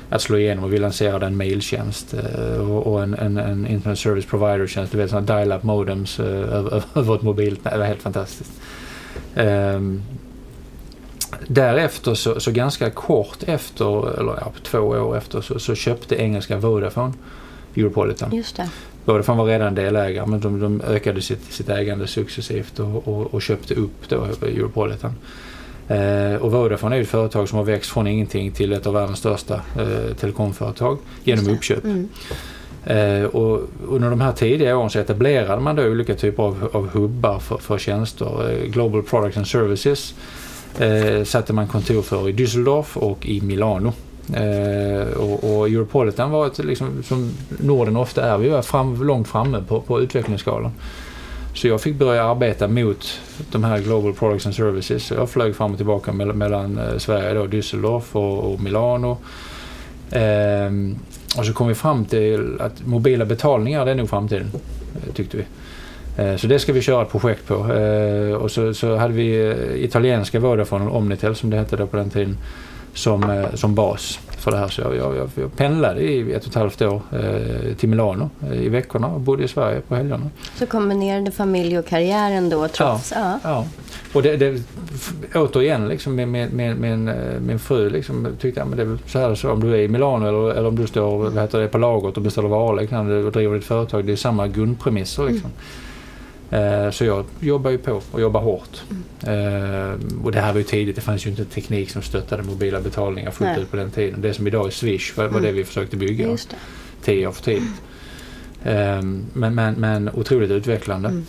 att 0.10 0.22
slå 0.22 0.38
igenom 0.38 0.64
och 0.64 0.74
vi 0.74 0.78
lanserade 0.78 1.26
en 1.26 1.38
mailtjänst 1.38 2.14
eh, 2.14 2.72
och, 2.72 3.04
en, 3.04 3.14
en, 3.14 3.38
en 3.38 3.68
internet 3.68 4.00
service 4.00 4.26
provider-tjänst. 4.26 4.92
Du 4.92 4.98
vet 4.98 5.10
sådana 5.10 5.36
dial-up 5.36 5.64
modems 5.64 6.20
eh, 6.20 6.26
över, 6.56 6.84
över 6.96 7.16
ett 7.16 7.22
mobilt 7.22 7.64
Det 7.64 7.78
var 7.78 7.86
helt 7.86 8.02
fantastiskt. 8.02 8.52
Ehm, 9.36 10.02
därefter 11.48 12.14
så, 12.14 12.40
så 12.40 12.52
ganska 12.52 12.90
kort 12.90 13.44
efter, 13.44 14.20
eller 14.20 14.32
ja, 14.32 14.54
två 14.64 14.80
år 14.80 15.18
efter 15.18 15.42
så, 15.42 15.60
så 15.60 15.76
köpte 15.76 16.16
engelska 16.16 16.58
Vodafone 16.58 17.14
Europolitan. 17.76 18.36
Just 18.36 18.56
det. 18.56 18.70
Vodafone 19.06 19.38
var 19.38 19.46
redan 19.46 19.76
delägare 19.76 20.26
men 20.26 20.40
de, 20.40 20.60
de 20.60 20.82
ökade 20.82 21.22
sitt, 21.22 21.54
sitt 21.54 21.70
ägande 21.70 22.08
successivt 22.08 22.80
och, 22.80 23.08
och, 23.08 23.34
och 23.34 23.42
köpte 23.42 23.76
upp 23.76 24.10
då 24.10 24.24
Europolitan. 24.42 25.10
Eh, 25.10 25.49
och 26.40 26.52
Vodafone 26.52 26.98
är 26.98 27.02
ett 27.02 27.10
företag 27.10 27.50
som 27.50 27.58
har 27.58 27.66
växt 27.66 27.92
från 27.92 28.08
ingenting 28.08 28.52
till 28.52 28.74
ett 28.74 28.88
av 28.88 28.94
världens 28.94 29.20
största 29.20 29.54
eh, 29.56 30.16
telekomföretag 30.20 30.98
genom 31.24 31.50
uppköp. 31.50 31.84
Mm. 31.84 32.10
Eh, 32.86 33.24
och 33.24 33.62
under 33.88 34.10
de 34.10 34.22
här 34.22 34.32
tidiga 34.32 34.78
åren 34.78 34.90
så 34.90 35.00
etablerade 35.00 35.62
man 35.62 35.76
då 35.76 35.84
olika 35.84 36.16
typer 36.16 36.44
av, 36.44 36.70
av 36.74 36.90
hubbar 36.90 37.40
för, 37.40 37.58
för 37.58 37.78
tjänster. 37.78 38.52
Eh, 38.52 38.70
Global 38.70 39.04
Products 39.04 39.38
and 39.38 39.48
Services 39.48 40.14
eh, 40.80 41.24
satte 41.24 41.54
man 41.54 41.68
kontor 41.68 42.02
för 42.02 42.30
i 42.30 42.34
Düsseldorf 42.34 42.98
och 42.98 43.26
i 43.26 43.42
Milano. 43.42 43.94
Eh, 44.34 45.18
och, 45.18 45.58
och 45.58 45.68
Europolitan 45.68 46.32
var 46.32 46.48
ett, 46.48 46.58
liksom, 46.58 47.04
som 47.04 47.32
Norden 47.60 47.98
ofta 47.98 48.26
är, 48.26 48.38
vi 48.38 48.50
var 48.50 48.62
fram, 48.62 49.04
långt 49.04 49.28
framme 49.28 49.64
på, 49.68 49.82
på 49.82 50.02
utvecklingsskalan. 50.02 50.72
Så 51.54 51.68
jag 51.68 51.82
fick 51.82 51.96
börja 51.96 52.24
arbeta 52.24 52.68
mot 52.68 53.20
de 53.52 53.64
här 53.64 53.80
Global 53.80 54.14
Products 54.14 54.46
and 54.46 54.56
Services. 54.56 55.04
Så 55.04 55.14
jag 55.14 55.30
flög 55.30 55.56
fram 55.56 55.72
och 55.72 55.78
tillbaka 55.78 56.12
mellan, 56.12 56.38
mellan 56.38 56.80
Sverige, 56.98 57.34
då, 57.34 57.46
Düsseldorf 57.46 58.04
och, 58.12 58.54
och 58.54 58.62
Milano. 58.62 59.18
Ehm, 60.12 60.96
och 61.38 61.46
så 61.46 61.54
kom 61.54 61.68
vi 61.68 61.76
fram 61.76 62.06
till 62.06 62.62
att 62.62 62.86
mobila 62.86 63.26
betalningar 63.26 63.86
det 63.86 63.92
är 63.92 63.96
nog 63.96 64.10
framtiden, 64.10 64.52
eh, 64.96 65.14
tyckte 65.14 65.38
vi. 65.38 65.46
Eh, 66.24 66.36
så 66.36 66.48
det 66.48 66.60
ska 66.60 66.74
vi 66.74 66.82
köra 66.82 67.02
ett 67.02 67.12
projekt 67.12 67.48
på. 67.48 67.56
Och 68.40 68.52
så, 68.52 68.74
så 68.74 68.96
hade 68.96 69.14
vi 69.14 69.56
italienska 69.76 70.40
Vodafone, 70.40 70.90
Omnitel 70.90 71.36
som 71.36 71.50
det 71.50 71.58
hette 71.58 71.78
då 71.78 71.88
på 71.88 71.98
den 71.98 72.10
tiden, 72.10 72.38
som, 72.94 73.30
eh, 73.30 73.54
som 73.54 73.76
bas 73.76 74.20
för 74.38 74.52
det 74.52 74.58
här. 74.58 74.68
Så 74.68 74.82
jag, 74.82 74.96
jag, 74.96 75.30
jag- 75.36 75.56
pendlade 75.56 76.02
i 76.02 76.34
ett 76.34 76.42
och 76.44 76.50
ett 76.50 76.56
halvt 76.56 76.82
år 76.82 77.02
eh, 77.14 77.76
till 77.76 77.90
Milano 77.90 78.30
eh, 78.52 78.62
i 78.62 78.70
veckorna 78.70 79.08
och 79.08 79.20
bodde 79.20 79.44
i 79.44 79.48
Sverige 79.48 79.82
på 79.82 79.96
helgerna. 79.96 80.30
Så 80.56 80.66
kombinerade 80.66 81.32
familj 81.32 81.80
och 81.80 81.86
karriären 81.88 82.50
då 82.50 82.68
trots... 82.68 83.14
Ja. 83.16 83.40
Ja. 83.44 83.66
Och 84.14 84.22
det, 84.24 84.38
det, 84.38 84.64
återigen 85.36 85.88
liksom 85.88 86.16
min, 86.16 86.32
min, 86.32 86.50
min, 86.56 86.82
min, 86.82 87.08
eh, 87.50 87.58
fru 87.58 87.90
liksom 87.90 88.28
tyckte 88.40 88.64
att 88.64 88.78
det 88.78 88.82
är 88.84 88.98
så 89.08 89.20
här 89.20 89.36
så 89.36 89.52
om 89.52 89.60
du 89.60 89.74
är 89.74 89.80
i 89.80 89.88
Milano 89.88 90.28
eller, 90.28 90.58
eller 90.58 90.68
om 90.68 90.76
du 90.76 90.88
står 90.88 91.18
vad 91.18 91.38
heter 91.38 91.60
det, 91.60 91.68
på 91.68 91.78
lagret 91.78 92.18
och 92.18 92.24
beställer 92.24 92.48
varor 92.50 92.82
liksom, 92.82 93.26
och 93.26 93.32
driver 93.32 93.56
ditt 93.56 93.66
företag. 93.66 94.06
Det 94.06 94.12
är 94.12 94.16
samma 94.16 94.48
grundpremisser 94.48 95.24
liksom. 95.24 95.50
Eh, 95.50 95.89
Så 96.92 97.06
jag 97.06 97.26
jobbar 97.40 97.72
ju 97.72 97.78
på 97.78 98.02
och 98.12 98.22
jobbar 98.22 98.42
hårt. 98.42 98.82
Eh, 99.24 99.94
Och 100.24 100.32
det 100.32 100.40
här 100.42 100.52
var 100.52 100.58
ju 100.58 100.64
tidigt. 100.64 100.96
Det 100.96 101.02
fanns 101.02 101.26
ju 101.26 101.30
inte 101.30 101.46
teknik 101.46 101.90
som 101.90 102.02
stöttade 102.02 102.44
mobila 102.44 102.82
betalningar 102.82 103.32
fullt 103.32 103.50
Nej. 103.50 103.62
ut 103.62 103.72
på 103.72 103.78
den 103.78 103.92
tiden. 103.92 104.22
Det 104.22 104.34
som 104.34 104.48
idag 104.48 104.68
är 104.68 104.72
Swish 104.72 105.18
var, 105.18 105.28
var 105.28 105.40
det 105.42 105.52
vi 105.52 105.64
försökte 105.64 105.98
bygga. 105.98 106.38
Tio 107.04 107.28
år 107.28 107.32
för 107.32 107.44
tidigt. 107.44 107.82
Eh, 108.64 109.02
Men, 109.34 109.56
men, 109.56 109.74
men 109.74 110.10
otroligt 110.14 110.52
utvecklande. 110.52 111.10
Mm. 111.10 111.26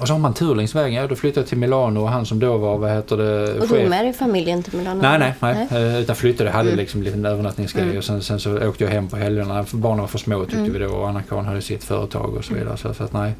Och 0.00 0.06
så 0.06 0.14
har 0.14 0.18
man 0.20 0.34
tur 0.34 0.54
längs 0.54 0.74
vägen. 0.74 0.94
Ja, 1.02 1.06
då 1.06 1.14
flyttade 1.14 1.40
jag 1.40 1.48
till 1.48 1.58
Milano 1.58 2.00
och 2.00 2.08
han 2.08 2.26
som 2.26 2.38
då 2.38 2.56
var, 2.56 2.78
vad 2.78 2.90
heter 2.90 3.16
det, 3.16 3.60
Och 3.60 3.68
du 3.68 3.88
med 3.88 4.04
dig 4.04 4.12
familjen 4.12 4.62
till 4.62 4.78
Milano? 4.78 5.02
Nej, 5.02 5.18
nej, 5.40 5.66
nej. 5.70 5.82
Eh, 5.94 6.00
Utan 6.00 6.16
flyttade, 6.16 6.50
hade 6.50 6.68
Mm. 6.68 6.78
liksom 6.78 7.00
en 7.00 7.04
liten 7.04 7.24
övernattningsgrej 7.26 7.84
Mm. 7.84 7.98
och 7.98 8.04
sen, 8.04 8.22
sen 8.22 8.40
så 8.40 8.68
åkte 8.68 8.84
jag 8.84 8.90
hem 8.90 9.08
på 9.08 9.16
helgerna. 9.16 9.64
Barnen 9.72 10.00
var 10.00 10.06
för 10.06 10.18
små 10.18 10.40
tyckte 10.44 10.58
Mm. 10.58 10.72
vi 10.72 10.78
då 10.78 10.88
och 10.88 11.08
Anna-Karin 11.08 11.44
hade 11.44 11.62
sitt 11.62 11.84
företag 11.84 12.34
och 12.34 12.44
så 12.44 12.54
vidare. 12.54 12.76
Så, 12.76 12.94
så 12.94 13.04
att 13.04 13.12
nej. 13.12 13.32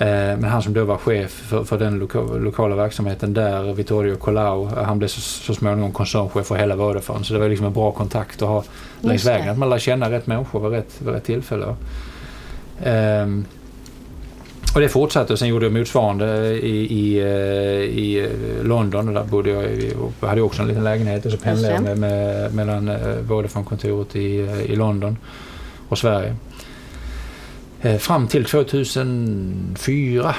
Eh, 0.00 0.06
Men 0.38 0.44
han 0.44 0.62
som 0.62 0.72
då 0.72 0.84
var 0.84 0.96
chef 0.96 1.30
för, 1.30 1.64
för 1.64 1.78
den 1.78 1.98
loka, 1.98 2.20
lokala 2.20 2.76
verksamheten 2.76 3.34
där, 3.34 3.74
Vittorio 3.74 4.16
Colau, 4.16 4.66
eh, 4.66 4.84
han 4.84 4.98
blev 4.98 5.08
så, 5.08 5.20
så 5.20 5.54
småningom 5.54 5.92
koncernchef 5.92 6.46
för 6.46 6.56
hela 6.56 6.76
Vodafone. 6.76 7.24
Så 7.24 7.32
det 7.32 7.40
var 7.40 7.48
liksom 7.48 7.66
en 7.66 7.72
bra 7.72 7.90
kontakt 7.92 8.42
att 8.42 8.48
ha 8.48 8.64
längs 9.00 9.26
vägen. 9.26 9.48
Att 9.48 9.58
man 9.58 9.70
lär 9.70 9.78
känna 9.78 10.10
rätt 10.10 10.26
människor 10.26 10.60
vid 10.60 10.78
rätt, 10.78 10.94
vid 10.98 11.14
rätt 11.14 11.24
tillfälle. 11.24 11.74
Ehm, 12.84 13.44
och 14.74 14.80
det 14.80 14.88
fortsatte 14.88 15.32
och 15.32 15.38
sen 15.38 15.48
gjorde 15.48 15.66
jag 15.66 15.72
motsvarande 15.72 16.48
i, 16.52 16.86
i, 16.90 17.18
eh, 17.18 17.98
i 17.98 18.30
London 18.62 19.08
och 19.08 19.14
där 19.14 19.24
bodde 19.24 19.50
jag 19.50 19.64
i, 19.64 19.94
och 20.20 20.28
hade 20.28 20.42
också 20.42 20.62
en 20.62 20.68
liten 20.68 20.84
lägenhet 20.84 21.26
och 21.26 21.32
så 21.32 21.38
pendlade 21.38 21.74
jag 21.74 21.82
med, 21.82 21.98
med, 21.98 22.54
mellan 22.54 22.90
Vodafone-kontoret 23.28 24.16
i, 24.16 24.26
i 24.68 24.76
London 24.76 25.16
och 25.88 25.98
Sverige. 25.98 26.34
Eh, 27.82 27.96
Fram 27.98 28.28
till 28.28 28.44
2004 28.44 30.34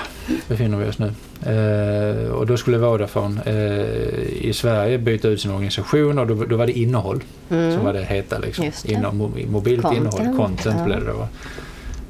befinner 0.47 0.77
vi 0.77 0.89
oss 0.89 0.99
nu. 0.99 1.11
Eh, 1.45 2.31
och 2.31 2.47
då 2.47 2.57
skulle 2.57 2.77
Vodafone 2.77 3.41
eh, 3.45 4.45
i 4.45 4.53
Sverige 4.53 4.97
byta 4.97 5.27
ut 5.27 5.41
sin 5.41 5.51
organisation 5.51 6.19
och 6.19 6.27
då, 6.27 6.45
då 6.45 6.57
var 6.57 6.65
det 6.67 6.79
innehåll 6.79 7.23
Mm. 7.51 7.75
som 7.75 7.85
var 7.85 7.93
det 7.93 8.03
heta. 8.03 8.39
Liksom. 8.39 8.65
Det. 8.83 8.91
Inom 8.91 9.17
mobilt 9.47 9.81
Content, 9.81 10.13
innehåll, 10.19 10.37
content 10.37 10.75
ja. 10.79 10.85
blev 10.85 10.99
det 11.05 11.11
då. 11.11 11.27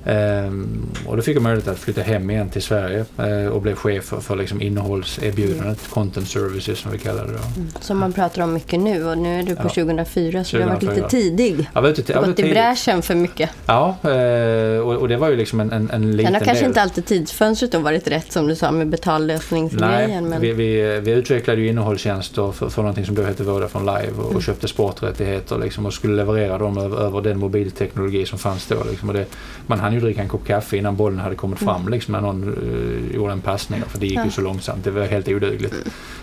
Ehm, 0.05 0.85
och 1.05 1.15
då 1.17 1.21
fick 1.21 1.35
jag 1.35 1.43
möjlighet 1.43 1.67
att 1.67 1.79
flytta 1.79 2.01
hem 2.01 2.29
igen 2.29 2.49
till 2.49 2.62
Sverige 2.62 3.05
eh, 3.17 3.47
och 3.47 3.62
blev 3.62 3.75
chef 3.75 4.03
för, 4.03 4.19
för 4.19 4.35
liksom 4.35 4.62
innehållserbjudandet, 4.62 5.79
content 5.89 6.27
services 6.27 6.79
som 6.79 6.91
vi 6.91 6.97
kallar 6.97 7.25
det 7.25 7.31
då. 7.31 7.39
Mm. 7.62 7.69
Som 7.79 7.97
man 7.97 8.13
pratar 8.13 8.41
om 8.43 8.53
mycket 8.53 8.79
nu 8.79 9.05
och 9.05 9.17
nu 9.17 9.39
är 9.39 9.43
du 9.43 9.55
på 9.55 9.62
Ja. 9.63 9.69
2004 9.69 10.43
så 10.43 10.57
du 10.57 10.63
har 10.63 10.69
varit 10.69 10.79
2004. 10.79 11.05
lite 11.05 11.09
tidig. 11.17 11.69
Var 11.73 11.88
ute, 11.89 12.01
Du 12.01 12.19
har 12.19 12.25
gått 12.25 12.39
i 12.39 12.43
bräschen 12.51 13.01
för 13.01 13.15
mycket. 13.15 13.49
Ja, 13.65 13.95
eh, 14.03 14.79
och, 14.79 14.93
och 14.95 15.07
det 15.07 15.17
var 15.17 15.29
ju 15.29 15.35
liksom 15.35 15.59
en, 15.59 15.71
en, 15.71 15.89
en 15.89 16.12
liten 16.17 16.25
Sen 16.25 16.33
har 16.35 16.45
kanske 16.45 16.63
del. 16.63 16.69
inte 16.69 16.81
alltid 16.81 17.05
tidsfönstret 17.05 17.71
då 17.71 17.79
varit 17.79 18.07
rätt 18.07 18.31
som 18.31 18.47
du 18.47 18.55
sa 18.55 18.71
med 18.71 18.77
Nej, 18.79 18.85
betallösningsgrejen. 18.85 20.29
Men... 20.29 20.41
vi, 20.41 20.51
vi, 20.53 20.99
vi 20.99 21.12
utvecklade 21.12 21.62
ju 21.62 21.67
innehållstjänster 21.67 22.51
för, 22.51 22.69
för 22.69 22.81
någonting 22.81 23.05
som 23.05 23.15
då 23.15 23.23
hette 23.23 23.43
Vodafone 23.43 23.99
Live 23.99 24.13
och, 24.17 24.29
Mm. 24.29 24.35
och 24.38 24.43
köpte 24.43 24.67
sporträttigheter 24.67 25.57
liksom, 25.57 25.85
och 25.85 25.93
skulle 25.93 26.15
leverera 26.15 26.57
dem 26.57 26.77
över, 26.77 26.97
över 26.97 27.21
den 27.21 27.39
mobilteknologi 27.39 28.25
som 28.25 28.39
fanns 28.39 28.67
då. 28.67 28.75
Liksom, 28.89 29.09
och 29.09 29.15
det, 29.15 29.25
man 29.67 29.79
hann 29.89 29.95
ju 29.95 30.06
dricka 30.06 30.21
en 30.21 30.28
kopp 30.28 30.45
kaffe 30.47 30.78
innan 30.78 30.95
bollen 30.95 31.19
hade 31.19 31.36
kommit 31.36 31.60
fram 31.60 31.89
liksom, 31.89 32.12
när 32.12 32.21
någon 32.21 32.43
uh, 32.43 33.15
gjorde 33.15 33.34
en 33.34 33.41
passning. 33.41 33.82
För 33.88 33.99
det 33.99 34.06
gick 34.06 34.15
Mm. 34.15 34.21
Ja. 34.21 34.25
ju 34.25 34.32
så 34.32 34.41
långsamt. 34.41 34.84
Det 34.84 34.91
var 34.91 35.06
helt 35.06 35.28
odugligt. 35.28 35.73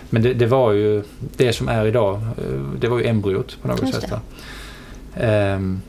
Men 0.09 0.21
det, 0.21 0.33
det 0.33 0.45
var 0.45 0.71
ju 0.71 1.03
det 1.37 1.53
som 1.53 1.67
är 1.67 1.85
idag. 1.85 2.15
eh, 2.15 2.61
det 2.79 2.87
var 2.87 2.97
ju 2.99 3.07
embryot 3.07 3.57
på 3.61 3.67
något 3.67 3.81
Just 3.81 4.01
sätt. 4.01 4.11
Ehm, 5.15 5.81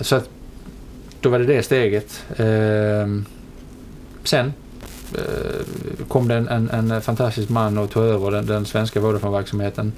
så 0.00 0.16
att 0.16 0.28
då 1.20 1.28
var 1.28 1.38
det 1.38 1.44
det 1.46 1.62
steget. 1.62 2.24
Ehm, 2.36 3.24
sen 4.24 4.52
eh, 5.14 6.04
kom 6.08 6.28
det 6.28 6.34
en, 6.34 6.48
en, 6.48 6.90
en 6.90 7.00
fantastisk 7.02 7.48
man 7.48 7.78
och 7.78 7.90
tog 7.90 8.04
över 8.04 8.30
den, 8.30 8.46
den 8.46 8.64
svenska 8.66 9.00
Vodafone-verksamheten. 9.00 9.86
En 9.86 9.92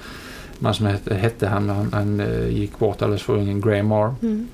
man 0.59 0.75
som 0.75 0.87
hette, 0.87 1.15
hette 1.15 1.47
han, 1.47 1.69
han, 1.71 1.89
han 1.93 2.23
gick 2.51 2.79
bort 2.79 3.03
alldeles 3.03 3.23
för 3.23 3.33
ung, 3.37 3.61
Graham 3.61 3.87
Marr. 3.87 4.15
Mm. 4.23 4.49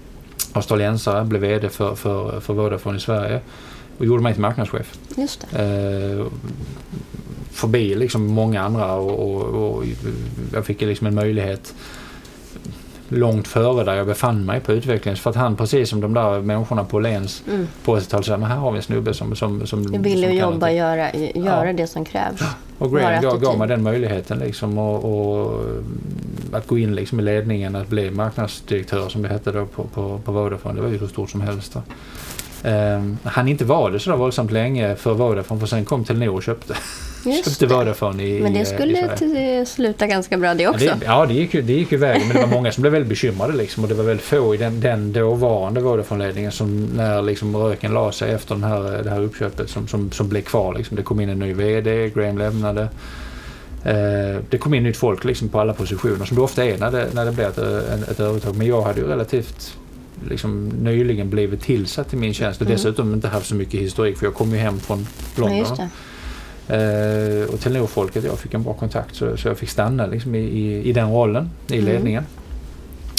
Australiensare, 0.53 1.25
blev 1.25 1.41
VD 1.41 1.69
för, 1.69 1.95
för, 1.95 2.41
för 2.41 2.55
Vodafone 2.55 2.97
i 2.97 3.01
Sverige 3.01 3.41
och 3.99 4.07
gjorde 4.07 4.23
mig 4.23 4.33
till 4.33 4.43
marknadschef. 4.43 4.99
Just 5.17 5.47
det. 5.51 5.63
Eh, 5.63 6.27
förbi 7.51 7.95
liksom 7.95 8.27
många 8.27 8.63
andra 8.63 8.95
och, 8.95 9.35
och, 9.35 9.77
och 9.77 9.85
jag 10.53 10.67
fick 10.67 10.81
liksom 10.81 11.07
en 11.07 11.15
möjlighet 11.15 11.75
långt 13.15 13.49
före 13.49 13.85
där 13.85 13.95
jag 13.95 14.07
befann 14.07 14.45
mig 14.45 14.61
på 14.61 14.73
utvecklingen. 14.73 15.17
För 15.17 15.31
att 15.31 15.37
han, 15.37 15.57
precis 15.57 15.89
som 15.91 16.01
de 16.01 16.15
där 16.15 16.41
människorna 16.41 16.85
på 16.85 17.01
Lens 17.01 17.43
Mm. 17.49 17.69
på 17.85 17.97
80-talet, 17.97 18.27
sa 18.27 18.37
men 18.37 18.49
här 18.51 18.57
har 18.57 18.71
vi 18.73 18.77
en 18.77 18.83
snubbe 18.83 19.15
som... 19.15 19.37
som, 19.37 19.67
som 19.67 19.93
Du 19.93 19.99
ville 19.99 20.27
som 20.27 20.37
jobba, 20.37 20.45
någonting." 20.51 20.77
göra, 20.77 21.15
göra 21.35 21.67
Ja. 21.67 21.73
det 21.73 21.87
som 21.87 22.05
krävs. 22.05 22.41
Och 22.79 22.91
Graham 22.93 23.23
gav, 23.23 23.41
gav 23.41 23.59
mig 23.59 23.69
den 23.69 23.83
möjligheten 23.83 24.39
liksom 24.39 24.79
och, 24.79 25.05
och 25.05 25.61
att 26.53 26.67
gå 26.67 26.79
in 26.79 26.95
liksom 26.95 27.21
i 27.21 27.23
ledningen, 27.23 27.77
att 27.77 27.89
bli 27.89 28.11
marknadsdirektör 28.11 29.09
som 29.09 29.23
det 29.23 29.29
hette 29.29 29.53
då 29.53 29.67
på, 29.67 29.85
på, 29.85 30.21
på 30.25 30.33
Vodafone. 30.33 30.75
Det 30.75 30.81
var 30.81 30.89
ju 30.89 30.99
hur 30.99 31.07
stort 31.09 31.31
som 31.31 31.41
helst. 31.41 31.73
Då. 31.75 31.83
Um, 32.65 33.19
han 33.25 33.49
inte 33.49 33.65
var 33.65 33.91
det 33.91 34.01
så 34.01 34.17
våldsamt 34.17 34.51
länge 34.51 34.97
för 34.97 35.15
Vodafone 35.15 35.61
för 35.61 35.67
sen 35.67 35.85
kom 35.85 36.05
Telenor 36.05 36.35
och 36.35 36.43
köpte, 36.43 36.75
Just 37.25 37.45
köpte. 37.61 37.67
Vodafone 37.75 38.23
i 38.23 38.41
Men 38.43 38.53
i- 38.53 38.55
det 38.55 38.63
i 38.63 38.65
skulle 38.67 39.17
till, 39.17 39.67
sluta 39.67 40.07
ganska 40.07 40.39
bra 40.39 40.55
det 40.55 40.63
Ja, 40.63 40.71
också. 40.71 40.85
det, 40.85 40.99
ja, 41.05 41.27
det 41.27 41.35
gick, 41.35 41.55
ju, 41.55 41.63
det 41.63 41.73
gick 41.73 41.93
ju 41.93 41.99
vägen 41.99 42.29
men 42.29 42.37
det 42.37 42.43
var 42.43 42.49
många 42.49 42.73
som 42.73 42.83
blev 42.83 42.93
väldigt 42.93 43.09
bekymrade 43.09 43.53
liksom 43.57 43.83
och 43.83 43.89
det 43.89 43.95
var 43.95 44.05
väldigt 44.05 44.27
få 44.27 44.55
i 44.55 44.59
den, 44.59 44.81
den 44.81 45.13
dåvarande 45.13 45.81
Vodafone-ledningen 45.81 46.51
som 46.53 46.85
när 46.97 47.23
liksom 47.23 47.57
röken 47.57 47.93
la 47.95 48.13
sig 48.13 48.33
efter 48.33 48.55
den 48.55 48.65
här, 48.65 49.03
det 49.05 49.11
här 49.11 49.21
uppköpet 49.23 49.71
som, 49.71 49.89
som, 49.89 50.13
som 50.13 50.29
blev 50.29 50.43
kvar. 50.43 50.75
Liksom. 50.75 50.97
Det 50.97 51.03
kom 51.03 51.21
in 51.21 51.29
en 51.29 51.39
ny 51.39 51.53
VD, 51.55 52.11
Graham 52.15 52.39
lämnade. 52.39 52.83
Eh, 53.85 54.41
det 54.51 54.59
kom 54.59 54.75
in 54.75 54.83
nytt 54.83 54.97
folk 54.97 55.25
liksom 55.25 55.49
på 55.49 55.61
alla 55.61 55.73
positioner 55.75 56.25
som 56.25 56.37
det 56.37 56.43
ofta 56.43 56.65
är 56.65 56.79
när 56.79 56.91
det, 56.91 57.07
när 57.15 57.25
det 57.25 57.33
blir 57.33 57.45
ett, 57.45 57.59
ett, 57.59 58.09
ett 58.11 58.21
övertag. 58.21 58.57
Men 58.57 58.67
jag 58.67 58.83
hade 58.83 59.01
ju 59.01 59.07
relativt 59.07 59.77
liksom, 60.29 60.69
nyligen 60.69 61.31
blivit 61.31 61.61
tillsatt 61.63 62.13
i 62.15 62.17
min 62.17 62.35
tjänst 62.35 62.61
och 62.61 62.67
Mm. 62.67 62.77
dessutom 62.77 63.15
inte 63.15 63.29
haft 63.29 63.47
så 63.47 63.55
mycket 63.55 63.81
historik 63.81 64.19
för 64.19 64.27
jag 64.27 64.35
kom 64.35 64.51
ju 64.53 64.59
hem 64.59 64.81
från 64.81 65.07
Ja, 65.37 65.41
London. 65.43 65.77
det. 65.77 65.89
Eh, 67.45 67.55
och 67.55 67.61
Telenor-folket, 67.61 68.25
jag 68.25 68.39
fick 68.39 68.55
en 68.55 68.63
bra 68.63 68.73
kontakt 68.73 69.15
så, 69.17 69.37
så 69.37 69.49
jag 69.49 69.59
fick 69.59 69.69
stanna 69.71 70.07
liksom, 70.07 70.35
i, 70.35 70.39
i, 70.39 70.83
i 70.89 70.93
den 70.93 71.11
rollen, 71.13 71.51
i 71.69 71.79
Mm. 71.79 71.85
ledningen. 71.93 72.25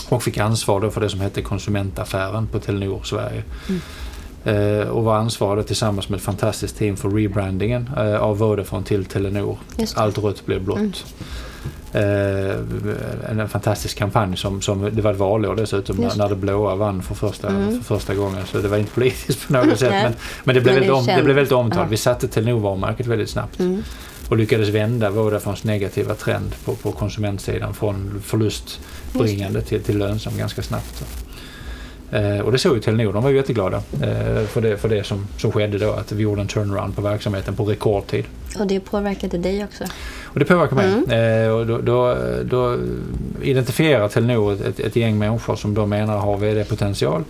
Och 0.10 0.24
fick 0.24 0.38
ansvar 0.38 0.82
då 0.82 0.92
för 0.92 1.02
det 1.02 1.10
som 1.10 1.20
hette 1.22 1.42
konsumentaffären 1.42 2.48
på 2.48 2.60
Telenor 2.60 3.02
Sverige. 3.04 3.44
Mm. 3.70 3.82
Eh, 4.46 4.88
och 4.88 5.04
var 5.04 5.16
ansvarig 5.18 5.68
tillsammans 5.68 6.10
med 6.10 6.18
ett 6.18 6.24
fantastiskt 6.24 6.78
team 6.78 6.96
för 6.98 7.10
rebrandingen 7.10 7.90
eh, 7.98 8.16
av 8.16 8.38
Vodafone 8.38 8.84
till 8.86 9.06
Telenor. 9.06 9.58
Allt 9.96 10.18
rött 10.18 10.46
blev 10.46 10.64
blått. 10.64 10.78
Mm. 10.78 10.92
Eh, 11.94 12.56
en, 13.30 13.50
fantastisk 13.50 13.98
kampanj 13.98 14.38
som, 14.38 14.62
som 14.62 14.90
det 14.96 15.02
var 15.02 15.12
ett 15.12 15.18
valår 15.18 15.56
dessutom 15.56 15.98
när, 15.98 16.04
Just 16.04 16.18
när 16.18 16.30
det 16.30 16.36
blåa 16.36 16.76
vann 16.76 17.02
för 17.04 17.16
första, 17.16 17.48
Mm. 17.48 17.84
för 17.84 17.96
första 17.96 18.16
gången. 18.16 18.46
Så 18.52 18.58
det 18.58 18.68
var 18.68 18.78
inte 18.78 18.92
politiskt 18.92 19.48
på 19.48 19.54
något 19.54 19.80
sätt 19.80 19.90
Nej. 19.92 20.04
men, 20.04 20.14
men 20.44 20.56
det 20.56 20.62
blev 20.62 20.74
Men 20.76 20.82
väldigt, 20.82 20.88
det 20.90 20.94
om, 20.94 21.04
det 21.06 21.12
kändes- 21.12 21.24
blev 21.26 21.36
väldigt 21.36 21.52
omtalat. 21.54 21.86
ja. 21.86 21.90
Vi 21.90 21.98
satte 21.98 22.28
Telenor-varumärket 22.28 23.08
väldigt 23.08 23.30
snabbt 23.30 23.60
Mm. 23.60 23.84
och 24.30 24.38
lyckades 24.38 24.70
vända 24.70 25.10
Vodafones 25.10 25.64
negativa 25.64 26.16
trend 26.16 26.56
på, 26.66 26.76
på 26.76 26.92
konsumentsidan 26.92 27.74
från 27.74 28.22
förlustbringande 28.26 29.62
till, 29.62 29.84
till 29.84 29.98
lönsam 29.98 30.38
ganska 30.38 30.62
snabbt. 30.62 31.04
Eh, 32.14 32.40
och 32.40 32.52
det 32.52 32.58
såg 32.58 32.76
ju 32.76 32.82
Telenor, 32.82 33.14
de 33.14 33.24
var 33.24 33.30
ju 33.30 33.36
jätteglada 33.36 33.78
eh, 33.78 34.44
för 34.46 34.62
det, 34.62 34.78
för 34.78 34.90
det 34.90 35.04
som, 35.04 35.28
som 35.38 35.52
skedde 35.52 35.78
då, 35.78 35.92
att 35.92 36.12
vi 36.12 36.24
gjorde 36.24 36.42
en 36.42 36.48
turnaround 36.48 36.96
på 36.96 37.02
verksamheten 37.02 37.56
på 37.56 37.66
rekordtid. 37.66 38.26
Och 38.60 38.68
det 38.68 38.80
påverkade 38.80 39.38
dig 39.38 39.64
också. 39.64 39.84
Och 40.24 40.40
det 40.40 40.46
påverkar 40.46 40.76
mig. 40.76 40.94
Mm. 40.94 41.46
Eh, 41.46 41.52
och 41.52 41.66
då, 41.66 41.78
då, 41.78 42.18
då 42.44 42.78
identifierar 43.42 44.08
Telenor 44.08 44.54
ett, 44.54 44.80
ett 44.80 44.96
gäng 44.96 45.18
människor 45.18 45.56
som 45.56 45.74
de 45.74 45.90
menar 45.90 46.18
har 46.18 46.38
VD-potential. 46.38 47.24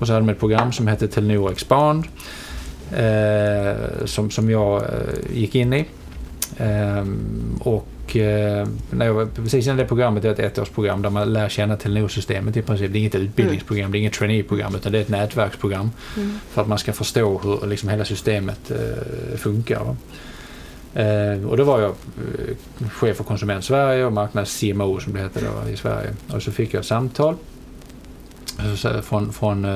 Och 0.00 0.06
så 0.06 0.12
hade 0.12 0.26
de 0.26 0.32
ett 0.32 0.40
program 0.40 0.72
som 0.72 0.86
hette 0.86 1.08
Telenor 1.08 1.52
Expand. 1.52 2.04
Eh, 2.96 3.74
som, 4.04 4.30
som 4.30 4.50
jag 4.50 4.82
eh, 4.82 4.88
gick 5.32 5.54
in 5.54 5.72
i. 5.72 5.84
Ehm, 6.58 7.58
och 7.60 8.16
eh, 8.16 8.68
när 8.90 9.06
jag 9.06 9.14
var, 9.14 9.26
precis 9.26 9.66
innan 9.66 9.76
det 9.76 9.84
programmet 9.84 10.24
är 10.24 10.30
ett 10.30 10.58
ettårsprogram 10.58 11.02
där 11.02 11.10
man 11.10 11.32
lär 11.32 11.48
känna 11.48 11.76
Telenor-systemet 11.76 12.56
i 12.56 12.62
princip. 12.62 12.92
Det 12.92 12.98
är 12.98 13.00
inget 13.00 13.14
utbildningsprogram, 13.14 13.92
det 13.92 13.98
är 13.98 14.00
inget 14.00 14.12
traineeprogram 14.12 14.74
utan 14.74 14.92
det 14.92 14.98
är 14.98 15.02
ett 15.02 15.08
nätverksprogram. 15.08 15.90
För 16.50 16.62
att 16.62 16.68
man 16.68 16.78
ska 16.78 16.92
förstå 16.92 17.38
hur 17.38 17.66
liksom, 17.66 17.88
hela 17.88 18.04
systemet 18.04 18.70
eh, 18.70 19.36
funkar. 19.36 19.80
va. 19.84 19.96
Eh, 20.94 21.48
och 21.48 21.56
då 21.56 21.64
var 21.64 21.80
jag 21.80 21.90
eh, 21.90 22.88
chef 22.88 23.16
för 23.16 23.24
Konsument 23.24 23.64
Sverige 23.64 24.04
och 24.04 24.12
marknads 24.12 24.60
CMO 24.60 25.00
som 25.00 25.12
det 25.12 25.20
hette 25.20 25.40
då 25.40 25.70
i 25.70 25.76
Sverige. 25.76 26.10
Och 26.32 26.42
så 26.42 26.52
fick 26.52 26.74
jag 26.74 26.80
ett 26.80 26.86
samtal 26.86 27.36
från, 29.02 29.32
från, 29.32 29.66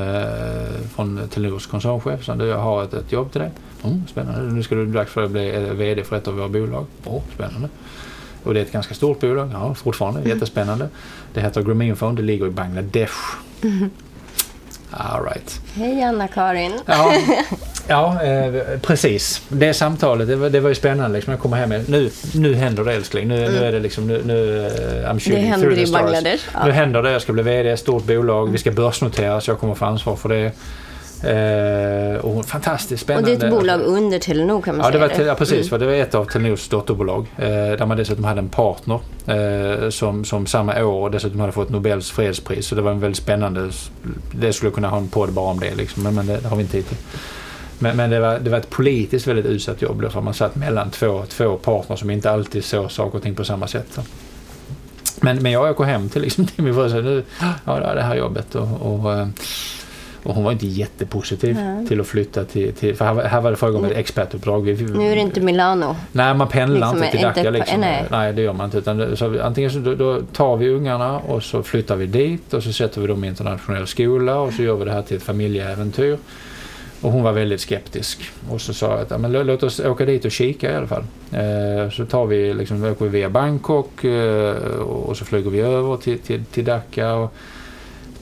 från 0.94 1.28
Telenors 1.30 1.66
koncernchef. 1.66 2.24
Så 2.24 2.34
du, 2.34 2.46
jag 2.46 2.58
har 2.58 2.84
ett, 2.84 2.94
ett 2.94 3.12
jobb 3.12 3.32
till 3.32 3.40
dig. 3.40 3.50
Mm, 3.84 4.02
spännande. 4.08 4.54
Nu 4.54 4.62
ska 4.62 4.74
du 4.74 4.86
dags 4.86 5.12
för 5.12 5.24
att 5.24 5.30
bli 5.30 5.54
eh, 5.54 5.60
VD 5.60 6.04
för 6.04 6.16
ett 6.16 6.28
av 6.28 6.34
våra 6.34 6.48
bolag. 6.48 6.86
Åh, 7.04 7.22
spännande. 7.34 7.68
Och 8.42 8.54
det 8.54 8.60
är 8.60 8.64
ett 8.64 8.72
ganska 8.72 8.94
stort 8.94 9.20
bolag. 9.20 9.50
Ja, 9.52 9.74
fortfarande. 9.74 10.28
Jättespännande. 10.28 10.88
Det 11.34 11.40
heter 11.40 11.62
Grameenphone. 11.62 12.16
Det 12.16 12.22
ligger 12.22 12.46
i 12.46 12.50
Bangladesh. 12.50 13.14
All 14.90 15.24
right. 15.24 15.60
Hej 15.74 16.02
Anna-Karin. 16.02 16.80
Ja, 16.86 17.12
ja 17.88 18.22
eh, 18.22 18.78
precis. 18.82 19.42
Det 19.48 19.74
samtalet, 19.74 20.28
det 20.28 20.36
var, 20.36 20.50
det 20.50 20.60
var 20.60 20.68
ju 20.68 20.74
spännande. 20.74 21.16
Liksom. 21.16 21.30
Jag 21.30 21.40
kommer 21.40 21.56
hem 21.56 21.68
med, 21.68 21.88
nu, 21.88 22.10
nu 22.34 22.54
händer 22.54 22.84
det 22.84 22.92
älskling. 22.92 23.28
Nu, 23.28 23.48
nu 23.48 23.64
är 23.64 23.72
det 23.72 23.80
liksom, 23.80 24.06
nu, 24.06 24.22
nu 24.24 24.66
eh, 24.66 25.10
I'm 25.10 25.18
shooting 25.20 25.44
händer 25.44 25.78
i. 25.78 25.92
Bangladesh, 25.92 26.44
ja. 26.54 26.66
Nu 26.66 26.72
händer 26.72 27.02
det. 27.02 27.10
Jag 27.10 27.22
ska 27.22 27.32
bli 27.32 27.42
VD 27.42 27.70
ett 27.70 27.80
stort 27.80 28.06
bolag. 28.06 28.52
Vi 28.52 28.58
ska 28.58 28.70
börsnoteras. 28.70 29.48
Jag 29.48 29.58
kommer 29.58 29.74
få 29.74 29.84
ansvar 29.84 30.16
för 30.16 30.28
det. 30.28 30.52
Eh, 31.22 32.16
och 32.16 32.44
fantastiskt 32.46 32.92
Och 32.92 32.98
spännande. 33.06 33.34
det 33.36 33.42
är 33.42 33.48
ett 33.48 33.54
bolag 33.58 33.80
under 33.80 34.18
Telenor 34.18 34.62
kan 34.62 34.76
man 34.76 34.84
Ja, 34.84 34.90
det 34.90 34.98
säga. 34.98 35.08
var, 35.08 35.16
te- 35.16 35.22
ja, 35.24 35.34
precis. 35.34 35.68
Mm. 35.72 35.80
Det 35.80 35.86
var 35.86 35.92
ett 35.92 36.14
av 36.14 36.24
Telenors 36.24 36.68
dotterbolag. 36.68 37.26
Eh, 37.38 37.46
där 37.48 37.86
man 37.86 37.96
dessutom 37.96 38.24
hade 38.24 38.38
en 38.38 38.48
partner 38.48 39.00
eh, 39.26 39.90
som, 39.90 40.24
som 40.24 40.46
samma 40.46 40.84
år 40.84 41.10
dessutom 41.10 41.40
hade 41.40 41.52
fått 41.52 41.70
Nobels 41.70 42.10
fredspris. 42.10 42.66
Så 42.66 42.74
det 42.74 42.82
var 42.82 42.90
en 42.90 43.00
väldigt 43.00 43.18
spännande... 43.22 43.70
Det 44.32 44.52
skulle 44.52 44.70
kunna 44.72 44.88
ha 44.88 44.96
en 44.98 45.08
podd 45.08 45.32
bara 45.32 45.50
om 45.50 45.60
det 45.60 45.74
liksom, 45.74 46.02
men, 46.02 46.14
men 46.14 46.26
det 46.26 46.44
har 46.46 46.56
vi 46.56 46.62
inte 46.62 46.72
tid 46.72 46.88
till. 46.88 46.96
Men, 47.78 47.96
men 47.96 48.10
det, 48.10 48.20
var, 48.20 48.38
det 48.38 48.50
var 48.50 48.58
ett 48.58 48.70
politiskt 48.70 49.26
väldigt 49.26 49.46
utsatt 49.46 49.82
jobb 49.82 50.02
då, 50.02 50.10
för 50.10 50.20
man 50.20 50.34
satt 50.34 50.56
mellan 50.56 50.90
två, 50.90 51.22
två 51.28 51.56
partner 51.56 51.96
som 51.96 52.10
inte 52.10 52.30
alltid 52.30 52.64
såg 52.64 52.90
saker 52.92 53.16
och 53.18 53.22
ting 53.22 53.34
på 53.34 53.44
samma 53.44 53.66
sätt. 53.66 53.86
Så. 53.90 54.00
Men, 55.20 55.42
men 55.42 55.52
jag 55.52 55.70
åker 55.70 55.84
hem 55.84 56.08
till, 56.08 56.22
liksom, 56.22 56.46
till 56.46 56.64
min 56.64 56.74
fru 56.74 56.82
och 56.84 56.90
säger 56.90 57.02
nu, 57.02 57.22
ja 57.64 57.74
det 57.80 57.94
det 57.94 58.02
här 58.02 58.16
jobbet 58.16 58.54
och, 58.54 58.68
och 58.82 59.12
eh, 59.12 59.26
och 60.24 60.34
hon 60.34 60.44
var 60.44 60.52
inte 60.52 60.66
jättepositiv 60.66 61.54
Nej. 61.56 61.86
till 61.86 62.00
att 62.00 62.06
flytta 62.06 62.44
till, 62.44 62.72
till 62.72 62.96
för 62.96 63.04
här, 63.04 63.14
var- 63.14 63.22
här 63.22 63.40
var 63.40 63.50
det 63.50 63.56
fråga 63.56 63.78
om 63.78 63.84
ett 63.84 63.96
expertuppdrag. 63.96 64.60
Vi- 64.64 64.84
Nu 64.84 65.10
är 65.10 65.14
det 65.14 65.20
inte 65.20 65.40
Milano. 65.40 65.96
Nej, 66.12 66.34
man 66.34 66.48
pendlar 66.48 66.78
Liksom, 66.92 66.96
inte 66.96 67.10
till 67.10 67.20
Dhaka. 67.26 67.50
Liksom. 67.50 67.80
nej. 67.80 68.04
Nej. 68.10 68.32
det 68.32 68.42
gör 68.42 68.52
man 68.52 68.64
inte. 68.64 68.78
Utan 68.78 69.16
så 69.16 69.42
antingen 69.42 69.70
så 69.70 69.78
då, 69.78 69.94
då 69.94 70.20
tar 70.32 70.56
vi 70.56 70.68
ungarna 70.68 71.18
och 71.18 71.42
så 71.42 71.62
flyttar 71.62 71.96
vi 71.96 72.06
dit 72.06 72.54
och 72.54 72.62
så 72.62 72.72
sätter 72.72 73.00
vi 73.00 73.06
dem 73.06 73.24
i 73.24 73.28
internationell 73.28 73.86
skola 73.86 74.38
och 74.40 74.52
så 74.52 74.62
gör 74.62 74.74
vi 74.76 74.84
det 74.84 74.92
här 74.92 75.02
till 75.02 75.16
ett 75.16 75.22
familjeäventyr. 75.22 76.18
Och 77.00 77.12
hon 77.12 77.22
var 77.22 77.32
väldigt 77.32 77.60
skeptisk. 77.60 78.30
Och 78.50 78.60
så 78.60 78.74
sa 78.74 78.90
jag 78.90 79.00
att 79.00 79.10
ja, 79.10 79.18
men 79.18 79.32
lå- 79.36 79.44
låt 79.44 79.62
oss 79.62 79.80
åka 79.80 80.04
dit 80.04 80.24
och 80.24 80.30
kika 80.30 80.72
i 80.72 80.74
alla 80.74 80.86
fall. 80.86 81.04
Eh, 81.32 81.90
så 81.90 82.06
tar 82.06 82.26
vi, 82.26 82.54
liksom, 82.54 82.84
åker 82.84 83.04
vi 83.04 83.10
via 83.10 83.28
Bangkok 83.30 84.04
eh, 84.04 84.54
och 84.80 85.16
så 85.16 85.24
flyger 85.24 85.50
vi 85.50 85.60
över 85.60 85.96
till, 85.96 86.18
till, 86.18 86.44
till 86.44 86.64
Dhaka. 86.64 87.14
Och 87.14 87.34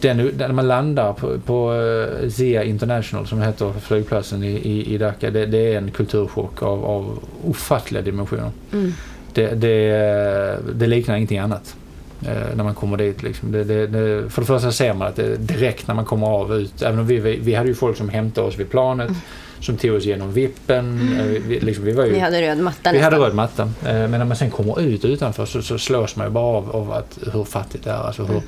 den, 0.03 0.31
när 0.37 0.53
man 0.53 0.69
landar 0.69 1.13
på, 1.13 1.39
på 1.39 1.75
eh, 1.75 2.29
Zia 2.29 2.65
International 2.65 3.27
som 3.27 3.43
heter 3.43 3.73
flygplatsen 3.81 4.45
i, 4.45 4.51
i, 4.51 4.95
i 4.95 4.99
Dhaka, 4.99 5.31
det, 5.31 5.47
det 5.47 5.75
är 5.75 5.79
en 5.79 5.91
kulturchock 5.91 6.63
av, 6.63 6.85
av 6.85 7.19
ofattliga 7.45 8.03
dimensioner. 8.03 8.51
Mm. 8.73 8.93
Det, 9.35 9.47
det, 9.47 10.59
det 10.75 10.87
liknar 10.87 11.17
ingenting 11.17 11.39
annat. 11.39 11.77
Eh, 12.27 12.57
när 12.57 12.65
man 12.65 12.75
kommer 12.75 12.97
dit. 12.97 13.23
Liksom. 13.23 13.53
Det, 13.53 13.65
det, 13.65 13.87
det, 13.87 14.31
för 14.31 14.43
det 14.43 14.47
första 14.47 14.73
ser 14.73 14.95
man 14.95 15.09
att 15.09 15.17
det 15.17 15.37
direkt 15.37 15.87
när 15.87 15.95
man 15.95 16.05
kommer 16.05 16.27
av 16.27 16.55
ut, 16.55 16.83
även 16.83 16.99
om 16.99 17.07
vi, 17.07 17.19
vi, 17.19 17.37
vi 17.37 17.55
hade 17.55 17.69
ju 17.69 17.75
folk 17.75 17.97
som 17.97 18.09
hämtade 18.09 18.47
oss 18.47 18.59
vid 18.59 18.71
planet, 18.71 19.11
som 19.61 19.77
tog 19.77 19.97
oss 19.97 20.05
genom 20.05 20.33
vippen. 20.33 21.11
Eh, 21.21 21.27
vi, 21.27 21.61
liksom, 21.61 21.85
vi 21.85 21.93
var 21.93 22.05
ju, 22.05 22.13
Ni 22.13 22.19
hade 22.19 22.43
röd 22.43 22.59
matta 22.59 22.93
vi 22.93 22.99
hade 22.99 23.17
röd 23.17 23.35
matta. 23.35 23.71
Men 23.83 24.11
när 24.11 24.25
man 24.25 24.37
sen 24.37 24.51
kommer 24.51 24.81
ut 24.81 25.05
utanför 25.05 25.47
så, 25.47 25.63
så 25.63 25.79
slås 25.79 26.17
man 26.17 26.27
ju 26.27 26.33
bara 26.33 26.57
av, 26.57 26.77
av 26.77 26.93
att, 26.93 27.19
hur 27.33 27.45
fattigt 27.45 27.85
det 27.85 27.91
är. 27.91 28.07
Alltså 28.07 28.25
hur, 28.25 28.43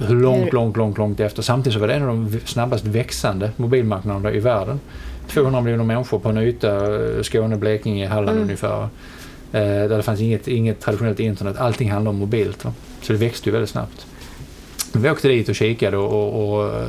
hur 0.00 0.14
långt, 0.14 0.52
långt, 0.52 0.76
långt, 0.76 0.98
långt 0.98 1.20
efter. 1.20 1.42
Samtidigt 1.42 1.74
så 1.74 1.80
var 1.80 1.88
det 1.88 1.94
en 1.94 2.02
av 2.02 2.08
de 2.08 2.40
snabbast 2.44 2.84
växande 2.84 3.50
mobilmarknaderna 3.56 4.32
i 4.32 4.40
världen. 4.40 4.80
200 5.28 5.60
miljoner 5.60 5.84
människor 5.84 6.18
på 6.18 6.28
en 6.28 6.38
yta, 6.38 6.94
eh, 7.16 7.22
Skåne, 7.22 7.56
Blekinge, 7.56 8.06
Halland 8.08 8.30
Mm. 8.36 8.42
ungefär. 8.42 8.82
Eh, 8.82 8.88
Där 9.60 9.88
det 9.96 10.02
fanns 10.02 10.20
inget, 10.20 10.48
inget 10.48 10.80
traditionellt 10.80 11.20
internet. 11.20 11.56
Allting 11.58 11.90
handlade 11.90 12.14
om 12.14 12.20
mobilt. 12.20 12.64
Va? 12.64 12.72
Så 13.02 13.12
det 13.12 13.18
växte 13.18 13.48
ju 13.48 13.52
väldigt 13.52 13.70
snabbt. 13.70 14.06
Vi 14.94 15.10
åkte 15.10 15.28
dit 15.28 15.48
och 15.48 15.54
kikade 15.54 15.96
och, 15.96 16.12
och, 16.12 16.54
och 16.58 16.64
eh, 16.74 16.88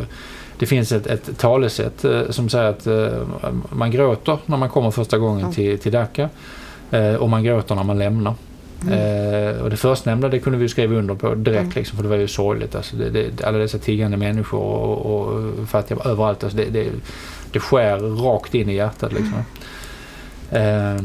det 0.59 0.65
finns 0.65 0.91
ett, 0.91 1.07
ett 1.07 1.37
talesätt 1.37 2.05
som 2.29 2.49
säger 2.49 2.65
att 2.69 2.87
man 3.69 3.91
gråter 3.91 4.37
när 4.45 4.57
man 4.57 4.69
kommer 4.69 4.91
första 4.91 5.17
gången 5.17 5.51
till, 5.51 5.79
till 5.79 5.91
Dhaka 5.91 6.29
och 7.19 7.29
man 7.29 7.43
gråter 7.43 7.75
när 7.75 7.83
man 7.83 7.99
lämnar. 7.99 8.33
Eh, 8.91 9.61
och 9.61 9.69
det 9.69 9.77
förstnämnda 9.77 10.29
det 10.29 10.39
kunde 10.39 10.59
vi 10.59 10.69
skriva 10.69 10.95
under 10.95 11.15
på 11.15 11.35
direkt 11.35 11.61
Mm. 11.61 11.71
liksom, 11.75 11.95
för 11.95 12.03
det 12.03 12.09
var 12.09 12.15
ju 12.15 12.27
sorgligt. 12.27 12.75
Alltså, 12.75 12.95
det, 12.95 13.09
det, 13.09 13.43
alla 13.43 13.57
dessa 13.57 13.77
tiggande 13.77 14.17
människor 14.17 14.59
och, 14.59 15.05
och 15.05 15.69
fattiga 15.69 15.99
överallt. 16.05 16.43
Alltså, 16.43 16.57
det, 16.57 16.65
det, 16.65 16.85
det 17.51 17.59
skär 17.59 17.97
rakt 17.99 18.55
in 18.55 18.69
i 18.69 18.75
hjärtat 18.75 19.13
liksom. 19.13 19.37
Eh, 20.51 21.01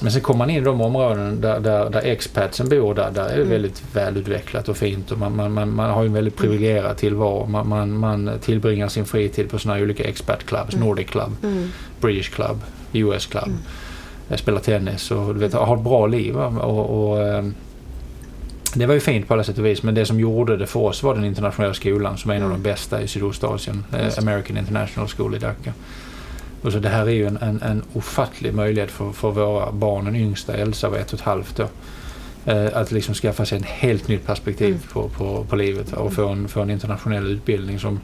men 0.00 0.12
sen 0.12 0.20
kommer 0.22 0.38
man 0.38 0.50
in 0.50 0.56
i 0.56 0.60
de 0.60 0.80
områden 0.80 1.40
där, 1.40 1.60
där, 1.60 1.90
där 1.90 2.00
expatsen 2.04 2.68
bor, 2.68 2.94
där, 2.94 3.10
där 3.10 3.24
är 3.24 3.28
det 3.28 3.34
Mm. 3.36 3.48
väldigt 3.48 3.82
välutvecklat 3.92 4.68
och 4.68 4.76
fint 4.76 5.10
och 5.12 5.18
man, 5.18 5.36
man, 5.36 5.52
man, 5.52 5.74
man 5.74 5.90
har 5.90 6.02
ju 6.02 6.06
en 6.06 6.12
väldigt 6.12 6.36
privilegierad 6.36 6.96
tillvaro. 6.96 7.46
Man, 7.46 7.68
man, 7.68 7.92
man 7.98 8.30
tillbringar 8.40 8.88
sin 8.88 9.04
fritid 9.04 9.50
på 9.50 9.58
sådana 9.58 9.80
olika 9.82 10.04
expat 10.04 10.46
clubs, 10.46 10.76
Nordic 10.76 11.06
Club, 11.10 11.36
Mm. 11.42 11.68
British 12.00 12.30
Club, 12.34 12.60
US 12.92 13.26
Club. 13.26 13.48
Jag 14.28 14.38
spelar 14.38 14.60
tennis 14.60 15.10
och 15.10 15.34
du 15.34 15.40
vet, 15.40 15.52
har 15.52 15.76
ett 15.76 15.82
bra 15.82 16.06
liv. 16.06 16.36
Och, 16.38 17.10
och, 17.10 17.26
ehm, 17.26 17.54
det 18.74 18.86
var 18.86 18.94
ju 18.94 19.00
fint 19.00 19.28
på 19.28 19.34
alla 19.34 19.44
sätt 19.44 19.58
och 19.58 19.66
vis 19.66 19.82
men 19.82 19.94
det 19.94 20.06
som 20.06 20.20
gjorde 20.20 20.56
det 20.56 20.66
för 20.66 20.80
oss 20.80 21.02
var 21.02 21.14
den 21.14 21.24
internationella 21.24 21.74
skolan 21.74 22.18
som 22.18 22.30
är 22.30 22.34
en 22.34 22.42
av 22.42 22.50
de 22.50 22.62
bästa 22.62 23.02
i 23.02 23.08
Sydostasien. 23.08 23.84
Eh, 23.92 24.04
Just. 24.04 24.18
American 24.18 24.56
International 24.56 25.08
School 25.08 25.34
i 25.34 25.38
Dhaka. 25.38 25.72
Och 26.62 26.72
så 26.72 26.78
det 26.78 26.88
här 26.88 27.06
är 27.06 27.10
ju 27.10 27.26
en, 27.26 27.36
en, 27.36 27.62
en 27.62 27.82
ofattlig 27.92 28.54
möjlighet 28.54 28.90
för, 28.90 29.12
för 29.12 29.30
våra 29.30 29.72
barn. 29.72 30.04
Den 30.04 30.16
yngsta, 30.16 30.54
Elsa, 30.54 30.88
var 30.88 30.98
ett 30.98 31.12
och 31.12 31.18
ett 31.18 31.24
halvt 31.24 31.56
då. 31.56 31.68
Eh, 32.52 32.66
att 32.74 32.92
liksom 32.92 33.14
skaffa 33.14 33.44
sig 33.44 33.58
en 33.58 33.64
helt 33.64 34.08
nytt 34.08 34.26
perspektiv 34.26 34.74
Mm. 34.74 34.88
på, 34.92 35.08
på, 35.08 35.44
på 35.44 35.56
livet 35.56 35.92
och 35.92 36.12
få 36.12 36.28
en, 36.28 36.48
få 36.48 36.60
en 36.60 36.70
internationell 36.70 37.26
utbildning 37.26 37.78
som 37.78 38.00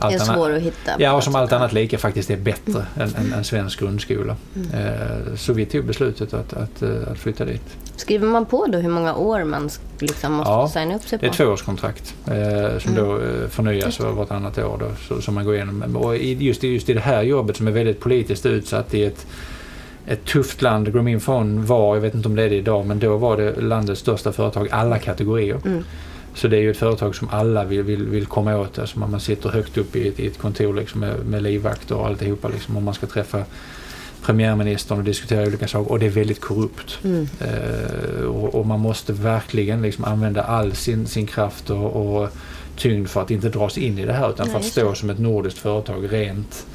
Är 0.00 0.04
allt 0.04 0.14
annat- 0.14 0.36
svår 0.36 0.52
att 0.52 0.62
hitta. 0.62 0.90
Ja, 0.98 1.12
och 1.12 1.24
som 1.24 1.34
allt 1.34 1.52
annat 1.52 1.72
lika 1.72 1.98
faktiskt 1.98 2.30
är 2.30 2.36
bättre 2.36 2.86
än, 2.96 3.14
än, 3.14 3.32
än 3.32 3.44
svensk 3.44 3.78
grundskola. 3.80 4.36
Mm. 4.56 4.70
Eh, 4.86 5.34
Så 5.36 5.52
vi 5.52 5.66
tog 5.66 5.84
beslutet 5.84 6.34
att, 6.34 6.52
att, 6.52 6.82
eh, 6.82 6.90
att 7.12 7.18
flytta 7.18 7.44
dit. 7.44 7.62
Skriver 7.96 8.26
man 8.26 8.46
på 8.46 8.66
då 8.66 8.78
hur 8.78 8.88
många 8.88 9.14
år 9.14 9.44
man 9.44 9.70
liksom 9.98 10.32
måste 10.32 10.50
Ja, 10.52 10.68
signa 10.68 10.96
upp 10.96 11.02
sig 11.02 11.18
på? 11.18 11.22
Det 11.24 11.28
är 11.28 11.30
ett 11.30 11.36
tvåårskontrakt 11.36 12.14
eh, 12.26 12.78
som 12.78 12.92
Mm. 12.92 13.04
då 13.04 13.14
eh, 13.16 13.48
förnyas 13.48 14.00
vartannat 14.00 14.58
år. 14.58 14.78
Då, 14.80 14.86
så, 15.08 15.22
som 15.22 15.34
man 15.34 15.44
går 15.44 15.54
igenom. 15.54 15.96
Och 15.96 16.16
just, 16.16 16.62
just 16.62 16.88
i 16.88 16.92
det 16.94 17.00
här 17.00 17.22
jobbet 17.22 17.56
som 17.56 17.66
är 17.66 17.70
väldigt 17.72 18.00
politiskt 18.00 18.46
utsatt 18.46 18.94
i 18.94 19.04
ett, 19.04 19.26
ett 20.06 20.24
tufft 20.24 20.62
land. 20.62 20.92
Grameenphone 20.94 21.66
var, 21.66 21.94
jag 21.96 22.00
vet 22.02 22.14
inte 22.14 22.28
om 22.28 22.36
det 22.36 22.42
är 22.42 22.50
det 22.50 22.56
idag, 22.56 22.86
men 22.86 22.98
då 22.98 23.16
var 23.16 23.36
det 23.36 23.60
landets 23.60 24.00
största 24.00 24.32
företag 24.32 24.68
alla 24.70 24.98
kategorier. 24.98 25.60
Mm. 25.64 25.84
Så 26.36 26.48
det 26.48 26.56
är 26.56 26.60
ju 26.60 26.70
ett 26.70 26.76
företag 26.76 27.14
som 27.16 27.28
alla 27.30 27.64
vill, 27.64 27.82
vill, 27.82 28.06
vill 28.06 28.26
komma 28.26 28.56
åt. 28.56 28.78
Alltså 28.78 28.98
man 28.98 29.10
man 29.10 29.20
sitter 29.20 29.48
högt 29.48 29.78
upp 29.78 29.96
i 29.96 30.08
ett, 30.08 30.20
i 30.20 30.26
ett 30.26 30.38
kontor 30.38 30.74
liksom 30.74 31.00
med, 31.00 31.26
med 31.26 31.42
livvakter 31.42 31.94
och 31.96 32.06
alltihopa. 32.06 32.48
Liksom, 32.48 32.76
om 32.76 32.84
man 32.84 32.94
ska 32.94 33.06
träffa 33.06 33.44
premiärministern 34.22 34.98
och 34.98 35.04
diskutera 35.04 35.46
olika 35.46 35.68
saker. 35.68 35.90
Och 35.90 35.98
det 35.98 36.06
är 36.06 36.10
väldigt 36.10 36.40
korrupt. 36.40 36.98
Mm. 37.04 37.28
Eh, 37.40 38.24
och, 38.24 38.54
och 38.54 38.66
man 38.66 38.80
måste 38.80 39.12
verkligen 39.12 39.82
liksom 39.82 40.04
använda 40.04 40.42
all 40.42 40.72
sin, 40.74 41.06
sin 41.06 41.26
kraft 41.26 41.70
och, 41.70 42.20
och 42.22 42.28
tyngd 42.76 43.08
för 43.08 43.22
att 43.22 43.30
inte 43.30 43.48
dras 43.48 43.78
in 43.78 43.98
i 43.98 44.04
det 44.06 44.12
här 44.12 44.30
utan 44.30 44.46
Nej, 44.46 44.52
för 44.52 44.58
att 44.58 44.64
just 44.64 44.76
stå 44.76 44.94
som 44.94 45.10
ett 45.10 45.18
nordiskt 45.18 45.58
företag 45.58 46.12
rent 46.12 46.66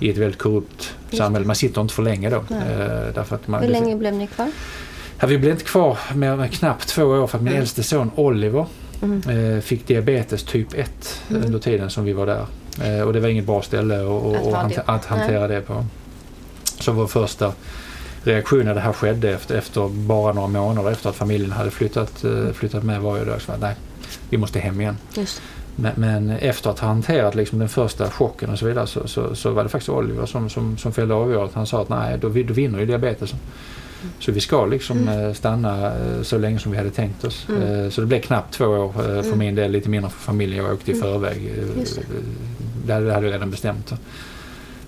i 0.00 0.10
ett 0.10 0.16
väldigt 0.16 0.38
korrupt 0.40 0.94
det. 1.10 1.16
samhälle. 1.16 1.46
Man 1.46 1.56
sitter 1.56 1.80
inte 1.80 1.94
för 1.94 2.02
länge 2.02 2.30
då. 2.30 2.36
Eh, 2.36 3.14
därför 3.14 3.34
att 3.34 3.48
man, 3.48 3.62
Hur 3.62 3.70
länge 3.70 3.96
blev 3.96 4.14
ni 4.14 4.26
kvar? 4.26 4.50
Ja, 5.20 5.26
vi 5.26 5.38
blev 5.38 5.52
inte 5.52 5.64
kvar 5.64 5.98
mer 6.14 6.30
än 6.42 6.48
knappt 6.48 6.88
två 6.88 7.02
år 7.04 7.26
för 7.26 7.38
att 7.38 7.42
min 7.44 7.52
Mm. 7.52 7.60
äldste 7.60 7.82
son 7.82 8.10
Oliver 8.14 8.66
Mm. 9.02 9.62
fick 9.62 9.86
diabetes 9.86 10.42
typ 10.44 10.74
1 10.74 11.22
Mm. 11.30 11.44
under 11.44 11.58
tiden 11.58 11.90
som 11.90 12.04
vi 12.04 12.12
var 12.12 12.26
där. 12.26 12.46
Eh, 12.84 13.00
och 13.00 13.12
det 13.12 13.20
var 13.20 13.28
inget 13.28 13.46
bra 13.46 13.62
ställe 13.62 13.94
att, 13.94 14.36
Att 14.36 14.54
att, 14.54 14.86
ha 14.86 14.94
att, 14.94 15.04
hantera 15.04 15.48
det 15.48 15.60
på. 15.60 15.84
Så 16.80 16.92
vår 16.92 17.06
första 17.06 17.52
reaktion 18.22 18.64
när 18.64 18.74
det 18.74 18.80
här 18.80 18.92
skedde 18.92 19.30
efter, 19.30 19.54
efter 19.54 19.88
bara 19.88 20.32
några 20.32 20.48
månader 20.48 20.90
efter 20.90 21.10
att 21.10 21.16
familjen 21.16 21.52
hade 21.52 21.70
flyttat, 21.70 22.24
eh, 22.24 22.52
flyttat 22.52 22.84
med 22.84 23.00
var 23.00 23.18
ju 23.18 23.24
då 23.24 23.32
att 23.32 23.60
nej, 23.60 23.74
vi 24.30 24.38
måste 24.38 24.58
hem 24.58 24.80
igen. 24.80 24.96
Men, 25.76 25.92
men 25.96 26.30
efter 26.30 26.70
att 26.70 26.78
ha 26.78 26.88
hanterat 26.88 27.34
liksom 27.34 27.58
den 27.58 27.68
första 27.68 28.10
chocken 28.10 28.50
och 28.50 28.58
så 28.58 28.66
vidare 28.66 28.86
så, 28.86 29.08
så, 29.08 29.34
så 29.34 29.50
var 29.50 29.62
det 29.62 29.68
faktiskt 29.68 29.88
Oliver 29.88 30.26
som, 30.26 30.50
som, 30.50 30.78
som 30.78 30.92
fällde 30.92 31.14
avgörandet. 31.14 31.54
Han 31.54 31.66
sa 31.66 31.82
att 31.82 31.88
nej, 31.88 32.18
då, 32.20 32.28
då 32.28 32.54
vinner 32.54 32.78
ju 32.78 32.86
diabetesen. 32.86 33.38
Så 34.18 34.32
vi 34.32 34.40
ska 34.40 34.66
liksom 34.66 35.08
eh, 35.08 35.32
stanna 35.32 35.86
eh, 35.86 36.22
så 36.22 36.38
länge 36.38 36.58
som 36.58 36.72
vi 36.72 36.78
hade 36.78 36.90
tänkt 36.90 37.24
oss. 37.24 37.46
Eh, 37.48 37.90
Så 37.90 38.00
det 38.00 38.06
blev 38.06 38.20
knappt 38.20 38.54
två 38.54 38.64
år 38.64 38.92
för 39.22 39.36
min 39.36 39.54
del, 39.54 39.70
lite 39.72 39.88
mindre 39.88 40.10
för 40.10 40.18
familjen. 40.20 40.64
Jag 40.64 40.74
åkte 40.74 40.90
i 40.92 40.94
förväg. 40.94 41.36
eh, 41.58 41.80
Just 41.80 41.96
det. 41.96 42.02
Det 42.86 42.92
hade, 42.92 43.06
jag 43.06 43.24
redan 43.24 43.50
bestämt. 43.50 43.92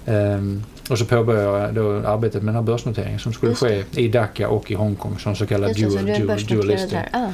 Ehm, 0.07 0.63
och 0.91 0.99
så 0.99 1.05
påbörjade 1.05 1.61
jag 1.63 1.75
då 1.75 2.09
arbetet 2.09 2.43
med 2.43 2.55
den 2.55 2.55
här 2.55 2.63
börsnoteringen 2.73 3.19
som 3.19 3.33
skulle 3.33 3.55
ske 3.55 3.85
i 3.97 4.09
Dhaka 4.09 4.49
och 4.49 4.71
i 4.71 4.75
Hongkong 4.75 5.19
som 5.19 5.37
så 5.37 5.47
kallad 5.47 5.77
dual, 5.77 6.07
dual, 6.27 6.39
dual 6.49 6.67
listing. 6.67 6.99
Ah, 7.13 7.29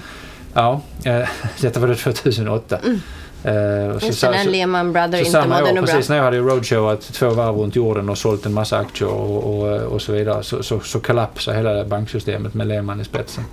Ja, 0.54 0.80
detta 1.60 1.80
var 1.80 1.88
det 1.88 1.96
2008. 1.96 2.78
Eh, 3.44 3.50
och 3.52 4.02
Mm. 4.02 4.14
det, 4.20 4.30
när 4.30 4.44
Lehman 4.50 4.92
Brothers 4.92 5.26
så 5.26 5.38
inte 5.38 5.48
mådde 5.48 5.80
år, 5.80 5.86
precis 5.86 6.08
när 6.08 6.16
jag 6.16 6.24
hade 6.24 6.38
roadshowat 6.38 7.00
två 7.00 7.28
varv 7.30 7.56
runt 7.56 7.76
jorden 7.76 8.08
och 8.08 8.18
sålt 8.18 8.46
en 8.46 8.52
massa 8.52 8.78
aktier 8.78 9.08
och, 9.08 9.60
och, 9.62 9.78
och 9.82 10.02
så 10.02 10.12
vidare 10.12 10.42
så, 10.42 10.62
så, 10.62 10.80
så 10.80 11.00
kollapsade 11.00 11.56
hela 11.56 11.84
banksystemet 11.84 12.54
med 12.54 12.66
Lehman 12.66 13.00
i 13.00 13.04
spetsen. 13.04 13.44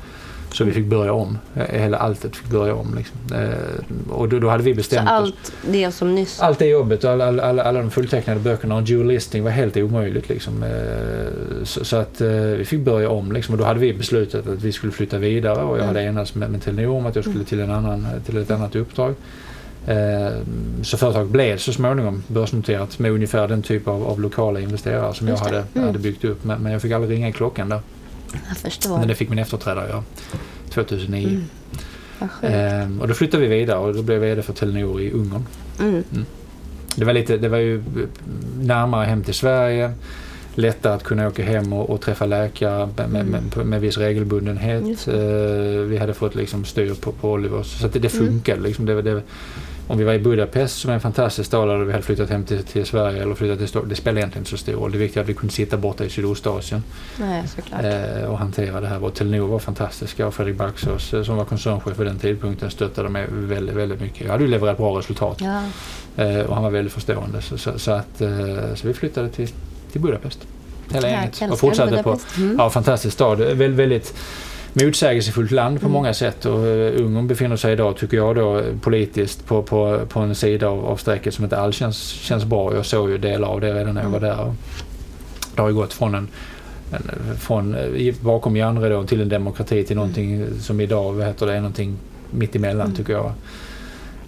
Så 0.54 0.64
vi 0.64 0.72
fick 0.72 0.86
börja 0.86 1.14
om. 1.14 1.38
Hela 1.70 1.98
alltet 1.98 2.36
fick 2.36 2.50
börja 2.50 2.76
om. 2.76 2.96
Liksom. 2.98 3.18
Eh, 3.34 4.14
och 4.14 4.30
då, 4.30 4.40
då 4.40 4.50
hade 4.50 4.64
vi 4.64 4.72
Så 4.74 4.78
bestämt 4.78 5.08
oss. 5.10 5.12
allt 5.14 5.54
det 5.70 5.92
som 5.92 6.16
nyss... 6.16 6.40
Allt 6.40 6.60
det 6.60 6.66
jobbet 6.66 7.04
och 7.04 7.12
alla, 7.12 7.28
alla, 7.28 7.44
alla, 7.44 7.64
alla 7.64 7.80
de 7.80 7.92
fulltecknade 7.92 8.40
böckerna 8.40 8.76
och 8.76 8.84
dual 8.84 9.08
listing 9.08 9.44
var 9.44 9.52
helt 9.52 9.78
omöjligt. 9.78 10.30
Liksom. 10.30 10.64
Eh, 10.64 10.70
Så, 11.64 11.86
så 11.86 11.96
att 11.98 12.22
eh, 12.22 12.28
vi 12.32 12.66
fick 12.66 12.80
börja 12.80 13.10
om. 13.10 13.32
Liksom. 13.32 13.54
Och 13.54 13.60
då 13.60 13.66
hade 13.66 13.80
vi 13.80 13.94
beslutat 13.94 14.48
att 14.48 14.62
vi 14.64 14.72
skulle 14.72 14.92
flytta 14.92 15.18
vidare 15.18 15.64
och 15.64 15.78
jag 15.80 15.84
hade 15.84 16.04
enats 16.04 16.36
med, 16.36 16.52
med 16.52 16.64
Telenor 16.64 16.98
om 16.98 17.06
att 17.06 17.16
jag 17.16 17.26
skulle 17.26 17.44
till, 17.44 17.60
en 17.60 17.72
annan, 17.72 18.08
till 18.26 18.38
ett 18.38 18.52
annat 18.52 18.76
uppdrag. 18.76 19.16
Eh, 19.88 20.32
Så 20.84 20.98
företaget 20.98 21.30
blev 21.32 21.58
så 21.58 21.74
småningom 21.74 22.24
börsnoterat 22.28 23.00
med 23.00 23.12
ungefär 23.12 23.48
den 23.48 23.62
typ 23.62 23.88
av, 23.88 24.04
av 24.08 24.22
lokala 24.22 24.60
investerare 24.60 25.14
som 25.14 25.28
jag 25.28 25.38
hade, 25.38 25.64
Mm. 25.74 25.88
hade 25.88 26.00
byggt 26.00 26.24
upp. 26.26 26.44
Men, 26.44 26.62
men 26.62 26.72
jag 26.72 26.82
fick 26.82 26.92
aldrig 26.92 27.12
ringa 27.18 27.30
i 27.30 27.32
klockan 27.32 27.70
där. 27.70 27.82
Jag 28.48 28.58
förstår. 28.58 28.98
Men 28.98 29.08
det 29.08 29.16
fick 29.16 29.30
min 29.30 29.40
efterträdare 29.40 29.90
göra 29.90 30.04
2009. 30.70 31.28
Mm. 31.28 31.44
Vad 32.20 32.32
sjukt. 32.32 32.54
Eh, 32.54 33.02
Och 33.02 33.08
då 33.08 33.14
flyttade 33.14 33.44
vi 33.48 33.50
vidare 33.60 33.78
och 33.78 33.96
då 33.96 34.02
blev 34.02 34.18
jag 34.24 34.30
VD 34.30 34.42
för 34.42 34.54
Telenor 34.54 35.02
i 35.02 35.12
Ungern. 35.12 35.46
Mm. 35.80 36.04
Det 36.96 37.06
var, 37.06 37.14
lite, 37.14 37.38
det 37.38 37.50
var 37.50 37.58
ju 37.58 37.84
närmare 38.60 39.06
hem 39.06 39.24
till 39.24 39.34
Sverige. 39.34 39.92
Lättare 40.56 40.94
att 40.94 41.04
kunna 41.04 41.28
åka 41.28 41.44
hem 41.44 41.74
och, 41.74 41.90
och 41.90 42.02
träffa 42.02 42.26
läkare 42.26 42.90
med, 42.98 43.10
med, 43.10 43.26
med, 43.56 43.66
med 43.66 43.82
viss 43.82 43.98
regelbundenhet. 43.98 45.08
Eh, 45.08 45.14
vi 45.88 45.98
hade 46.00 46.14
fått 46.14 46.36
liksom 46.36 46.66
styr 46.66 46.94
på, 46.94 47.12
på 47.12 47.32
Oliver. 47.32 47.64
Så 47.64 47.88
det, 47.88 48.00
det 48.00 48.14
Mm. 48.14 48.28
funkade. 48.28 48.62
Liksom. 48.62 48.86
Det, 48.86 49.02
det, 49.02 49.22
om 49.88 49.98
vi 49.98 50.04
var 50.04 50.14
i 50.14 50.20
Budapest 50.20 50.80
som 50.80 50.90
är 50.90 50.96
en 50.96 51.02
fantastisk 51.02 51.48
stad 51.48 51.70
eller 51.70 51.86
vi 51.86 51.92
hade 51.92 52.04
flyttat 52.04 52.30
hem 52.30 52.46
till, 52.46 52.64
till 52.64 52.86
Sverige 52.86 53.22
eller 53.22 53.36
flyttat 53.36 53.58
till 53.58 53.68
Stockholm. 53.68 53.90
Det 53.90 53.96
spelar 53.96 54.18
egentligen 54.18 54.42
inte 54.42 54.52
så 54.52 54.58
stor 54.58 54.74
roll. 54.74 54.92
Det 54.92 54.98
viktiga 54.98 55.22
är 55.22 55.24
att 55.24 55.30
vi 55.30 55.34
kunde 55.34 55.54
sitta 55.54 55.78
borta 55.78 56.04
i 56.04 56.10
Sydostasien 56.10 56.84
Nej, 57.20 57.44
eh, 57.84 58.26
och 58.26 58.38
hantera 58.38 58.82
det 58.82 58.88
här. 58.88 59.04
Och 59.04 59.14
Telenor 59.14 59.48
var 59.48 59.60
fantastiska 59.60 60.28
och 60.28 60.34
Fredrik 60.34 60.58
Backås 60.58 61.14
eh, 61.14 61.24
som 61.24 61.38
var 61.38 61.46
koncernchef 61.46 62.00
vid 62.00 62.08
den 62.08 62.20
tidpunkten 62.20 62.72
stöttade 62.72 63.10
mig 63.10 63.26
väldigt, 63.30 63.76
väldigt 63.76 64.02
mycket. 64.02 64.22
Jag 64.22 64.32
hade 64.32 64.44
ju 64.44 64.50
levererat 64.50 64.78
bra 64.78 65.00
resultat. 65.00 65.42
Ja. 65.42 65.64
Eh, 66.24 66.40
och 66.40 66.54
han 66.54 66.64
var 66.64 66.70
väldigt 66.70 66.94
förstående. 66.94 67.42
Så, 67.42 67.58
så, 67.58 67.80
så, 67.80 67.92
att, 67.92 68.22
eh, 68.22 68.30
så 68.76 68.88
vi 68.88 68.94
flyttade 68.94 69.30
till, 69.30 69.50
till 69.92 70.02
Budapest. 70.02 70.40
Hela 70.94 71.10
Ja, 71.10 71.14
gänget. 71.14 71.52
Och 71.52 71.60
fortsatte 71.60 72.04
på. 72.04 72.04
Budapest. 72.04 72.38
Mm. 72.38 72.56
Ja, 72.60 72.70
fantastisk 72.70 73.14
stad. 73.14 73.38
Väldigt, 73.38 73.70
väldigt 73.72 74.14
motsägelsefullt 74.74 75.52
land 75.52 75.80
på 75.80 75.86
Mm. 75.86 75.94
många 75.94 76.14
sätt. 76.14 76.46
Och 76.46 76.60
uh, 76.60 77.02
Ungern 77.06 77.28
befinner 77.28 77.56
sig 77.56 77.74
idag, 77.74 77.98
tycker 77.98 78.18
jag 78.18 78.36
då, 78.36 78.60
eh, 78.60 78.64
politiskt 78.82 79.46
på, 79.46 79.64
på, 79.64 80.00
på 80.10 80.20
en 80.20 80.36
sida 80.36 80.68
av, 80.68 80.86
av 80.86 80.98
strecket 80.98 81.34
som 81.34 81.44
inte 81.44 81.58
alls 81.58 81.76
känns, 81.76 81.98
känns 82.02 82.46
bra. 82.46 82.76
Jag 82.76 82.86
såg 82.86 83.10
ju 83.10 83.18
delar 83.18 83.48
av 83.48 83.62
det 83.62 83.74
redan 83.74 83.96
när 83.96 84.02
jag 84.04 84.10
var 84.10 84.20
där. 84.20 84.40
Och 84.40 84.54
det 85.56 85.62
har 85.62 85.70
ju 85.70 85.76
gått 85.76 85.94
från 85.94 86.16
en 86.16 86.28
från 87.40 87.76
eh, 87.76 88.16
bakom 88.22 88.56
järnridån 88.58 89.08
till 89.08 89.22
en 89.22 89.30
demokrati 89.30 89.84
till 89.84 89.96
någonting 89.96 90.48
som 90.60 90.82
idag 90.82 91.24
heter 91.26 91.46
det, 91.46 91.54
är 91.54 91.58
någonting 91.58 91.98
mitt 92.32 92.56
emellan 92.56 92.86
Mm. 92.86 92.96
tycker 92.98 93.14
jag. 93.14 93.32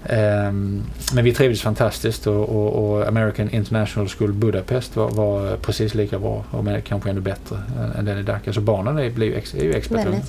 Ehm, 0.10 0.84
men 1.14 1.24
vi 1.24 1.34
trivdes 1.34 1.62
fantastiskt 1.62 2.28
och, 2.28 2.50
och, 2.50 2.94
och 2.94 3.08
American 3.08 3.50
International 3.50 4.10
School 4.10 4.34
Budapest 4.34 4.96
var, 4.96 5.10
var 5.10 5.58
precis 5.58 5.96
lika 5.96 6.20
bra 6.20 6.44
och 6.52 6.66
kanske 6.84 7.10
ännu 7.10 7.22
bättre 7.22 7.58
än, 7.98 8.06
den 8.06 8.18
i 8.18 8.24
Dhaka. 8.24 8.54
Så 8.54 8.62
barnen 8.62 8.98
är, 8.98 9.10
blir 9.10 9.28
ju 9.28 9.36
ex, 9.36 9.54
är 9.54 9.64
ju 9.64 9.74
expertunga. 9.74 10.22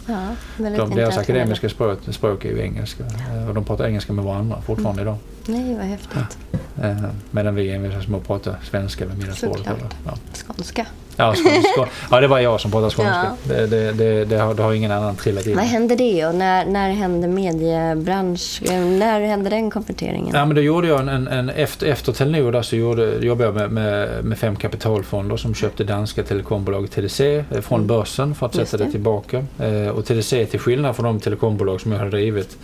De, 0.56 0.94
deras 0.94 1.18
akademiska 1.18 1.68
språk, 1.68 1.98
språk 2.10 2.44
är 2.44 2.48
ju 2.48 2.60
engelska 2.60 3.04
eh, 3.04 3.48
och 3.48 3.54
de 3.54 3.64
pratar 3.64 3.86
engelska 3.86 4.12
med 4.12 4.24
varandra 4.24 4.60
fortfarande 4.66 5.02
idag. 5.02 5.16
Nej, 5.46 5.74
vad 5.74 5.86
häftigt. 5.86 6.38
Eh, 6.82 6.96
medan 7.30 7.54
vi 7.54 7.70
envisas 7.72 8.08
med 8.08 8.20
att 8.20 8.26
prata 8.26 8.54
svenska 8.70 9.06
vid 9.06 9.18
middagsbordet. 9.18 9.66
Ja. 10.06 10.14
Skånska. 10.46 10.86
Ja, 11.16 11.34
skånska. 11.34 11.88
ja, 12.10 12.20
det 12.20 12.26
var 12.28 12.38
jag 12.38 12.60
som 12.60 12.70
pratade 12.70 12.90
skånska. 12.90 13.26
Ja. 13.48 13.54
Det, 13.54 13.66
det, 13.66 13.92
det, 13.92 14.24
det, 14.24 14.36
har, 14.38 14.54
det 14.54 14.62
har 14.62 14.72
ingen 14.72 14.90
annan 14.90 15.16
trillat 15.16 15.46
in. 15.46 15.56
Vad 15.56 15.64
hände 15.64 15.96
det 15.96 16.26
och 16.26 16.34
när, 16.34 16.66
när 16.66 16.90
hände 16.90 17.28
mediebransch... 17.28 18.62
eh, 18.70 18.80
När 18.80 19.20
hände 19.20 19.50
den 19.50 19.70
konverteringen? 19.70 20.34
Ja, 20.34 20.44
men 20.44 20.56
då 20.56 20.62
gjorde 20.62 20.88
jag 20.88 21.00
en, 21.00 21.08
en, 21.08 21.28
en 21.28 21.50
efter, 21.50 21.86
efter 21.86 22.12
Telenor 22.12 22.52
där 22.52 22.62
så 22.62 22.76
gjorde, 22.76 23.16
jobbade 23.26 23.44
jag 23.44 23.54
med, 23.54 23.70
med, 23.70 24.24
med 24.24 24.38
fem 24.38 24.56
kapitalfonder 24.56 25.36
som 25.36 25.54
köpte 25.54 25.84
danska 25.84 26.22
telekombolaget 26.22 26.90
TDC 26.92 27.36
eh, 27.50 27.60
från 27.60 27.78
Mm. 27.78 27.86
börsen 27.88 28.34
för 28.34 28.46
att 28.46 28.54
Just 28.54 28.70
sätta 28.70 28.82
det 28.84 28.88
det. 28.88 28.92
tillbaka. 28.92 29.44
Eh, 29.58 29.88
och 29.88 30.04
TDC 30.06 30.46
till 30.46 30.60
skillnad 30.60 30.96
från 30.96 31.04
de 31.06 31.20
telekombolag 31.20 31.80
som 31.80 31.92
jag 31.92 31.98
hade 31.98 32.10
drivit 32.10 32.56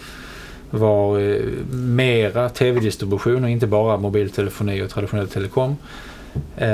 var 0.70 1.18
eh, 1.18 1.36
mera 1.72 2.48
tv-distribution 2.48 3.44
och 3.44 3.50
inte 3.50 3.66
bara 3.66 3.96
mobiltelefoni 3.96 4.82
och 4.82 4.90
traditionell 4.90 5.28
telekom. 5.28 5.76
Eh, 6.56 6.68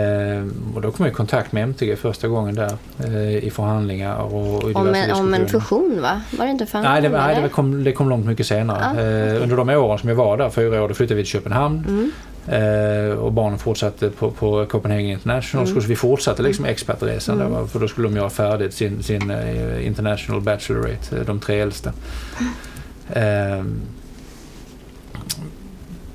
och 0.74 0.80
då 0.80 0.90
kom 0.90 1.07
jag 1.07 1.12
i 1.12 1.14
kontakt 1.14 1.53
med 1.53 1.62
MTG 1.62 1.97
första 1.97 2.28
gången 2.28 2.55
där 2.55 2.76
eh, 3.05 3.36
i 3.44 3.51
förhandlingar 3.51 4.16
och, 4.16 4.64
och 4.64 4.70
i 4.70 4.74
om, 4.74 4.94
en, 4.94 5.12
om 5.12 5.34
en 5.34 5.49
fusion, 5.49 5.99
va? 6.03 6.20
Var 6.38 6.44
det 6.44 6.51
inte 6.51 6.66
förhandlingar? 6.66 7.01
Nej, 7.01 7.26
det, 7.26 7.34
nej 7.34 7.42
det, 7.42 7.49
kom, 7.49 7.84
det 7.84 7.92
kom 7.92 8.09
långt 8.09 8.26
mycket 8.26 8.47
senare. 8.47 8.84
Ah, 8.84 9.01
eh, 9.01 9.42
under 9.42 9.57
de 9.57 9.68
åren 9.68 9.99
som 9.99 10.09
jag 10.09 10.16
var 10.16 10.36
där, 10.36 10.51
fyra 10.51 10.82
år, 10.82 10.88
då 10.88 10.94
flyttade 10.94 11.14
vi 11.14 11.22
till 11.22 11.30
Köpenhamn. 11.30 11.84
Mm. 11.88 12.11
Eh, 12.49 13.18
och 13.18 13.32
barnen 13.32 13.59
fortsatte 13.59 14.11
på, 14.11 14.30
på 14.30 14.66
Copenhagen 14.66 15.07
International. 15.07 15.66
Mm. 15.66 15.80
Så 15.80 15.88
vi 15.88 15.97
fortsatte 15.97 16.42
liksom 16.42 16.64
expatresan 16.64 17.40
Mm. 17.40 17.53
där, 17.53 17.61
va, 17.61 17.66
för 17.66 17.78
då 17.78 17.88
skulle 17.88 18.09
de 18.09 18.16
göra 18.16 18.30
färdigt 18.30 18.74
sin, 18.74 19.03
sin 19.03 19.30
eh, 19.30 19.86
International 19.86 20.40
Bachelorate, 20.40 21.24
de 21.26 21.40
tre 21.40 21.61
äldsta. 21.61 21.92
Eh, 23.12 23.64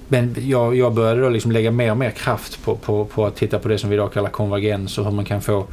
men 0.07 0.35
jag, 0.39 0.75
jag 0.75 0.93
började 0.93 1.21
då 1.21 1.29
liksom 1.29 1.51
lägga 1.51 1.71
mer 1.71 1.91
och 1.91 1.97
mer 1.97 2.11
kraft 2.11 2.63
på, 2.63 2.75
på, 2.75 3.05
på 3.05 3.25
att 3.25 3.35
titta 3.35 3.59
på 3.59 3.67
det 3.67 3.77
som 3.77 3.89
vi 3.89 3.95
idag 3.95 4.13
kallar 4.13 4.29
konvergens 4.29 4.97
och 4.97 5.05
hur 5.05 5.11
man 5.11 5.25
kan 5.25 5.41
få 5.41 5.67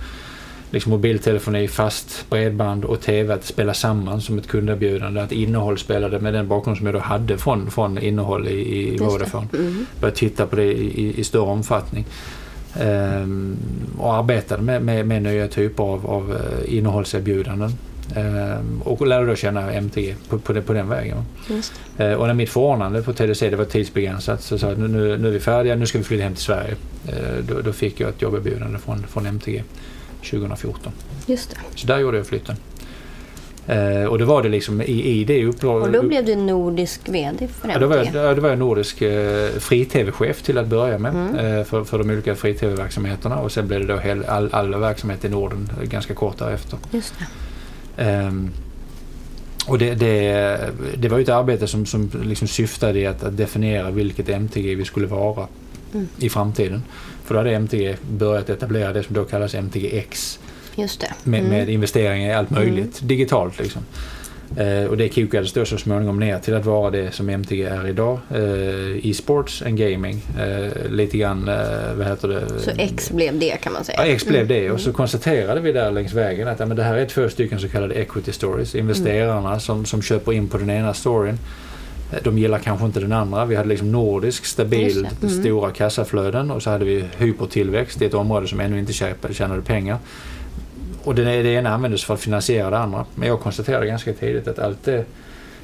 liksom 0.71 0.91
mobiltelefoni, 0.91 1.69
fast 1.69 2.31
bredband 2.31 2.85
och 2.85 3.01
TV 3.01 3.35
att 3.35 3.45
spela 3.45 3.75
samman 3.75 4.21
som 4.21 4.39
ett 4.39 4.47
kunderbjudande. 4.47 5.21
Att 5.21 5.33
innehåll 5.33 5.79
spelade 5.79 6.21
med 6.21 6.35
den 6.35 6.49
bakgrund 6.49 6.79
som 6.79 6.87
jag 6.87 6.95
då 6.95 6.99
hade 6.99 7.39
från, 7.39 7.71
från 7.71 7.99
innehåll 7.99 8.49
i, 8.49 8.95
i. 8.95 8.99
Vodafone. 8.99 9.47
Mm. 9.53 9.87
Började 10.01 10.17
titta 10.17 10.47
på 10.47 10.57
det 10.57 10.65
i, 10.65 11.07
i, 11.07 11.21
i 11.21 11.25
större 11.25 11.43
omfattning. 11.43 12.05
Ehm, 12.81 13.57
och 13.99 14.15
arbetade 14.15 14.63
med, 14.63 14.83
med, 14.83 15.07
med 15.07 15.23
nya 15.23 15.49
typer 15.49 15.85
av, 15.85 16.07
av 16.07 16.33
eh, 16.33 16.77
innehållserbjudanden. 16.77 17.73
Ehm, 18.17 18.83
och 18.85 19.07
lärde 19.07 19.27
då 19.27 19.35
känna 19.35 19.73
MTG 19.73 20.15
på, 20.29 20.39
på, 20.39 20.63
på 20.63 20.73
den 20.73 20.89
vägen. 20.89 21.17
Just 21.49 21.73
Eh, 21.99 22.13
och 22.13 22.27
när 22.27 22.35
mitt 22.35 22.51
förordnande 22.51 23.03
på 23.03 23.13
TDC 23.13 23.51
det 23.51 23.57
var 23.57 23.65
tidsbegränsat 23.65 24.43
så 24.43 24.59
sa 24.59 24.67
jag 24.67 24.73
att 24.73 24.79
nu, 24.79 24.89
nu, 24.89 25.19
nu 25.19 25.29
är 25.29 25.33
vi 25.33 25.41
färdiga, 25.41 25.75
nu 25.77 25.87
ska 25.87 25.99
vi 25.99 26.05
flytta 26.05 26.23
hem 26.25 26.35
till 26.35 26.43
Sverige. 26.45 26.75
Eh, 27.09 27.15
då, 27.49 27.61
då 27.61 27.73
fick 27.73 28.01
jag 28.01 28.09
ett 28.09 28.23
jobberbjudande 28.23 28.79
från, 28.79 29.07
från 29.07 29.27
MTG 29.27 29.63
2014. 30.31 30.93
Just 31.27 31.51
det. 31.51 31.57
Så 31.79 31.87
där 31.87 31.99
gjorde 31.99 32.17
jag 32.17 32.27
flytten. 32.27 32.57
Eh, 33.67 34.05
och 34.05 34.19
då 34.19 34.25
var 34.25 34.43
det 34.43 34.49
liksom 34.49 34.83
i, 34.83 35.03
i 35.05 35.25
det 35.25 35.45
uppdraget. 35.45 35.87
Och 35.87 35.93
då 35.93 36.03
blev 36.09 36.25
du 36.25 36.37
nordisk 36.37 37.01
VD 37.09 37.49
för 37.49 37.69
Ja, 37.69 37.79
då 37.79 37.87
var, 37.87 37.97
jag, 37.97 38.07
MTG. 38.07 38.19
ja, 38.25 38.35
då 38.35 38.41
var 38.43 38.49
jag 38.49 38.59
nordisk 38.59 39.03
eh, 39.03 39.49
fri-tv-chef 39.59 40.43
till 40.43 40.59
att 40.59 40.67
börja 40.67 40.99
med 40.99 41.13
Mm. 41.15 41.37
eh, 41.59 41.65
för, 41.65 41.85
för 41.85 41.99
de 41.99 42.11
olika 42.11 42.35
fri-tv-verksamheterna 42.35 43.39
och 43.39 43.53
sen 43.53 43.69
blev 43.69 43.81
det 43.87 43.93
då 43.93 43.99
hel, 43.99 44.25
all, 44.25 44.49
all 44.53 44.75
verksamhet 44.75 45.25
i 45.25 45.29
Norden 45.29 45.69
ganska 45.83 46.15
kort 46.15 46.39
därefter. 46.39 46.79
Just 46.91 47.15
det. 47.19 47.25
Ehm, 47.99 48.51
och 49.67 49.79
det, 49.79 49.95
det, 49.95 50.59
det 50.99 51.09
var 51.09 51.19
ju 51.19 51.23
ett 51.23 51.29
arbete 51.29 51.67
som, 51.67 51.87
som 51.87 52.11
liksom 52.25 52.49
syftade 52.49 52.99
i 52.99 53.07
att, 53.07 53.23
att 53.25 53.37
definiera 53.37 53.91
vilket 53.91 54.29
MTG 54.29 54.75
vi 54.75 54.85
skulle 54.85 55.07
vara 55.07 55.47
Mm. 55.95 56.09
i 56.19 56.29
framtiden. 56.29 56.83
För 57.25 57.35
då 57.35 57.41
hade 57.41 57.51
MTG 57.55 57.97
börjat 58.11 58.51
etablera 58.51 58.93
det 58.93 59.03
som 59.03 59.15
då 59.15 59.25
kallas 59.25 59.55
MTGX 59.55 60.39
Just 60.77 61.01
det. 61.01 61.13
med, 61.25 61.41
Mm. 61.41 61.53
med 61.53 61.69
investeringar 61.69 62.31
i 62.31 62.33
allt 62.35 62.51
möjligt 62.51 63.01
digitalt. 63.03 63.59
Liksom. 63.59 63.83
Eh, 64.57 64.85
och 64.91 64.97
det 64.97 65.09
kokades 65.09 65.53
då 65.53 65.65
så 65.65 65.79
småningom 65.79 66.21
ner 66.21 66.39
till 66.39 66.55
att 66.55 66.65
vara 66.65 66.91
det 66.91 67.15
som 67.15 67.29
MTG 67.29 67.65
är 67.65 67.89
idag. 67.89 68.19
Eh, 68.31 69.07
E-sports 69.11 69.63
and 69.63 69.79
gaming. 69.79 70.21
Eh, 70.41 70.91
lite 70.91 71.19
grann, 71.19 71.49
eh, 71.49 71.95
vad 71.97 72.07
heter 72.07 72.29
det? 72.29 72.43
Så 72.61 72.71
X 72.79 73.11
blev 73.11 73.39
det 73.39 73.57
kan 73.61 73.73
man 73.73 73.85
säga. 73.85 73.99
Ja, 73.99 74.07
X 74.07 74.27
blev 74.27 74.47
det 74.49 74.59
Mm. 74.61 74.73
och 74.75 74.81
så 74.81 74.93
konstaterade 74.93 75.61
vi 75.61 75.73
där 75.73 75.91
längs 75.91 76.13
vägen 76.13 76.49
att 76.49 76.61
ja, 76.61 76.67
men 76.67 76.77
det 76.77 76.83
här 76.83 76.97
är 76.97 77.07
två 77.07 77.29
stycken 77.29 77.59
så 77.61 77.69
kallade 77.69 77.95
equity 77.95 78.33
stories. 78.33 78.75
Investerarna 78.75 79.61
som, 79.61 79.85
som 79.85 80.03
köper 80.03 80.33
in 80.33 80.49
på 80.49 80.59
den 80.59 80.71
ena 80.71 80.95
storyn 80.95 81.39
Eh, 82.13 82.19
De 82.25 82.39
gillar 82.39 82.59
kanske 82.59 82.87
inte 82.87 83.01
den 83.01 83.13
andra. 83.13 83.45
Vi 83.45 83.57
hade 83.57 83.69
liksom 83.69 83.93
nordisk, 83.93 84.45
stabil, 84.45 85.03
det. 85.21 85.27
Mm. 85.27 85.41
stora 85.41 85.71
kassaflöden 85.71 86.51
och 86.51 86.63
så 86.63 86.71
hade 86.71 86.85
vi 86.85 87.05
hypertillväxt 87.19 88.03
i 88.03 88.05
ett 88.05 88.15
område 88.15 88.49
som 88.49 88.61
ännu 88.61 88.79
inte 88.79 88.93
tjänade 89.33 89.63
pengar. 89.63 89.99
Och 91.09 91.15
det, 91.15 91.43
det 91.43 91.49
ena 91.49 91.75
användes 91.75 92.05
för 92.05 92.15
att 92.15 92.21
finansiera 92.21 92.71
det 92.71 92.79
andra. 92.79 93.05
Men 93.15 93.29
jag 93.29 93.41
konstaterade 93.41 93.87
ganska 93.87 94.13
tidigt 94.13 94.49
att 94.49 94.59
allt 94.59 94.85
det 94.85 95.05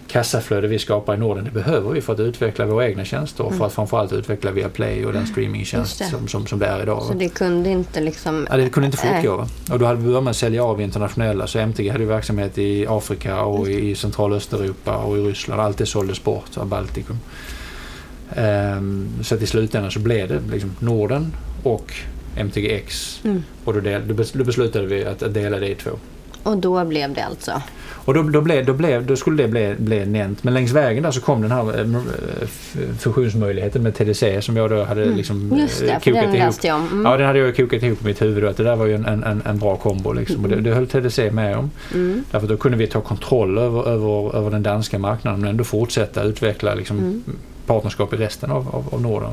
kassaflöde 0.09 0.69
vi 0.69 0.79
skapar 0.79 1.15
i 1.15 1.17
Norden, 1.17 1.45
det 1.45 1.51
behöver 1.51 1.91
vi 1.91 2.01
för 2.01 2.13
att 2.13 2.21
utveckla 2.21 2.67
våra 2.67 2.89
egna 2.89 3.05
tjänster 3.05 3.45
och 3.45 3.55
för 3.55 3.67
att 3.67 3.73
framförallt 3.73 4.13
utveckla 4.13 4.51
Viaplay 4.51 5.07
och 5.07 5.13
den 5.13 5.27
streamingtjänst 5.27 6.01
Mm. 6.01 6.13
Det. 6.13 6.19
som, 6.19 6.29
som, 6.29 6.47
som 6.47 6.59
det 6.59 6.67
är 6.67 6.83
idag. 6.83 7.03
Så 7.03 7.13
det 7.13 7.29
kunde 7.29 7.71
inte 7.71 8.01
liksom... 8.01 8.47
Ja, 8.51 8.57
det 8.57 8.69
kunde 8.69 8.87
inte 8.87 8.99
fortgå. 8.99 9.37
Va? 9.37 9.49
Och 9.73 9.79
då 9.79 9.87
hade 9.87 9.99
vi 9.99 10.07
börjat 10.07 10.23
med 10.23 10.31
att 10.31 10.37
sälja 10.37 10.65
av 10.65 10.81
internationella. 10.81 11.47
Så 11.47 11.59
MTG 11.59 11.89
hade 11.89 12.05
ju 12.05 12.09
verksamhet 12.09 12.59
i 12.59 12.87
Afrika 12.89 13.43
och 13.43 13.69
i 13.69 13.95
central 13.95 14.31
och 14.31 14.37
Östeuropa 14.37 14.97
och 14.97 15.19
i 15.19 15.21
Ryssland. 15.21 15.61
Allt 15.61 15.79
det 15.79 15.87
såldes 15.87 16.25
bort 16.25 16.57
av 16.57 16.67
Baltikum. 16.67 17.19
Ehm, 18.37 19.09
så 19.23 19.35
att 19.35 19.43
i 19.43 19.47
slutändan 19.47 19.91
så 19.91 20.01
blev 20.01 20.29
det 20.29 20.41
liksom 20.51 20.77
Norden 20.79 21.33
och 21.63 21.93
MTGX. 22.37 23.21
Mm. 23.25 23.43
Och 23.65 23.75
då, 23.75 23.81
del, 23.81 24.09
då 24.09 24.15
bes- 24.15 24.39
då 24.39 24.45
beslutade 24.45 24.87
vi 24.87 25.05
att, 25.05 25.23
att 25.23 25.35
dela 25.35 25.59
det 25.59 25.69
i 25.69 25.75
två. 25.75 25.91
Och 26.43 26.57
då 26.57 26.85
blev 26.85 27.15
det 27.15 27.25
alltså. 27.25 27.63
Och 28.07 28.15
då, 28.15 28.23
då, 28.23 28.41
blev, 28.41 28.67
då, 28.67 28.73
blev, 28.73 29.07
då 29.07 29.17
skulle 29.17 29.43
det 29.43 29.49
bli, 29.49 29.75
bli 29.79 30.07
nämnt. 30.07 30.45
Men 30.45 30.55
längs 30.55 30.73
vägen 30.73 31.03
där 31.03 31.11
så 31.11 31.21
kom 31.21 31.43
den 31.43 31.51
här 31.51 31.81
eh, 31.81 31.87
f- 32.43 32.77
fusionsmöjligheten 32.99 33.83
med 33.83 33.95
TDC 33.95 34.43
som 34.43 34.57
jag 34.57 34.71
då 34.71 34.85
hade 34.85 35.05
liksom 35.05 35.37
Mm. 35.43 35.59
Just 35.59 35.81
det, 35.81 35.87
eh, 35.91 35.99
för 36.01 36.11
den 36.13 36.35
ihop. 36.35 36.55
jag 36.63 36.77
om. 36.77 36.87
Mm. 36.93 37.05
Ja, 37.05 37.17
den 37.17 37.27
hade 37.27 37.39
jag 37.39 37.57
kokat 37.57 37.83
ihop 37.83 38.03
i 38.03 38.05
mitt 38.05 38.23
huvud. 38.23 38.45
Att 38.45 38.57
det 38.57 38.63
där 38.65 38.77
var 38.77 38.87
ju 38.87 38.95
en, 38.95 39.07
en, 39.07 39.43
en 39.47 39.59
bra 39.59 39.77
kombo. 39.77 40.13
Liksom. 40.13 40.45
Och 40.45 40.51
det, 40.51 40.61
det 40.61 40.75
höll 40.75 40.87
TDC 40.87 41.31
med 41.31 41.57
om. 41.57 41.71
Mm. 41.95 42.25
Därför 42.31 42.47
då 42.47 42.57
kunde 42.57 42.79
vi 42.79 42.87
ta 42.87 43.01
kontroll 43.01 43.59
över, 43.59 43.89
över, 43.89 44.37
över 44.37 44.51
den 44.51 44.63
danska 44.63 44.99
marknaden 44.99 45.41
men 45.41 45.51
ändå 45.51 45.65
fortsätta 45.65 46.23
utveckla 46.23 46.75
liksom, 46.75 46.99
Mm. 46.99 47.23
partnerskap 47.67 48.13
i 48.15 48.17
resten 48.17 48.51
av, 48.51 48.69
av, 48.69 48.85
av 48.95 49.03
Norden. 49.03 49.31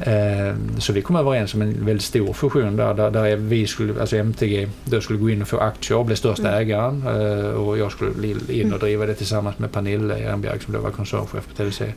Eh, 0.00 0.54
så 0.78 0.92
vi 0.92 1.02
kom 1.02 1.16
överens 1.16 1.54
om 1.54 1.62
en 1.62 1.84
väldigt 1.86 2.04
stor 2.04 2.32
fusion 2.32 2.76
där, 2.76 2.94
där, 2.94 3.10
där 3.10 3.36
vi 3.36 3.66
skulle, 3.66 4.00
alltså 4.00 4.16
MTG 4.16 4.68
då 4.84 5.00
skulle 5.00 5.18
gå 5.18 5.30
in 5.30 5.42
och 5.42 5.48
få 5.48 5.58
aktier 5.58 5.98
och 5.98 6.06
bli 6.06 6.16
största 6.16 6.48
Mm. 6.48 6.60
ägaren 6.60 7.02
eh, 7.06 7.50
och 7.50 7.78
jag 7.78 7.92
skulle 7.92 8.28
in 8.48 8.72
och 8.72 8.78
driva 8.78 9.06
det 9.06 9.14
tillsammans 9.14 9.58
med 9.58 9.72
Pernille 9.72 10.18
Ehrenbjerg 10.18 10.60
som 10.60 10.74
då 10.74 10.80
var 10.80 10.90
koncernchef 10.90 11.46
på 11.48 11.54
TDC. 11.56 11.84
Det 11.84 11.92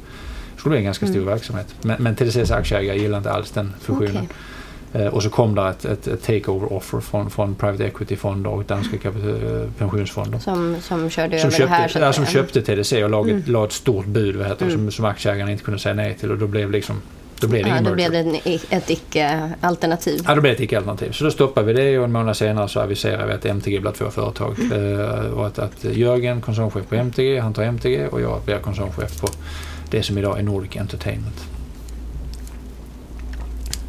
skulle 0.58 0.72
bli 0.72 0.80
en 0.80 0.86
ganska 0.86 1.06
stor 1.06 1.16
Mm. 1.22 1.28
verksamhet. 1.30 1.76
Men, 1.82 2.04
men 2.04 2.16
TDCs 2.16 2.52
aktieägare 2.52 2.97
gillade 2.97 3.18
inte 3.18 3.32
alls 3.32 3.52
den 3.52 3.74
fusionen. 3.82 4.16
Okej. 4.16 4.28
Eh, 4.93 5.08
och 5.08 5.24
så 5.24 5.30
kom 5.30 5.56
där 5.56 5.70
ett, 5.70 5.86
ett, 5.86 6.08
ett 6.08 6.24
takeover 6.24 6.74
offer 6.74 6.99
från, 6.99 7.30
från 7.30 7.56
private 7.56 7.84
equity-fonder 7.86 8.49
och 8.49 8.64
danska 8.66 8.95
eh, 9.08 9.14
pensionsfonder. 9.78 10.39
Som, 10.39 10.76
som 10.82 11.10
körde 11.10 11.39
Som 11.39 11.47
över 11.47 11.58
köpte, 11.58 11.74
det 11.74 11.78
här. 11.78 11.88
så 11.88 11.99
ja, 11.99 12.14
som 12.14 12.26
köpte 12.26 12.62
TDC 12.62 13.04
och 13.04 13.10
lag, 13.10 13.30
Mm. 13.30 13.43
la 13.45 13.66
ett 13.66 13.72
stort 13.72 14.06
bud 14.06 14.36
vad 14.36 14.47
heter 14.47 14.66
det, 14.66 14.72
Mm. 14.74 14.86
som, 14.86 14.91
som 14.91 15.06
aktieägarna 15.06 15.52
inte 15.52 15.64
kunde 15.64 15.80
säga 15.80 15.93
nej 15.95 16.18
till 16.20 16.32
och 16.32 16.38
då 16.38 16.47
blev, 16.47 16.72
liksom, 16.72 17.02
då 17.42 17.48
blev 17.48 17.64
det 17.64 17.70
Ja, 17.70 17.82
då 17.82 17.94
blev 17.94 18.12
det 18.12 18.39
ett 18.70 18.89
icke-alternativ. 18.89 20.22
Ja, 20.28 20.36
då 20.36 20.42
blev 20.42 20.52
det 20.52 20.56
ett 20.56 20.62
icke-alternativ. 20.62 21.12
Så 21.12 21.24
då 21.24 21.32
stoppade 21.32 21.68
vi 21.68 21.74
det 21.74 21.98
och 22.00 22.06
en 22.06 22.12
månad 22.12 22.38
senare 22.38 22.68
så 22.70 22.80
aviserade 22.80 23.26
vi 23.28 23.34
att 23.34 23.46
MTG 23.46 23.80
blir 23.80 23.92
två 23.92 24.10
företag. 24.10 24.60
Mm. 24.60 25.00
Eh, 25.00 25.26
och 25.26 25.48
att, 25.48 25.60
att 25.60 25.84
Jörgen, 25.84 26.42
koncernchef 26.42 26.88
på 26.89 26.96
MTG, 26.96 27.39
han 27.39 27.54
tar 27.54 27.64
MTG 27.64 28.08
och 28.08 28.22
jag 28.22 28.42
blir 28.46 28.58
koncernchef 28.58 29.22
på 29.22 29.28
det 29.89 30.04
som 30.04 30.18
idag 30.18 30.39
är 30.39 30.44
Nordic 30.44 30.78
Entertainment. 30.78 31.51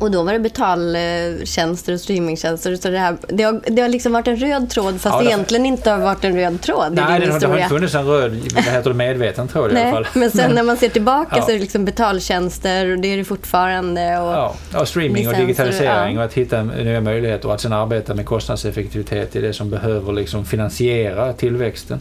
Och 0.03 0.11
då 0.11 0.23
var 0.23 0.33
det 0.33 0.39
betaltjänster 0.39 1.93
och 1.93 2.01
streamingtjänster. 2.01 2.77
Så 2.77 2.89
det, 2.91 2.99
här, 2.99 3.17
det, 3.29 3.43
har, 3.43 3.61
det 3.67 3.83
har 3.83 3.89
liksom 3.89 4.13
varit 4.13 4.29
en 4.29 4.37
röd 4.37 4.71
tråd 4.71 5.01
fast 5.01 5.15
Ja, 5.17 5.21
det 5.23 5.27
egentligen 5.29 5.67
inte 5.67 5.91
har 5.91 5.99
varit 5.99 6.25
en 6.25 6.37
röd 6.37 6.61
tråd 6.61 6.93
i 6.93 6.95
Nej, 6.95 7.21
din 7.21 7.29
det 7.29 7.33
har, 7.33 7.41
det 7.41 7.47
har 7.47 7.57
historia. 7.57 7.57
inte 7.57 7.69
funnits 7.69 7.95
en 7.95 8.07
röd, 8.07 8.53
vad 8.55 8.65
heter 8.65 8.91
det, 8.91 8.97
medveten 8.97 9.49
tråd 9.49 9.73
i 9.73 9.75
alla 9.75 9.85
Nej, 9.85 9.93
fall. 9.93 10.07
men 10.15 10.31
sen 10.31 10.51
när 10.55 10.63
man 10.63 10.77
ser 10.77 10.89
tillbaka 10.89 11.37
Ja. 11.37 11.43
så 11.43 11.51
är 11.51 11.55
det 11.55 11.61
liksom 11.61 11.85
betaltjänster 11.85 12.91
och 12.93 12.99
det 12.99 13.09
är 13.13 13.17
det 13.17 13.25
fortfarande. 13.25 14.19
Och, 14.19 14.33
Ja, 14.33 14.55
ja, 14.73 14.87
streaming 14.87 15.29
och 15.29 15.35
digitalisering 15.35 16.15
ja. 16.15 16.21
och 16.21 16.25
att 16.27 16.33
hitta 16.35 16.63
nya 16.63 17.01
möjligheter 17.01 17.49
och 17.49 17.55
att 17.55 17.61
sen 17.61 17.73
arbeta 17.73 18.15
med 18.15 18.27
kostnadseffektivitet 18.27 19.37
i 19.37 19.41
det 19.41 19.53
som 19.53 19.71
behöver 19.71 20.13
liksom 20.13 20.45
finansiera 20.45 21.33
tillväxten. 21.33 22.01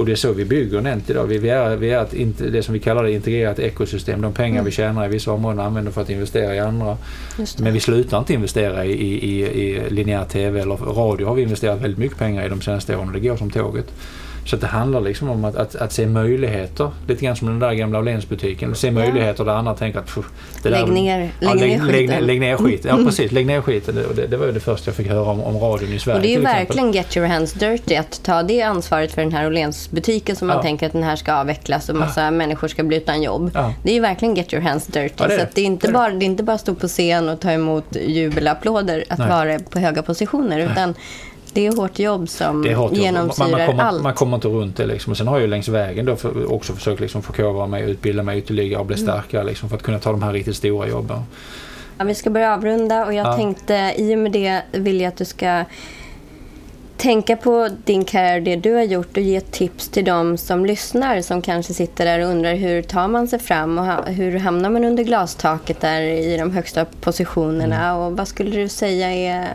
Och 0.00 0.06
det 0.06 0.12
är 0.12 0.16
så 0.16 0.32
vi 0.32 0.44
bygger 0.44 0.80
Nent 0.80 1.10
idag. 1.10 1.26
Vi, 1.26 1.38
vi 1.38 1.48
är, 1.48 1.76
vi 1.76 1.90
är 1.90 2.02
ett, 2.02 2.38
det 2.38 2.62
som 2.62 2.74
vi 2.74 2.80
kallar 2.80 3.02
det 3.02 3.12
integrerat 3.12 3.58
ekosystem. 3.58 4.20
De 4.20 4.32
pengar 4.32 4.62
vi 4.62 4.70
tjänar 4.70 5.06
i 5.06 5.08
vissa 5.08 5.32
områden 5.32 5.60
använder 5.60 5.92
för 5.92 6.02
att 6.02 6.10
investera 6.10 6.54
i 6.54 6.58
andra. 6.58 6.96
Men 7.58 7.72
vi 7.72 7.80
slutar 7.80 8.18
inte 8.18 8.32
investera 8.32 8.84
i, 8.84 8.92
i, 8.92 9.30
i, 9.30 9.40
i 9.42 9.90
linjär 9.90 10.24
TV 10.24 10.60
eller 10.60 10.76
radio 10.76 11.26
har 11.26 11.34
vi 11.34 11.42
investerat 11.42 11.80
väldigt 11.80 11.98
mycket 11.98 12.18
pengar 12.18 12.46
i 12.46 12.48
de 12.48 12.60
senaste 12.60 12.96
åren 12.96 13.08
och 13.08 13.14
det 13.14 13.20
går 13.20 13.36
som 13.36 13.50
tåget. 13.50 13.92
Så 14.50 14.56
det 14.56 14.66
handlar 14.66 15.00
liksom 15.00 15.30
om 15.30 15.44
att, 15.44 15.56
att, 15.56 15.74
att 15.76 15.92
se 15.92 16.06
möjligheter. 16.06 16.90
Lite 17.08 17.24
grann 17.24 17.36
som 17.36 17.48
den 17.48 17.58
där 17.58 17.72
gamla 17.72 17.98
Åhlénsbutiken. 17.98 18.74
Se 18.74 18.90
möjligheter 18.90 19.44
där 19.44 19.52
andra 19.52 19.74
tänker 19.74 19.98
att 19.98 20.06
"Pff, 20.06 20.24
det 20.62 20.68
där, 20.70 20.80
Lägg 20.86 20.92
ner- 20.92 21.30
ja, 21.40 21.54
lägg 21.54 21.60
ner 21.80 21.86
lägg, 21.86 21.86
lägg, 21.86 21.90
skiten." 21.92 22.14
Mm. 22.14 22.26
lägg 22.26 22.40
ner 22.40 22.56
skiten. 22.56 22.96
Ja 22.98 23.04
precis, 23.04 23.32
lägg 23.32 23.46
ner 23.46 23.60
skiten. 23.60 23.94
Det, 24.16 24.26
det, 24.26 24.36
var 24.36 24.46
ju 24.46 24.52
det 24.52 24.60
första 24.60 24.88
jag 24.88 24.96
fick 24.96 25.08
höra 25.08 25.30
om, 25.30 25.40
om 25.40 25.58
radion 25.58 25.92
i 25.92 25.98
Sverige 25.98 26.16
Och 26.16 26.22
det 26.22 26.28
är 26.28 26.36
ju 26.36 26.40
verkligen 26.40 26.92
get 26.92 27.16
your 27.16 27.26
hands 27.28 27.52
dirty 27.52 27.94
att 27.96 28.22
ta 28.24 28.42
det 28.42 28.62
ansvaret 28.62 29.12
för 29.12 29.22
den 29.22 29.32
här 29.32 29.46
Åhlénsbutiken 29.46 30.36
som 30.36 30.48
man 30.48 30.56
Ja. 30.56 30.62
tänker 30.62 30.86
att 30.86 30.92
den 30.92 31.02
här 31.02 31.16
ska 31.16 31.34
avvecklas 31.34 31.88
och 31.88 31.96
massa 31.96 32.30
människor 32.30 32.68
ska 32.68 32.82
bli 32.82 32.96
utan 32.96 33.22
jobb. 33.22 33.50
Ja. 33.54 33.74
Det 33.82 33.90
är 33.90 33.94
ju 33.94 34.00
verkligen 34.00 34.34
get 34.34 34.52
your 34.54 34.62
hands 34.62 34.86
dirty. 34.86 35.14
Ja, 35.16 35.26
det 35.28 35.34
är 35.34 35.38
så 35.38 35.46
det. 35.54 35.60
är 35.60 35.64
inte 35.64 35.88
bara, 35.92 36.10
det 36.10 36.24
är 36.24 36.26
inte 36.26 36.42
bara 36.42 36.54
att 36.54 36.60
stå 36.60 36.74
på 36.74 36.88
scen 36.88 37.28
och 37.28 37.40
ta 37.40 37.50
emot 37.52 37.96
jubelapplåder 38.06 39.04
att 39.08 39.18
Nej. 39.18 39.28
vara 39.28 39.58
på 39.58 39.78
höga 39.78 40.02
positioner 40.02 40.58
utan 40.58 40.94
det 41.54 41.66
är 41.66 41.76
hårt 41.76 41.98
jobb 41.98 42.28
som 42.28 42.62
Det 42.62 42.74
hårt 42.74 42.90
jobb. 42.92 43.00
genomsyrar 43.00 43.48
man, 43.48 43.58
man, 43.58 43.66
kommer, 43.66 43.82
allt. 43.84 44.02
man 44.02 44.14
kommer 44.14 44.34
inte 44.36 44.48
runt 44.48 44.76
det. 44.76 44.86
Liksom. 44.86 45.10
Och 45.10 45.16
sen 45.16 45.26
har 45.28 45.34
jag 45.36 45.42
ju 45.42 45.46
längs 45.46 45.68
vägen 45.68 46.06
då 46.06 46.16
för, 46.16 46.52
också 46.52 46.72
försökt 46.72 47.00
liksom 47.00 47.22
förkovra 47.22 47.66
mig, 47.66 47.90
utbilda 47.90 48.22
mig 48.22 48.38
ytterligare 48.38 48.80
och 48.80 48.86
bli 48.86 48.96
Mm. 48.96 49.06
starkare 49.08 49.44
liksom, 49.44 49.68
för 49.68 49.76
att 49.76 49.82
kunna 49.82 49.98
ta 49.98 50.10
de 50.10 50.22
här 50.22 50.32
riktigt 50.32 50.56
stora 50.56 50.88
jobben. 50.88 51.18
Ja, 51.98 52.04
vi 52.04 52.14
ska 52.14 52.30
börja 52.30 52.54
avrunda 52.54 53.06
och 53.06 53.14
jag 53.14 53.26
Ja. 53.26 53.36
tänkte 53.36 53.94
i 53.96 54.14
och 54.14 54.18
med 54.18 54.32
det 54.32 54.62
vill 54.72 55.00
jag 55.00 55.08
att 55.08 55.16
du 55.16 55.24
ska 55.24 55.64
tänka 56.96 57.36
på 57.36 57.68
din 57.84 58.04
karriär, 58.04 58.40
det 58.40 58.56
du 58.56 58.74
har 58.74 58.82
gjort 58.82 59.16
och 59.16 59.22
ge 59.22 59.40
tips 59.40 59.88
till 59.88 60.04
dem 60.04 60.36
som 60.38 60.66
lyssnar 60.66 61.22
som 61.22 61.42
kanske 61.42 61.74
sitter 61.74 62.04
där 62.04 62.20
och 62.24 62.28
undrar 62.30 62.54
hur 62.54 62.82
tar 62.82 63.08
man 63.08 63.28
sig 63.28 63.38
fram 63.38 63.78
och 63.78 64.06
hur 64.12 64.38
hamnar 64.38 64.70
man 64.70 64.84
under 64.84 65.04
glastaket 65.04 65.80
där 65.80 66.00
i 66.02 66.36
de 66.36 66.50
högsta 66.50 66.84
positionerna 66.84 67.84
Mm. 67.90 67.96
och 67.96 68.16
vad 68.16 68.28
skulle 68.28 68.50
du 68.56 68.68
säga 68.68 69.10
är 69.12 69.48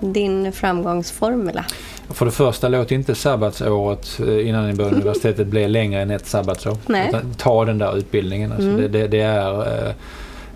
din 0.00 0.52
framgångsformula? 0.52 1.64
För 2.10 2.24
det 2.26 2.32
första, 2.32 2.68
låt 2.68 2.90
inte 2.92 3.14
sabbatsåret 3.14 4.20
eh, 4.28 4.48
innan 4.48 4.66
ni 4.68 4.74
börjar 4.74 4.92
universitetet 4.94 5.46
bli 5.46 5.68
längre 5.68 6.02
än 6.02 6.10
ett 6.10 6.26
sabbatsår. 6.26 6.76
Utan 7.08 7.34
ta 7.34 7.64
den 7.64 7.78
där 7.78 7.96
utbildningen. 7.96 8.52
Alltså, 8.52 8.66
Mm. 8.68 8.80
det, 8.80 8.88
det, 8.88 9.06
det 9.08 9.20
är... 9.20 9.94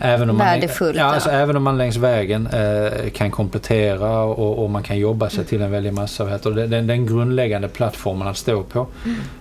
Även 0.03 0.31
om, 0.31 0.37
man, 0.37 0.47
Värdefullt, 0.47 0.97
ja, 0.97 1.03
ja. 1.03 1.15
alltså, 1.15 1.31
även 1.31 1.57
om 1.57 1.63
man 1.63 1.79
längs 1.79 1.97
vägen 1.97 2.47
eh, 2.47 3.11
kan 3.11 3.31
komplettera 3.31 4.23
och, 4.23 4.65
och 4.65 4.71
man 4.71 4.83
kan 4.83 4.99
jobba 4.99 5.31
sig 5.31 5.45
till 5.45 5.63
en 5.63 5.71
väldig 5.71 5.93
massa. 5.93 6.27
Heter 6.27 6.51
det, 6.51 6.67
den, 6.67 6.87
den 6.87 7.07
grundläggande 7.07 7.69
plattformen 7.69 8.29
att 8.29 8.37
stå 8.37 8.63
på, 8.63 8.87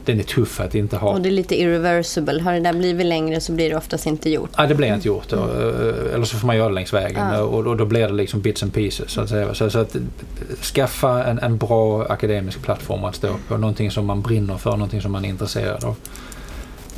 den 0.06 0.20
är 0.20 0.24
tuff 0.24 0.60
att 0.60 0.76
inte 0.76 0.98
ha. 0.98 1.08
Mm. 1.08 1.18
Och 1.18 1.22
det 1.22 1.30
är 1.30 1.32
lite 1.32 1.62
irreversible. 1.62 2.42
Har 2.42 2.54
det 2.54 2.60
där 2.60 2.74
blivit 2.74 3.06
längre 3.06 3.42
så 3.42 3.52
blir 3.52 3.70
det 3.70 3.76
oftast 3.76 4.06
inte 4.06 4.30
gjort. 4.30 4.50
Ja, 4.58 4.66
det 4.66 4.76
blir 4.76 4.94
inte 4.94 5.08
gjort. 5.08 5.30
Då. 5.30 5.38
Eh, 5.38 6.14
Eller 6.14 6.26
så 6.26 6.38
får 6.38 6.48
man 6.48 6.58
göra 6.58 6.70
det 6.70 6.76
längs 6.76 6.94
vägen. 6.94 7.34
Ja. 7.34 7.42
Och, 7.42 7.68
och 7.68 7.78
då 7.78 7.86
blir 7.86 8.08
det 8.08 8.14
liksom 8.14 8.42
bits 8.42 8.64
and 8.64 8.74
pieces. 8.74 9.12
Så 9.12 9.22
att, 9.22 9.30
säga. 9.30 9.54
Så, 9.54 9.70
så 9.70 9.80
att 9.80 9.96
eh, 9.96 10.02
skaffa 10.62 11.24
en, 11.24 11.40
en 11.40 11.58
bra 11.58 12.06
akademisk 12.06 12.62
plattform 12.62 13.04
att 13.04 13.16
stå 13.16 13.36
på. 13.48 13.58
Någonting 13.58 13.92
som 13.92 14.06
man 14.06 14.22
brinner 14.22 14.58
för, 14.58 14.72
någonting 14.72 15.02
som 15.02 15.12
man 15.12 15.26
är 15.26 15.30
intresserad 15.30 15.84
av. 15.84 15.96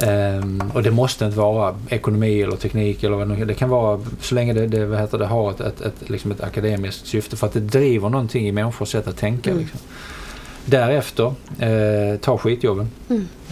Ehm, 0.04 0.72
och 0.74 0.84
det 0.84 0.92
måste 0.92 1.26
inte 1.26 1.38
vara 1.38 1.76
ekonomi 1.90 2.42
eller 2.42 2.56
teknik 2.56 3.04
eller 3.04 3.18
vad 3.18 3.48
det 3.48 3.54
kan 3.54 3.70
vara 3.70 4.02
så 4.22 4.36
länge 4.36 4.54
det, 4.54 4.68
det, 4.68 4.86
vad 4.86 5.00
heter 5.00 5.18
det 5.18 5.26
har 5.26 5.52
ett, 5.52 5.60
ett, 5.60 5.82
ett, 5.82 6.10
liksom 6.10 6.32
ett 6.32 6.42
akademiskt 6.42 7.08
syfte. 7.08 7.36
För 7.36 7.48
att 7.48 7.54
det 7.54 7.60
driver 7.60 8.10
någonting 8.10 8.48
i 8.48 8.52
människors 8.52 8.90
sätt 8.90 9.08
att 9.08 9.18
tänka. 9.18 9.50
Mm. 9.50 9.62
Liksom. 9.62 9.80
Därefter, 10.66 11.34
eh, 11.60 12.20
ta 12.20 12.38
skitjobben. 12.38 12.90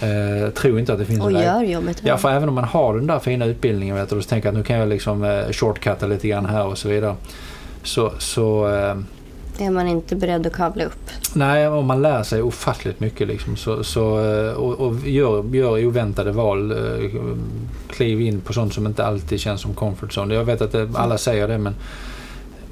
Eh, 0.02 0.50
tro 0.54 0.80
inte 0.80 0.94
att 0.94 1.00
det 1.00 1.06
finns 1.06 1.20
Mm. 1.20 1.36
Och 1.36 1.42
en 1.42 1.48
väg. 1.56 1.70
gör 1.70 1.74
jobbet. 1.74 2.02
Ja, 2.04 2.18
för 2.18 2.30
även 2.30 2.50
om 2.50 2.56
man 2.56 2.64
har 2.64 2.96
den 2.96 3.08
där 3.08 3.20
fina 3.20 3.46
utbildningen 3.46 3.96
vet 3.96 4.10
du, 4.10 4.16
och 4.16 4.24
så 4.24 4.30
tänker 4.30 4.50
att 4.50 4.56
nu 4.56 4.64
kan 4.64 4.78
jag 4.78 4.90
liksom 4.90 5.24
eh, 5.24 5.52
shortcutta 5.52 6.08
lite 6.08 6.28
grann 6.28 6.46
här 6.46 6.66
och 6.66 6.78
så 6.78 6.90
vidare. 6.90 7.16
Så, 7.84 8.12
så 8.20 8.68
eh, 8.76 8.96
Är 9.62 9.70
man 9.70 9.88
inte 9.88 10.16
beredd 10.16 10.48
att 10.48 10.54
kavla 10.54 10.84
upp. 10.84 11.10
nej, 11.34 11.68
om 11.68 11.86
man 11.86 12.02
lär 12.02 12.24
sig 12.24 12.42
ofattligt 12.42 13.00
mycket 13.00 13.28
liksom, 13.28 13.56
så, 13.56 13.84
så, 13.84 14.20
eh, 14.32 14.54
och, 14.54 14.80
och 14.80 14.96
gör, 15.08 15.56
gör 15.56 15.86
oväntade 15.86 16.32
val. 16.32 16.72
Eh, 16.72 17.10
kliv 17.90 18.22
in 18.22 18.42
på 18.42 18.54
sånt 18.54 18.74
som 18.74 18.86
inte 18.86 19.06
alltid 19.06 19.40
känns 19.40 19.62
som 19.62 19.74
comfort 19.74 20.10
zone. 20.18 20.34
Jag 20.36 20.44
vet 20.46 20.62
att 20.62 20.72
det, 20.72 20.90
alla 20.96 21.18
säger 21.18 21.48
det 21.48 21.58
men 21.58 21.76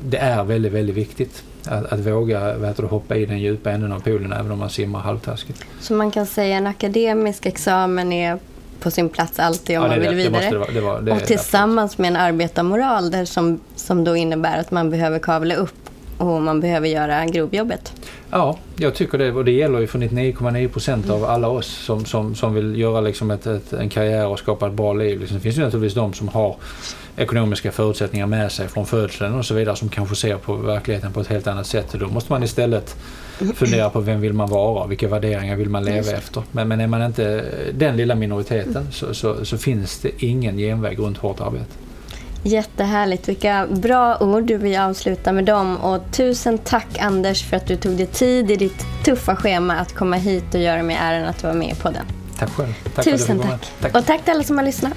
det 0.09 0.17
är 0.17 0.43
väldigt, 0.43 0.73
väldigt 0.73 0.95
viktigt 0.95 1.43
att, 1.65 1.85
att 1.93 1.99
våga 1.99 2.57
vet 2.57 2.77
du, 2.77 2.83
hoppa 2.85 3.15
i 3.15 3.25
den 3.25 3.39
djupa 3.39 3.71
änden 3.71 3.91
av 3.91 3.99
poolen 3.99 4.33
även 4.33 4.51
om 4.51 4.59
man 4.59 4.69
simmar 4.69 4.99
halvtaskigt. 4.99 5.63
Så 5.79 5.93
man 5.93 6.11
kan 6.11 6.25
säga 6.25 6.57
en 6.57 6.67
akademisk 6.67 7.45
examen 7.45 8.13
är 8.13 8.39
på 8.79 8.91
sin 8.91 9.09
plats 9.09 9.39
alltid 9.39 9.77
om 9.77 9.83
Ja, 9.83 9.89
man 9.89 9.99
det- 9.99 10.09
vill 10.09 10.17
det 10.17 10.23
vidare. 10.23 10.31
måste 10.31 10.49
det 10.53 10.57
vara- 10.59 10.71
det 10.71 10.81
var- 10.81 11.01
det 11.01 11.11
och 11.11 11.23
tillsammans 11.27 11.97
med 11.97 12.07
en 12.07 12.15
arbetarmoral 12.15 13.11
där 13.11 13.25
som, 13.25 13.59
som 13.75 14.03
då 14.03 14.15
innebär 14.15 14.59
att 14.59 14.71
man 14.71 14.89
behöver 14.89 15.19
kavla 15.19 15.55
upp 15.55 15.86
och 16.17 16.41
man 16.41 16.59
behöver 16.59 16.87
göra 16.87 17.25
grovjobbet. 17.25 17.93
Ja, 18.29 18.57
jag 18.75 18.95
tycker 18.95 19.17
det. 19.17 19.31
Och 19.31 19.45
det 19.45 19.51
gäller 19.51 19.79
ju 19.79 19.87
för 19.87 19.99
99,9 19.99 20.67
procent 20.67 21.09
av 21.09 21.25
alla 21.25 21.47
oss 21.47 21.67
som, 21.67 22.05
som, 22.05 22.35
som 22.35 22.53
vill 22.53 22.79
göra 22.79 23.01
liksom 23.01 23.31
ett, 23.31 23.47
ett, 23.47 23.73
en 23.73 23.89
karriär 23.89 24.27
och 24.27 24.39
skapa 24.39 24.67
ett 24.67 24.73
bra 24.73 24.93
liv. 24.93 25.19
Liksom, 25.19 25.37
det 25.37 25.41
finns 25.41 25.57
ju 25.57 25.61
naturligtvis 25.61 25.93
de 25.93 26.13
som 26.13 26.27
har 26.27 26.55
ekonomiska 27.17 27.71
förutsättningar 27.71 28.27
med 28.27 28.51
sig 28.51 28.67
från 28.67 28.85
födseln 28.85 29.33
och 29.33 29.45
så 29.45 29.53
vidare 29.53 29.75
som 29.75 29.89
kanske 29.89 30.15
ser 30.15 30.37
på 30.37 30.55
verkligheten 30.55 31.13
på 31.13 31.21
ett 31.21 31.27
helt 31.27 31.47
annat 31.47 31.67
sätt. 31.67 31.93
Och 31.93 31.99
då 31.99 32.07
måste 32.07 32.31
man 32.31 32.43
istället 32.43 32.95
fundera 33.55 33.89
på 33.89 33.99
vem 33.99 34.21
vill 34.21 34.33
man 34.33 34.49
vara? 34.49 34.87
Vilka 34.87 35.07
värderingar 35.07 35.55
vill 35.55 35.69
man 35.69 35.85
leva 35.85 36.11
efter? 36.11 36.43
Men, 36.51 36.67
men 36.67 36.79
är 36.79 36.87
man 36.87 37.01
inte 37.01 37.45
den 37.73 37.97
lilla 37.97 38.15
minoriteten 38.15 38.87
så, 38.91 39.13
så, 39.13 39.45
så 39.45 39.57
finns 39.57 39.99
det 39.99 40.23
ingen 40.23 40.57
genväg 40.57 40.99
runt 40.99 41.17
hårt 41.17 41.41
arbete. 41.41 41.86
Jättehärligt. 42.43 43.29
Vilka 43.29 43.67
bra 43.67 44.17
ord. 44.17 44.43
Du 44.43 44.57
vill 44.57 44.79
avsluta 44.79 45.31
med 45.31 45.45
dem. 45.45 45.77
Och 45.77 46.01
tusen 46.11 46.57
tack 46.57 46.97
Anders 46.99 47.43
för 47.49 47.57
att 47.57 47.67
du 47.67 47.75
tog 47.75 47.97
dig 47.97 48.05
tid 48.05 48.51
i 48.51 48.55
ditt 48.55 48.85
tuffa 49.05 49.35
schema 49.35 49.75
att 49.75 49.95
komma 49.95 50.15
hit 50.15 50.55
och 50.55 50.61
göra 50.61 50.83
mig 50.83 50.97
äran 50.99 51.25
att 51.25 51.43
vara 51.43 51.53
med 51.53 51.79
på 51.81 51.89
den. 51.89 52.05
Tack 52.39 52.49
själv. 52.49 52.73
Tack 52.95 53.05
Tusen 53.05 53.39
tack. 53.39 53.71
med. 53.81 53.95
Och 53.95 54.05
tack 54.05 54.23
till 54.23 54.33
alla 54.33 54.43
som 54.43 54.57
har 54.57 54.65
lyssnat. 54.65 54.93